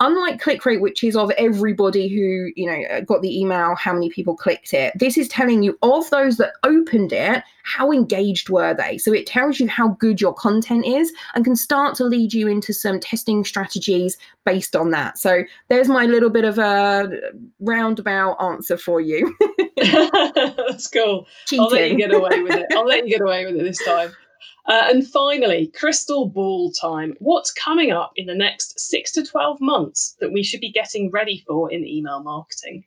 unlike 0.00 0.40
click 0.40 0.64
rate 0.66 0.80
which 0.80 1.02
is 1.02 1.16
of 1.16 1.30
everybody 1.32 2.08
who 2.08 2.50
you 2.56 2.66
know 2.66 2.82
uh, 2.88 3.00
got 3.00 3.22
the 3.22 3.40
email 3.40 3.74
how 3.74 3.92
many 3.92 4.10
people 4.10 4.36
clicked 4.36 4.74
it 4.74 4.92
this 4.98 5.16
is 5.16 5.28
telling 5.28 5.62
you 5.62 5.78
of 5.82 6.08
those 6.10 6.36
that 6.36 6.52
opened 6.64 7.12
it 7.12 7.42
how 7.66 7.90
engaged 7.90 8.48
were 8.48 8.74
they. 8.74 8.96
So 8.96 9.12
it 9.12 9.26
tells 9.26 9.58
you 9.58 9.68
how 9.68 9.88
good 9.88 10.20
your 10.20 10.32
content 10.32 10.86
is 10.86 11.12
and 11.34 11.44
can 11.44 11.56
start 11.56 11.96
to 11.96 12.04
lead 12.04 12.32
you 12.32 12.46
into 12.46 12.72
some 12.72 13.00
testing 13.00 13.44
strategies 13.44 14.16
based 14.44 14.76
on 14.76 14.92
that. 14.92 15.18
So 15.18 15.42
there's 15.68 15.88
my 15.88 16.06
little 16.06 16.30
bit 16.30 16.44
of 16.44 16.58
a 16.58 17.10
roundabout 17.58 18.36
answer 18.40 18.78
for 18.78 19.00
you. 19.00 19.36
That's 19.76 20.86
cool. 20.88 21.26
Cheating. 21.46 21.64
i'll 21.64 21.70
let 21.70 21.90
you 21.90 21.96
get 21.96 22.14
away 22.14 22.42
with 22.42 22.52
it. 22.52 22.66
I'll 22.70 22.86
let 22.86 23.04
you 23.04 23.10
get 23.10 23.20
away 23.26 23.46
with 23.46 23.56
it 23.56 23.64
this 23.64 23.84
time 23.84 24.14
uh, 24.66 24.88
and 24.88 25.06
finally, 25.06 25.68
crystal 25.68 26.28
ball 26.28 26.72
time. 26.72 27.14
What's 27.18 27.52
coming 27.52 27.92
up 27.92 28.12
in 28.16 28.26
the 28.26 28.34
next 28.34 28.78
six 28.80 29.12
to 29.12 29.24
12 29.24 29.60
months 29.60 30.16
that 30.20 30.32
we 30.32 30.42
should 30.42 30.60
be 30.60 30.72
getting 30.72 31.10
ready 31.10 31.44
for 31.46 31.70
in 31.70 31.86
email 31.86 32.22
marketing? 32.22 32.84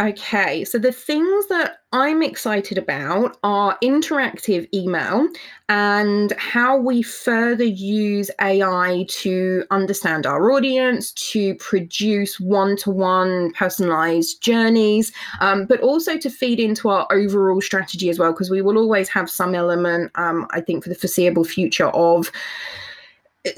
Okay, 0.00 0.64
so 0.64 0.78
the 0.78 0.92
things 0.92 1.48
that 1.48 1.78
I'm 1.92 2.22
excited 2.22 2.78
about 2.78 3.36
are 3.42 3.76
interactive 3.82 4.68
email 4.72 5.26
and 5.68 6.32
how 6.38 6.76
we 6.76 7.02
further 7.02 7.64
use 7.64 8.30
AI 8.40 9.06
to 9.08 9.64
understand 9.72 10.24
our 10.24 10.52
audience, 10.52 11.10
to 11.32 11.56
produce 11.56 12.38
one 12.38 12.76
to 12.76 12.92
one 12.92 13.52
personalized 13.54 14.40
journeys, 14.40 15.10
um, 15.40 15.66
but 15.66 15.80
also 15.80 16.16
to 16.16 16.30
feed 16.30 16.60
into 16.60 16.90
our 16.90 17.08
overall 17.10 17.60
strategy 17.60 18.08
as 18.08 18.20
well, 18.20 18.30
because 18.30 18.50
we 18.50 18.62
will 18.62 18.78
always 18.78 19.08
have 19.08 19.28
some 19.28 19.52
element, 19.52 20.12
um, 20.14 20.46
I 20.50 20.60
think, 20.60 20.84
for 20.84 20.90
the 20.90 20.94
foreseeable 20.94 21.42
future 21.42 21.88
of 21.88 22.30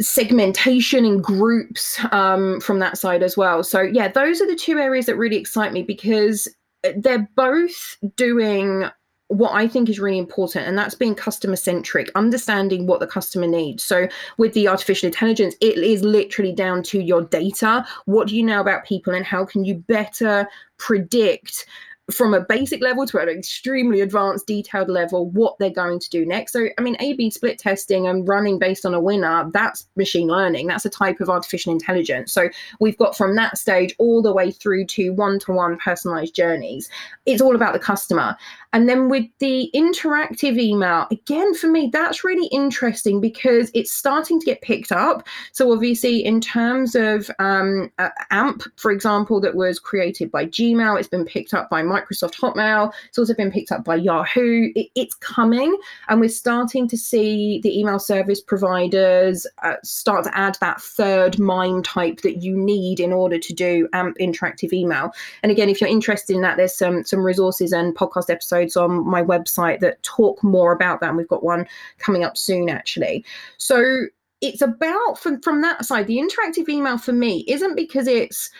segmentation 0.00 1.04
in 1.04 1.20
groups 1.20 1.98
um, 2.12 2.60
from 2.60 2.78
that 2.80 2.98
side 2.98 3.22
as 3.22 3.36
well. 3.36 3.62
So, 3.62 3.80
yeah, 3.80 4.08
those 4.08 4.40
are 4.40 4.46
the 4.46 4.56
two 4.56 4.78
areas 4.78 5.06
that 5.06 5.16
really 5.16 5.36
excite 5.36 5.72
me 5.72 5.82
because 5.82 6.48
they're 6.96 7.28
both 7.36 7.96
doing 8.16 8.90
what 9.28 9.52
I 9.52 9.68
think 9.68 9.88
is 9.88 10.00
really 10.00 10.18
important, 10.18 10.66
and 10.66 10.76
that's 10.76 10.96
being 10.96 11.14
customer 11.14 11.54
centric, 11.54 12.10
understanding 12.16 12.88
what 12.88 12.98
the 12.98 13.06
customer 13.06 13.46
needs. 13.46 13.84
So, 13.84 14.08
with 14.38 14.54
the 14.54 14.66
artificial 14.66 15.06
intelligence, 15.06 15.54
it 15.60 15.78
is 15.78 16.02
literally 16.02 16.52
down 16.52 16.82
to 16.84 17.00
your 17.00 17.22
data. 17.22 17.86
What 18.06 18.26
do 18.26 18.36
you 18.36 18.42
know 18.42 18.60
about 18.60 18.84
people, 18.84 19.14
and 19.14 19.24
how 19.24 19.44
can 19.44 19.64
you 19.64 19.76
better 19.76 20.48
predict 20.78 21.66
from 22.10 22.34
a 22.34 22.40
basic 22.40 22.80
level 22.80 23.06
to 23.06 23.18
an 23.18 23.28
extremely 23.28 24.00
advanced 24.00 24.46
detailed 24.46 24.88
level 24.88 25.30
what 25.30 25.58
they're 25.58 25.70
going 25.70 26.00
to 26.00 26.10
do 26.10 26.24
next. 26.26 26.52
So 26.52 26.66
i 26.78 26.82
mean 26.82 26.96
a 27.00 27.12
b 27.14 27.30
split 27.30 27.58
testing 27.58 28.06
and 28.06 28.26
running 28.26 28.58
based 28.58 28.84
on 28.84 28.94
a 28.94 29.00
winner 29.00 29.50
that's 29.52 29.86
machine 29.96 30.28
learning. 30.28 30.66
That's 30.66 30.84
a 30.84 30.90
type 30.90 31.20
of 31.20 31.28
artificial 31.28 31.72
intelligence. 31.72 32.32
So 32.32 32.48
we've 32.80 32.96
got 32.96 33.16
from 33.16 33.36
that 33.36 33.58
stage 33.58 33.94
all 33.98 34.22
the 34.22 34.32
way 34.32 34.50
through 34.50 34.86
to 34.86 35.10
one-to-one 35.10 35.78
personalized 35.78 36.34
journeys. 36.34 36.88
It's 37.26 37.42
all 37.42 37.54
about 37.54 37.72
the 37.72 37.78
customer. 37.78 38.36
And 38.72 38.88
then 38.88 39.08
with 39.08 39.26
the 39.40 39.70
interactive 39.74 40.56
email, 40.58 41.06
again, 41.10 41.54
for 41.54 41.66
me, 41.66 41.90
that's 41.92 42.22
really 42.22 42.46
interesting 42.48 43.20
because 43.20 43.70
it's 43.74 43.90
starting 43.90 44.38
to 44.38 44.46
get 44.46 44.62
picked 44.62 44.92
up. 44.92 45.26
So, 45.52 45.72
obviously, 45.72 46.24
in 46.24 46.40
terms 46.40 46.94
of 46.94 47.30
um, 47.40 47.90
AMP, 48.30 48.62
for 48.76 48.92
example, 48.92 49.40
that 49.40 49.56
was 49.56 49.80
created 49.80 50.30
by 50.30 50.46
Gmail, 50.46 50.98
it's 50.98 51.08
been 51.08 51.24
picked 51.24 51.52
up 51.52 51.68
by 51.68 51.82
Microsoft 51.82 51.99
Hotmail, 52.08 52.92
it's 53.08 53.18
also 53.18 53.34
been 53.34 53.50
picked 53.50 53.72
up 53.72 53.84
by 53.84 53.96
Yahoo. 53.96 54.70
It, 54.74 54.88
it's 54.94 55.14
coming, 55.14 55.76
and 56.08 56.20
we're 56.20 56.28
starting 56.28 56.88
to 56.88 56.96
see 56.96 57.60
the 57.62 57.78
email 57.78 57.98
service 57.98 58.40
providers 58.40 59.46
uh, 59.62 59.76
start 59.82 60.24
to 60.24 60.36
add 60.36 60.56
that 60.60 60.80
third 60.80 61.38
MIME 61.38 61.82
type 61.82 62.20
that 62.22 62.42
you 62.42 62.56
need 62.56 63.00
in 63.00 63.12
order 63.12 63.38
to 63.38 63.52
do 63.52 63.88
AMP 63.92 64.18
interactive 64.18 64.72
email. 64.72 65.12
And 65.42 65.52
again, 65.52 65.68
if 65.68 65.80
you're 65.80 65.90
interested 65.90 66.34
in 66.34 66.42
that, 66.42 66.56
there's 66.56 66.74
some, 66.74 67.04
some 67.04 67.20
resources 67.20 67.72
and 67.72 67.94
podcast 67.94 68.30
episodes 68.30 68.76
on 68.76 69.06
my 69.08 69.22
website 69.22 69.80
that 69.80 70.02
talk 70.02 70.42
more 70.42 70.72
about 70.72 71.00
that. 71.00 71.08
And 71.08 71.16
we've 71.16 71.28
got 71.28 71.42
one 71.42 71.66
coming 71.98 72.24
up 72.24 72.36
soon, 72.36 72.68
actually. 72.68 73.24
So 73.58 74.06
it's 74.40 74.62
about 74.62 75.18
from 75.18 75.40
from 75.42 75.60
that 75.62 75.84
side. 75.84 76.06
The 76.06 76.18
interactive 76.18 76.68
email 76.68 76.98
for 76.98 77.12
me 77.12 77.44
isn't 77.46 77.76
because 77.76 78.06
it's 78.06 78.50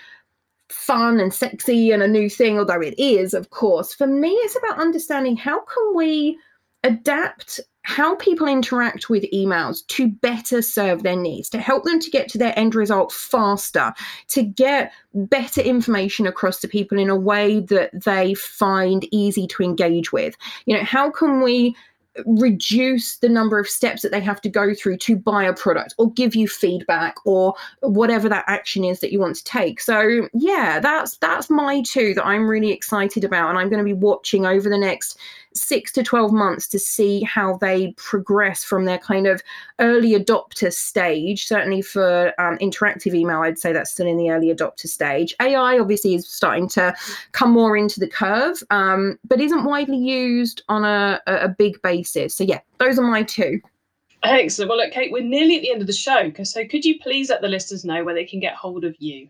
fun 0.70 1.20
and 1.20 1.32
sexy 1.32 1.90
and 1.90 2.02
a 2.02 2.08
new 2.08 2.28
thing, 2.28 2.58
although 2.58 2.80
it 2.80 2.98
is, 2.98 3.34
of 3.34 3.50
course. 3.50 3.94
For 3.94 4.06
me, 4.06 4.30
it's 4.30 4.56
about 4.56 4.80
understanding 4.80 5.36
how 5.36 5.60
can 5.60 5.94
we 5.94 6.38
adapt 6.82 7.60
how 7.82 8.14
people 8.16 8.46
interact 8.46 9.08
with 9.08 9.24
emails 9.32 9.86
to 9.86 10.06
better 10.06 10.60
serve 10.60 11.02
their 11.02 11.16
needs, 11.16 11.48
to 11.48 11.58
help 11.58 11.84
them 11.84 11.98
to 11.98 12.10
get 12.10 12.28
to 12.28 12.38
their 12.38 12.56
end 12.58 12.74
result 12.74 13.10
faster, 13.10 13.92
to 14.28 14.42
get 14.42 14.92
better 15.14 15.62
information 15.62 16.26
across 16.26 16.60
to 16.60 16.68
people 16.68 16.98
in 16.98 17.08
a 17.08 17.16
way 17.16 17.60
that 17.60 17.90
they 18.04 18.34
find 18.34 19.06
easy 19.10 19.46
to 19.46 19.62
engage 19.62 20.12
with. 20.12 20.36
You 20.66 20.76
know, 20.76 20.84
how 20.84 21.10
can 21.10 21.40
we 21.40 21.74
reduce 22.26 23.16
the 23.18 23.28
number 23.28 23.58
of 23.58 23.68
steps 23.68 24.02
that 24.02 24.12
they 24.12 24.20
have 24.20 24.40
to 24.40 24.48
go 24.48 24.74
through 24.74 24.96
to 24.98 25.16
buy 25.16 25.44
a 25.44 25.52
product 25.52 25.94
or 25.98 26.12
give 26.12 26.34
you 26.34 26.48
feedback 26.48 27.14
or 27.24 27.54
whatever 27.80 28.28
that 28.28 28.44
action 28.46 28.84
is 28.84 29.00
that 29.00 29.12
you 29.12 29.20
want 29.20 29.36
to 29.36 29.44
take. 29.44 29.80
So 29.80 30.28
yeah 30.32 30.80
that's 30.80 31.16
that's 31.18 31.50
my 31.50 31.82
two 31.82 32.14
that 32.14 32.26
i'm 32.26 32.48
really 32.48 32.70
excited 32.70 33.24
about 33.24 33.48
and 33.48 33.58
i'm 33.58 33.68
going 33.68 33.78
to 33.78 33.84
be 33.84 33.92
watching 33.92 34.46
over 34.46 34.68
the 34.68 34.78
next 34.78 35.18
six 35.54 35.92
to 35.92 36.02
12 36.02 36.32
months 36.32 36.68
to 36.68 36.78
see 36.78 37.22
how 37.22 37.56
they 37.58 37.92
progress 37.96 38.62
from 38.62 38.84
their 38.84 38.98
kind 38.98 39.26
of 39.26 39.42
early 39.78 40.12
adopter 40.12 40.72
stage. 40.72 41.46
Certainly 41.46 41.82
for 41.82 42.32
um, 42.40 42.56
interactive 42.58 43.14
email, 43.14 43.40
I'd 43.40 43.58
say 43.58 43.72
that's 43.72 43.90
still 43.90 44.06
in 44.06 44.16
the 44.16 44.30
early 44.30 44.54
adopter 44.54 44.86
stage. 44.86 45.34
AI 45.40 45.78
obviously 45.78 46.14
is 46.14 46.28
starting 46.28 46.68
to 46.70 46.94
come 47.32 47.50
more 47.50 47.76
into 47.76 48.00
the 48.00 48.08
curve, 48.08 48.62
um, 48.70 49.18
but 49.26 49.40
isn't 49.40 49.64
widely 49.64 49.98
used 49.98 50.62
on 50.68 50.84
a, 50.84 51.20
a 51.26 51.48
big 51.48 51.80
basis. 51.82 52.34
So, 52.34 52.44
yeah, 52.44 52.60
those 52.78 52.98
are 52.98 53.02
my 53.02 53.22
two. 53.22 53.60
Excellent. 54.22 54.68
Well, 54.68 54.78
look, 54.78 54.92
Kate, 54.92 55.12
we're 55.12 55.22
nearly 55.22 55.56
at 55.56 55.62
the 55.62 55.72
end 55.72 55.80
of 55.80 55.86
the 55.86 55.92
show. 55.92 56.30
So, 56.44 56.66
could 56.66 56.84
you 56.84 56.98
please 57.00 57.30
let 57.30 57.40
the 57.40 57.48
listeners 57.48 57.84
know 57.84 58.04
where 58.04 58.14
they 58.14 58.24
can 58.24 58.38
get 58.38 58.54
hold 58.54 58.84
of 58.84 58.94
you? 58.98 59.28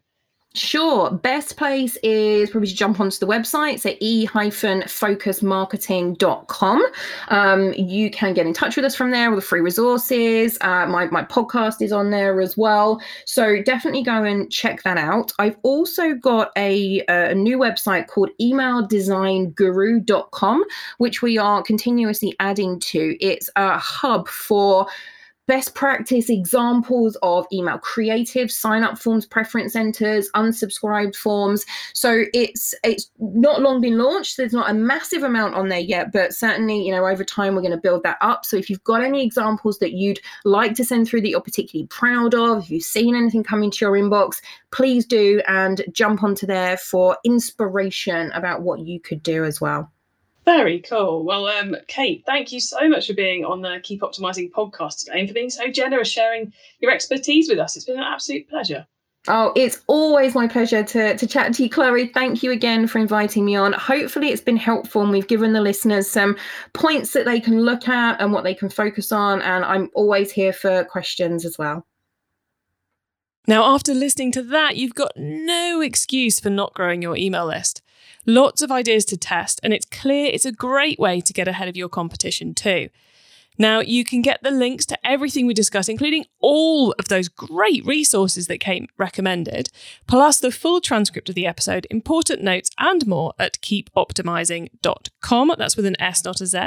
Sure. 0.54 1.12
Best 1.12 1.56
place 1.56 1.96
is 2.02 2.50
probably 2.50 2.68
to 2.68 2.74
jump 2.74 2.98
onto 2.98 3.20
the 3.20 3.26
website, 3.26 3.78
so 3.78 3.94
e-focusmarketing.com. 4.00 6.86
Um, 7.28 7.72
you 7.74 8.10
can 8.10 8.34
get 8.34 8.48
in 8.48 8.52
touch 8.52 8.74
with 8.74 8.84
us 8.84 8.96
from 8.96 9.12
there 9.12 9.30
with 9.30 9.38
the 9.38 9.46
free 9.46 9.60
resources. 9.60 10.58
Uh, 10.60 10.88
my, 10.88 11.06
my 11.06 11.22
podcast 11.22 11.80
is 11.80 11.92
on 11.92 12.10
there 12.10 12.40
as 12.40 12.56
well. 12.56 13.00
So 13.26 13.62
definitely 13.62 14.02
go 14.02 14.24
and 14.24 14.50
check 14.50 14.82
that 14.82 14.98
out. 14.98 15.30
I've 15.38 15.56
also 15.62 16.14
got 16.14 16.50
a, 16.56 17.04
a 17.06 17.32
new 17.32 17.56
website 17.56 18.08
called 18.08 18.30
emaildesignGuru.com, 18.40 20.64
which 20.98 21.22
we 21.22 21.38
are 21.38 21.62
continuously 21.62 22.34
adding 22.40 22.80
to. 22.80 23.16
It's 23.24 23.48
a 23.54 23.78
hub 23.78 24.26
for 24.26 24.88
best 25.46 25.74
practice 25.74 26.30
examples 26.30 27.16
of 27.22 27.46
email 27.52 27.78
creative 27.78 28.50
sign 28.50 28.82
up 28.82 28.98
forms 28.98 29.26
preference 29.26 29.72
centers 29.72 30.30
unsubscribed 30.36 31.16
forms. 31.16 31.64
So 31.92 32.24
it's 32.32 32.74
it's 32.84 33.10
not 33.18 33.60
long 33.60 33.80
been 33.80 33.98
launched. 33.98 34.36
There's 34.36 34.52
not 34.52 34.70
a 34.70 34.74
massive 34.74 35.22
amount 35.22 35.54
on 35.54 35.68
there 35.68 35.80
yet 35.80 36.12
but 36.12 36.32
certainly 36.32 36.84
you 36.84 36.92
know 36.92 37.06
over 37.06 37.24
time 37.24 37.54
we're 37.54 37.62
going 37.62 37.72
to 37.72 37.78
build 37.78 38.02
that 38.04 38.18
up. 38.20 38.44
So 38.44 38.56
if 38.56 38.70
you've 38.70 38.84
got 38.84 39.02
any 39.02 39.24
examples 39.24 39.78
that 39.78 39.92
you'd 39.92 40.20
like 40.44 40.74
to 40.74 40.84
send 40.84 41.08
through 41.08 41.22
that 41.22 41.30
you're 41.30 41.40
particularly 41.40 41.86
proud 41.88 42.34
of 42.34 42.64
if 42.64 42.70
you've 42.70 42.82
seen 42.82 43.14
anything 43.14 43.42
come 43.42 43.62
into 43.62 43.84
your 43.84 43.92
inbox 43.92 44.40
please 44.70 45.04
do 45.04 45.42
and 45.46 45.82
jump 45.92 46.22
onto 46.22 46.46
there 46.46 46.76
for 46.76 47.16
inspiration 47.24 48.30
about 48.32 48.62
what 48.62 48.80
you 48.80 49.00
could 49.00 49.22
do 49.22 49.44
as 49.44 49.60
well 49.60 49.90
Very 50.44 50.80
cool. 50.80 51.24
Well, 51.24 51.46
um, 51.46 51.76
Kate, 51.86 52.24
thank 52.26 52.50
you 52.50 52.60
so 52.60 52.88
much 52.88 53.06
for 53.06 53.14
being 53.14 53.44
on 53.44 53.60
the 53.60 53.78
Keep 53.82 54.00
Optimizing 54.00 54.50
podcast 54.50 55.00
today 55.00 55.20
and 55.20 55.28
for 55.28 55.34
being 55.34 55.50
so 55.50 55.68
generous 55.68 56.08
sharing 56.08 56.52
your 56.80 56.90
expertise 56.90 57.48
with 57.48 57.58
us. 57.58 57.76
It's 57.76 57.84
been 57.84 57.98
an 57.98 58.04
absolute 58.04 58.48
pleasure. 58.48 58.86
Oh, 59.28 59.52
it's 59.54 59.82
always 59.86 60.34
my 60.34 60.48
pleasure 60.48 60.82
to, 60.82 61.14
to 61.14 61.26
chat 61.26 61.52
to 61.54 61.62
you, 61.62 61.68
Chloe. 61.68 62.06
Thank 62.06 62.42
you 62.42 62.52
again 62.52 62.86
for 62.86 62.98
inviting 62.98 63.44
me 63.44 63.54
on. 63.54 63.74
Hopefully, 63.74 64.28
it's 64.30 64.40
been 64.40 64.56
helpful 64.56 65.02
and 65.02 65.10
we've 65.10 65.28
given 65.28 65.52
the 65.52 65.60
listeners 65.60 66.08
some 66.08 66.38
points 66.72 67.12
that 67.12 67.26
they 67.26 67.38
can 67.38 67.60
look 67.60 67.86
at 67.86 68.18
and 68.18 68.32
what 68.32 68.44
they 68.44 68.54
can 68.54 68.70
focus 68.70 69.12
on. 69.12 69.42
And 69.42 69.62
I'm 69.62 69.90
always 69.94 70.32
here 70.32 70.54
for 70.54 70.84
questions 70.84 71.44
as 71.44 71.58
well. 71.58 71.86
Now, 73.46 73.74
after 73.74 73.92
listening 73.92 74.32
to 74.32 74.42
that, 74.44 74.76
you've 74.76 74.94
got 74.94 75.12
no 75.16 75.82
excuse 75.82 76.40
for 76.40 76.48
not 76.48 76.72
growing 76.72 77.02
your 77.02 77.16
email 77.16 77.46
list. 77.46 77.82
Lots 78.26 78.62
of 78.62 78.70
ideas 78.70 79.04
to 79.06 79.16
test, 79.16 79.60
and 79.62 79.72
it's 79.72 79.86
clear 79.86 80.30
it's 80.32 80.44
a 80.44 80.52
great 80.52 80.98
way 80.98 81.20
to 81.20 81.32
get 81.32 81.48
ahead 81.48 81.68
of 81.68 81.76
your 81.76 81.88
competition 81.88 82.54
too. 82.54 82.88
Now, 83.60 83.80
you 83.80 84.04
can 84.04 84.22
get 84.22 84.42
the 84.42 84.50
links 84.50 84.86
to 84.86 84.98
everything 85.06 85.46
we 85.46 85.52
discussed, 85.52 85.90
including 85.90 86.24
all 86.38 86.94
of 86.98 87.08
those 87.08 87.28
great 87.28 87.84
resources 87.84 88.46
that 88.46 88.58
Kate 88.58 88.88
recommended, 88.96 89.68
plus 90.06 90.38
the 90.38 90.50
full 90.50 90.80
transcript 90.80 91.28
of 91.28 91.34
the 91.34 91.46
episode, 91.46 91.86
important 91.90 92.42
notes, 92.42 92.70
and 92.78 93.06
more 93.06 93.34
at 93.38 93.60
keepoptimising.com. 93.60 95.52
That's 95.58 95.76
with 95.76 95.84
an 95.84 96.00
S, 96.00 96.24
not 96.24 96.40
a 96.40 96.46
Z. 96.46 96.58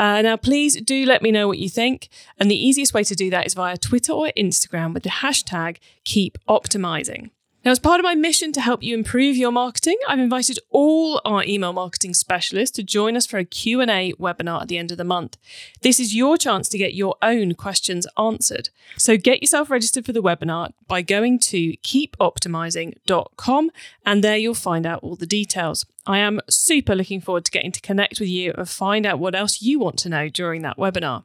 Uh, 0.00 0.22
now, 0.22 0.36
please 0.36 0.80
do 0.80 1.06
let 1.06 1.22
me 1.22 1.30
know 1.30 1.46
what 1.46 1.58
you 1.58 1.68
think. 1.68 2.08
And 2.38 2.50
the 2.50 2.60
easiest 2.60 2.92
way 2.92 3.04
to 3.04 3.14
do 3.14 3.30
that 3.30 3.46
is 3.46 3.54
via 3.54 3.76
Twitter 3.76 4.12
or 4.12 4.32
Instagram 4.36 4.94
with 4.94 5.04
the 5.04 5.10
hashtag 5.10 5.76
keepoptimizing. 6.04 7.30
Now, 7.66 7.72
as 7.72 7.80
part 7.80 7.98
of 7.98 8.04
my 8.04 8.14
mission 8.14 8.52
to 8.52 8.60
help 8.60 8.84
you 8.84 8.94
improve 8.96 9.36
your 9.36 9.50
marketing, 9.50 9.98
I've 10.06 10.20
invited 10.20 10.60
all 10.70 11.20
our 11.24 11.42
email 11.42 11.72
marketing 11.72 12.14
specialists 12.14 12.76
to 12.76 12.84
join 12.84 13.16
us 13.16 13.26
for 13.26 13.38
a 13.38 13.44
Q&A 13.44 14.12
webinar 14.20 14.62
at 14.62 14.68
the 14.68 14.78
end 14.78 14.92
of 14.92 14.98
the 14.98 15.04
month. 15.04 15.36
This 15.82 15.98
is 15.98 16.14
your 16.14 16.38
chance 16.38 16.68
to 16.68 16.78
get 16.78 16.94
your 16.94 17.16
own 17.22 17.54
questions 17.54 18.06
answered. 18.16 18.68
So 18.96 19.16
get 19.16 19.42
yourself 19.42 19.68
registered 19.68 20.06
for 20.06 20.12
the 20.12 20.22
webinar 20.22 20.74
by 20.86 21.02
going 21.02 21.40
to 21.40 21.76
keepoptimising.com 21.78 23.70
and 24.06 24.22
there 24.22 24.36
you'll 24.36 24.54
find 24.54 24.86
out 24.86 25.02
all 25.02 25.16
the 25.16 25.26
details. 25.26 25.84
I 26.06 26.18
am 26.18 26.38
super 26.48 26.94
looking 26.94 27.20
forward 27.20 27.46
to 27.46 27.50
getting 27.50 27.72
to 27.72 27.80
connect 27.80 28.20
with 28.20 28.28
you 28.28 28.54
and 28.56 28.68
find 28.68 29.04
out 29.04 29.18
what 29.18 29.34
else 29.34 29.60
you 29.60 29.80
want 29.80 29.98
to 29.98 30.08
know 30.08 30.28
during 30.28 30.62
that 30.62 30.78
webinar. 30.78 31.24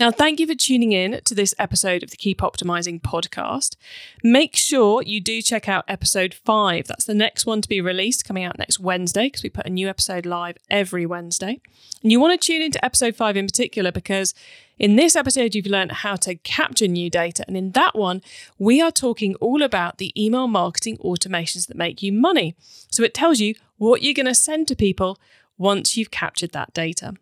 Now, 0.00 0.10
thank 0.10 0.40
you 0.40 0.48
for 0.48 0.56
tuning 0.56 0.90
in 0.90 1.20
to 1.24 1.36
this 1.36 1.54
episode 1.56 2.02
of 2.02 2.10
the 2.10 2.16
Keep 2.16 2.40
Optimizing 2.40 3.00
podcast. 3.00 3.76
Make 4.24 4.56
sure 4.56 5.02
you 5.02 5.20
do 5.20 5.40
check 5.40 5.68
out 5.68 5.84
episode 5.86 6.34
five. 6.34 6.88
That's 6.88 7.04
the 7.04 7.14
next 7.14 7.46
one 7.46 7.62
to 7.62 7.68
be 7.68 7.80
released, 7.80 8.24
coming 8.24 8.42
out 8.42 8.58
next 8.58 8.80
Wednesday, 8.80 9.26
because 9.26 9.44
we 9.44 9.50
put 9.50 9.66
a 9.66 9.70
new 9.70 9.88
episode 9.88 10.26
live 10.26 10.56
every 10.68 11.06
Wednesday. 11.06 11.60
And 12.02 12.10
you 12.10 12.18
want 12.18 12.40
to 12.40 12.44
tune 12.44 12.60
into 12.60 12.84
episode 12.84 13.14
five 13.14 13.36
in 13.36 13.46
particular, 13.46 13.92
because 13.92 14.34
in 14.80 14.96
this 14.96 15.14
episode, 15.14 15.54
you've 15.54 15.66
learned 15.66 15.92
how 15.92 16.16
to 16.16 16.34
capture 16.34 16.88
new 16.88 17.08
data. 17.08 17.44
And 17.46 17.56
in 17.56 17.70
that 17.70 17.94
one, 17.94 18.20
we 18.58 18.82
are 18.82 18.90
talking 18.90 19.36
all 19.36 19.62
about 19.62 19.98
the 19.98 20.12
email 20.20 20.48
marketing 20.48 20.98
automations 21.04 21.68
that 21.68 21.76
make 21.76 22.02
you 22.02 22.12
money. 22.12 22.56
So 22.90 23.04
it 23.04 23.14
tells 23.14 23.38
you 23.38 23.54
what 23.76 24.02
you're 24.02 24.12
going 24.12 24.26
to 24.26 24.34
send 24.34 24.66
to 24.68 24.74
people 24.74 25.20
once 25.56 25.96
you've 25.96 26.10
captured 26.10 26.50
that 26.50 26.74
data. 26.74 27.14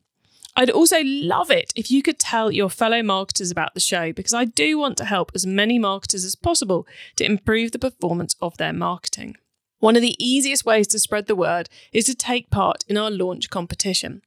I'd 0.54 0.70
also 0.70 0.98
love 1.02 1.50
it 1.50 1.72
if 1.74 1.90
you 1.90 2.02
could 2.02 2.18
tell 2.18 2.52
your 2.52 2.68
fellow 2.68 3.02
marketers 3.02 3.50
about 3.50 3.72
the 3.72 3.80
show 3.80 4.12
because 4.12 4.34
I 4.34 4.44
do 4.44 4.78
want 4.78 4.98
to 4.98 5.06
help 5.06 5.32
as 5.34 5.46
many 5.46 5.78
marketers 5.78 6.24
as 6.24 6.34
possible 6.34 6.86
to 7.16 7.24
improve 7.24 7.72
the 7.72 7.78
performance 7.78 8.36
of 8.40 8.56
their 8.58 8.72
marketing. 8.72 9.36
One 9.78 9.96
of 9.96 10.02
the 10.02 10.16
easiest 10.24 10.64
ways 10.64 10.86
to 10.88 10.98
spread 10.98 11.26
the 11.26 11.34
word 11.34 11.68
is 11.92 12.04
to 12.04 12.14
take 12.14 12.50
part 12.50 12.84
in 12.86 12.98
our 12.98 13.10
launch 13.10 13.50
competition. 13.50 14.22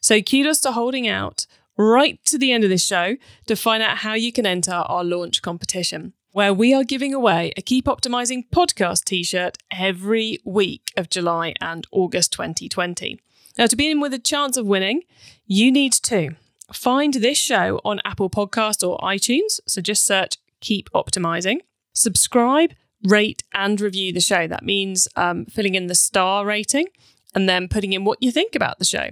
So, 0.00 0.20
kudos 0.20 0.60
to 0.60 0.72
holding 0.72 1.08
out 1.08 1.46
right 1.76 2.22
to 2.26 2.36
the 2.36 2.52
end 2.52 2.64
of 2.64 2.70
this 2.70 2.84
show 2.84 3.16
to 3.46 3.56
find 3.56 3.82
out 3.82 3.98
how 3.98 4.14
you 4.14 4.32
can 4.32 4.46
enter 4.46 4.72
our 4.72 5.04
launch 5.04 5.40
competition, 5.40 6.12
where 6.32 6.52
we 6.52 6.74
are 6.74 6.84
giving 6.84 7.14
away 7.14 7.52
a 7.56 7.62
Keep 7.62 7.86
Optimizing 7.86 8.44
podcast 8.50 9.04
t 9.04 9.22
shirt 9.22 9.56
every 9.70 10.38
week 10.44 10.92
of 10.96 11.08
July 11.08 11.54
and 11.60 11.86
August 11.92 12.32
2020. 12.32 13.20
Now, 13.58 13.66
to 13.66 13.76
be 13.76 13.90
in 13.90 14.00
with 14.00 14.14
a 14.14 14.18
chance 14.18 14.56
of 14.56 14.66
winning, 14.66 15.02
you 15.46 15.72
need 15.72 15.92
to 15.94 16.36
find 16.72 17.14
this 17.14 17.38
show 17.38 17.80
on 17.84 18.00
Apple 18.04 18.30
Podcast 18.30 18.86
or 18.86 18.98
iTunes. 18.98 19.60
So 19.66 19.80
just 19.80 20.06
search 20.06 20.36
Keep 20.60 20.90
Optimizing. 20.90 21.60
Subscribe, 21.92 22.72
rate, 23.02 23.42
and 23.52 23.80
review 23.80 24.12
the 24.12 24.20
show. 24.20 24.46
That 24.46 24.64
means 24.64 25.08
um, 25.16 25.46
filling 25.46 25.74
in 25.74 25.86
the 25.88 25.94
star 25.94 26.46
rating 26.46 26.86
and 27.34 27.48
then 27.48 27.68
putting 27.68 27.92
in 27.92 28.04
what 28.04 28.22
you 28.22 28.30
think 28.30 28.54
about 28.54 28.78
the 28.78 28.84
show. 28.84 29.08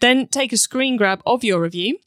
Then 0.00 0.26
take 0.26 0.52
a 0.52 0.56
screen 0.56 0.96
grab 0.96 1.22
of 1.24 1.44
your 1.44 1.60
review 1.60 1.98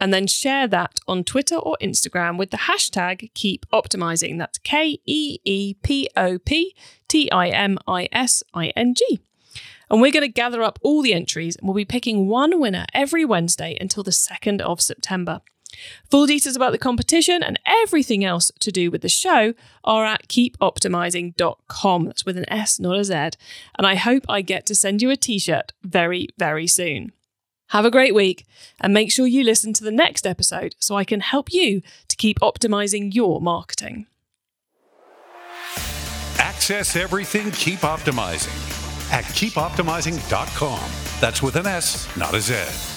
and 0.00 0.12
then 0.12 0.26
share 0.26 0.66
that 0.68 0.98
on 1.06 1.22
Twitter 1.22 1.56
or 1.56 1.76
Instagram 1.80 2.38
with 2.38 2.50
the 2.50 2.56
hashtag 2.56 3.32
Keep 3.34 3.66
Optimizing. 3.72 4.38
That's 4.38 4.58
K 4.58 4.98
E 5.04 5.38
E 5.44 5.74
P 5.82 6.08
O 6.16 6.38
P 6.38 6.74
T 7.06 7.30
I 7.30 7.48
M 7.48 7.78
I 7.86 8.08
S 8.10 8.42
I 8.54 8.68
N 8.68 8.94
G. 8.94 9.20
And 9.90 10.00
we're 10.00 10.12
going 10.12 10.22
to 10.22 10.28
gather 10.28 10.62
up 10.62 10.78
all 10.82 11.02
the 11.02 11.14
entries 11.14 11.56
and 11.56 11.66
we'll 11.66 11.74
be 11.74 11.84
picking 11.84 12.28
one 12.28 12.60
winner 12.60 12.86
every 12.94 13.24
Wednesday 13.24 13.76
until 13.80 14.02
the 14.02 14.10
2nd 14.10 14.60
of 14.60 14.80
September. 14.80 15.40
Full 16.10 16.26
details 16.26 16.56
about 16.56 16.72
the 16.72 16.78
competition 16.78 17.42
and 17.42 17.58
everything 17.64 18.24
else 18.24 18.50
to 18.60 18.70
do 18.70 18.90
with 18.90 19.02
the 19.02 19.08
show 19.08 19.54
are 19.84 20.04
at 20.04 20.28
keepoptimising.com. 20.28 22.04
That's 22.04 22.26
with 22.26 22.36
an 22.36 22.50
S, 22.50 22.78
not 22.78 22.98
a 22.98 23.04
Z. 23.04 23.14
And 23.14 23.86
I 23.86 23.94
hope 23.94 24.24
I 24.28 24.42
get 24.42 24.66
to 24.66 24.74
send 24.74 25.02
you 25.02 25.10
a 25.10 25.16
t 25.16 25.38
shirt 25.38 25.72
very, 25.82 26.28
very 26.38 26.66
soon. 26.66 27.12
Have 27.68 27.86
a 27.86 27.90
great 27.90 28.14
week 28.14 28.44
and 28.80 28.92
make 28.92 29.10
sure 29.10 29.26
you 29.26 29.42
listen 29.42 29.72
to 29.72 29.84
the 29.84 29.90
next 29.90 30.26
episode 30.26 30.74
so 30.78 30.96
I 30.96 31.04
can 31.04 31.20
help 31.20 31.52
you 31.52 31.80
to 32.08 32.16
keep 32.16 32.38
optimizing 32.40 33.14
your 33.14 33.40
marketing. 33.40 34.06
Access 36.38 36.96
everything, 36.96 37.50
keep 37.52 37.80
optimizing 37.80 38.71
at 39.12 39.24
keepoptimising.com. 39.24 40.90
That's 41.20 41.42
with 41.42 41.56
an 41.56 41.66
S, 41.66 42.08
not 42.16 42.34
a 42.34 42.40
Z. 42.40 42.91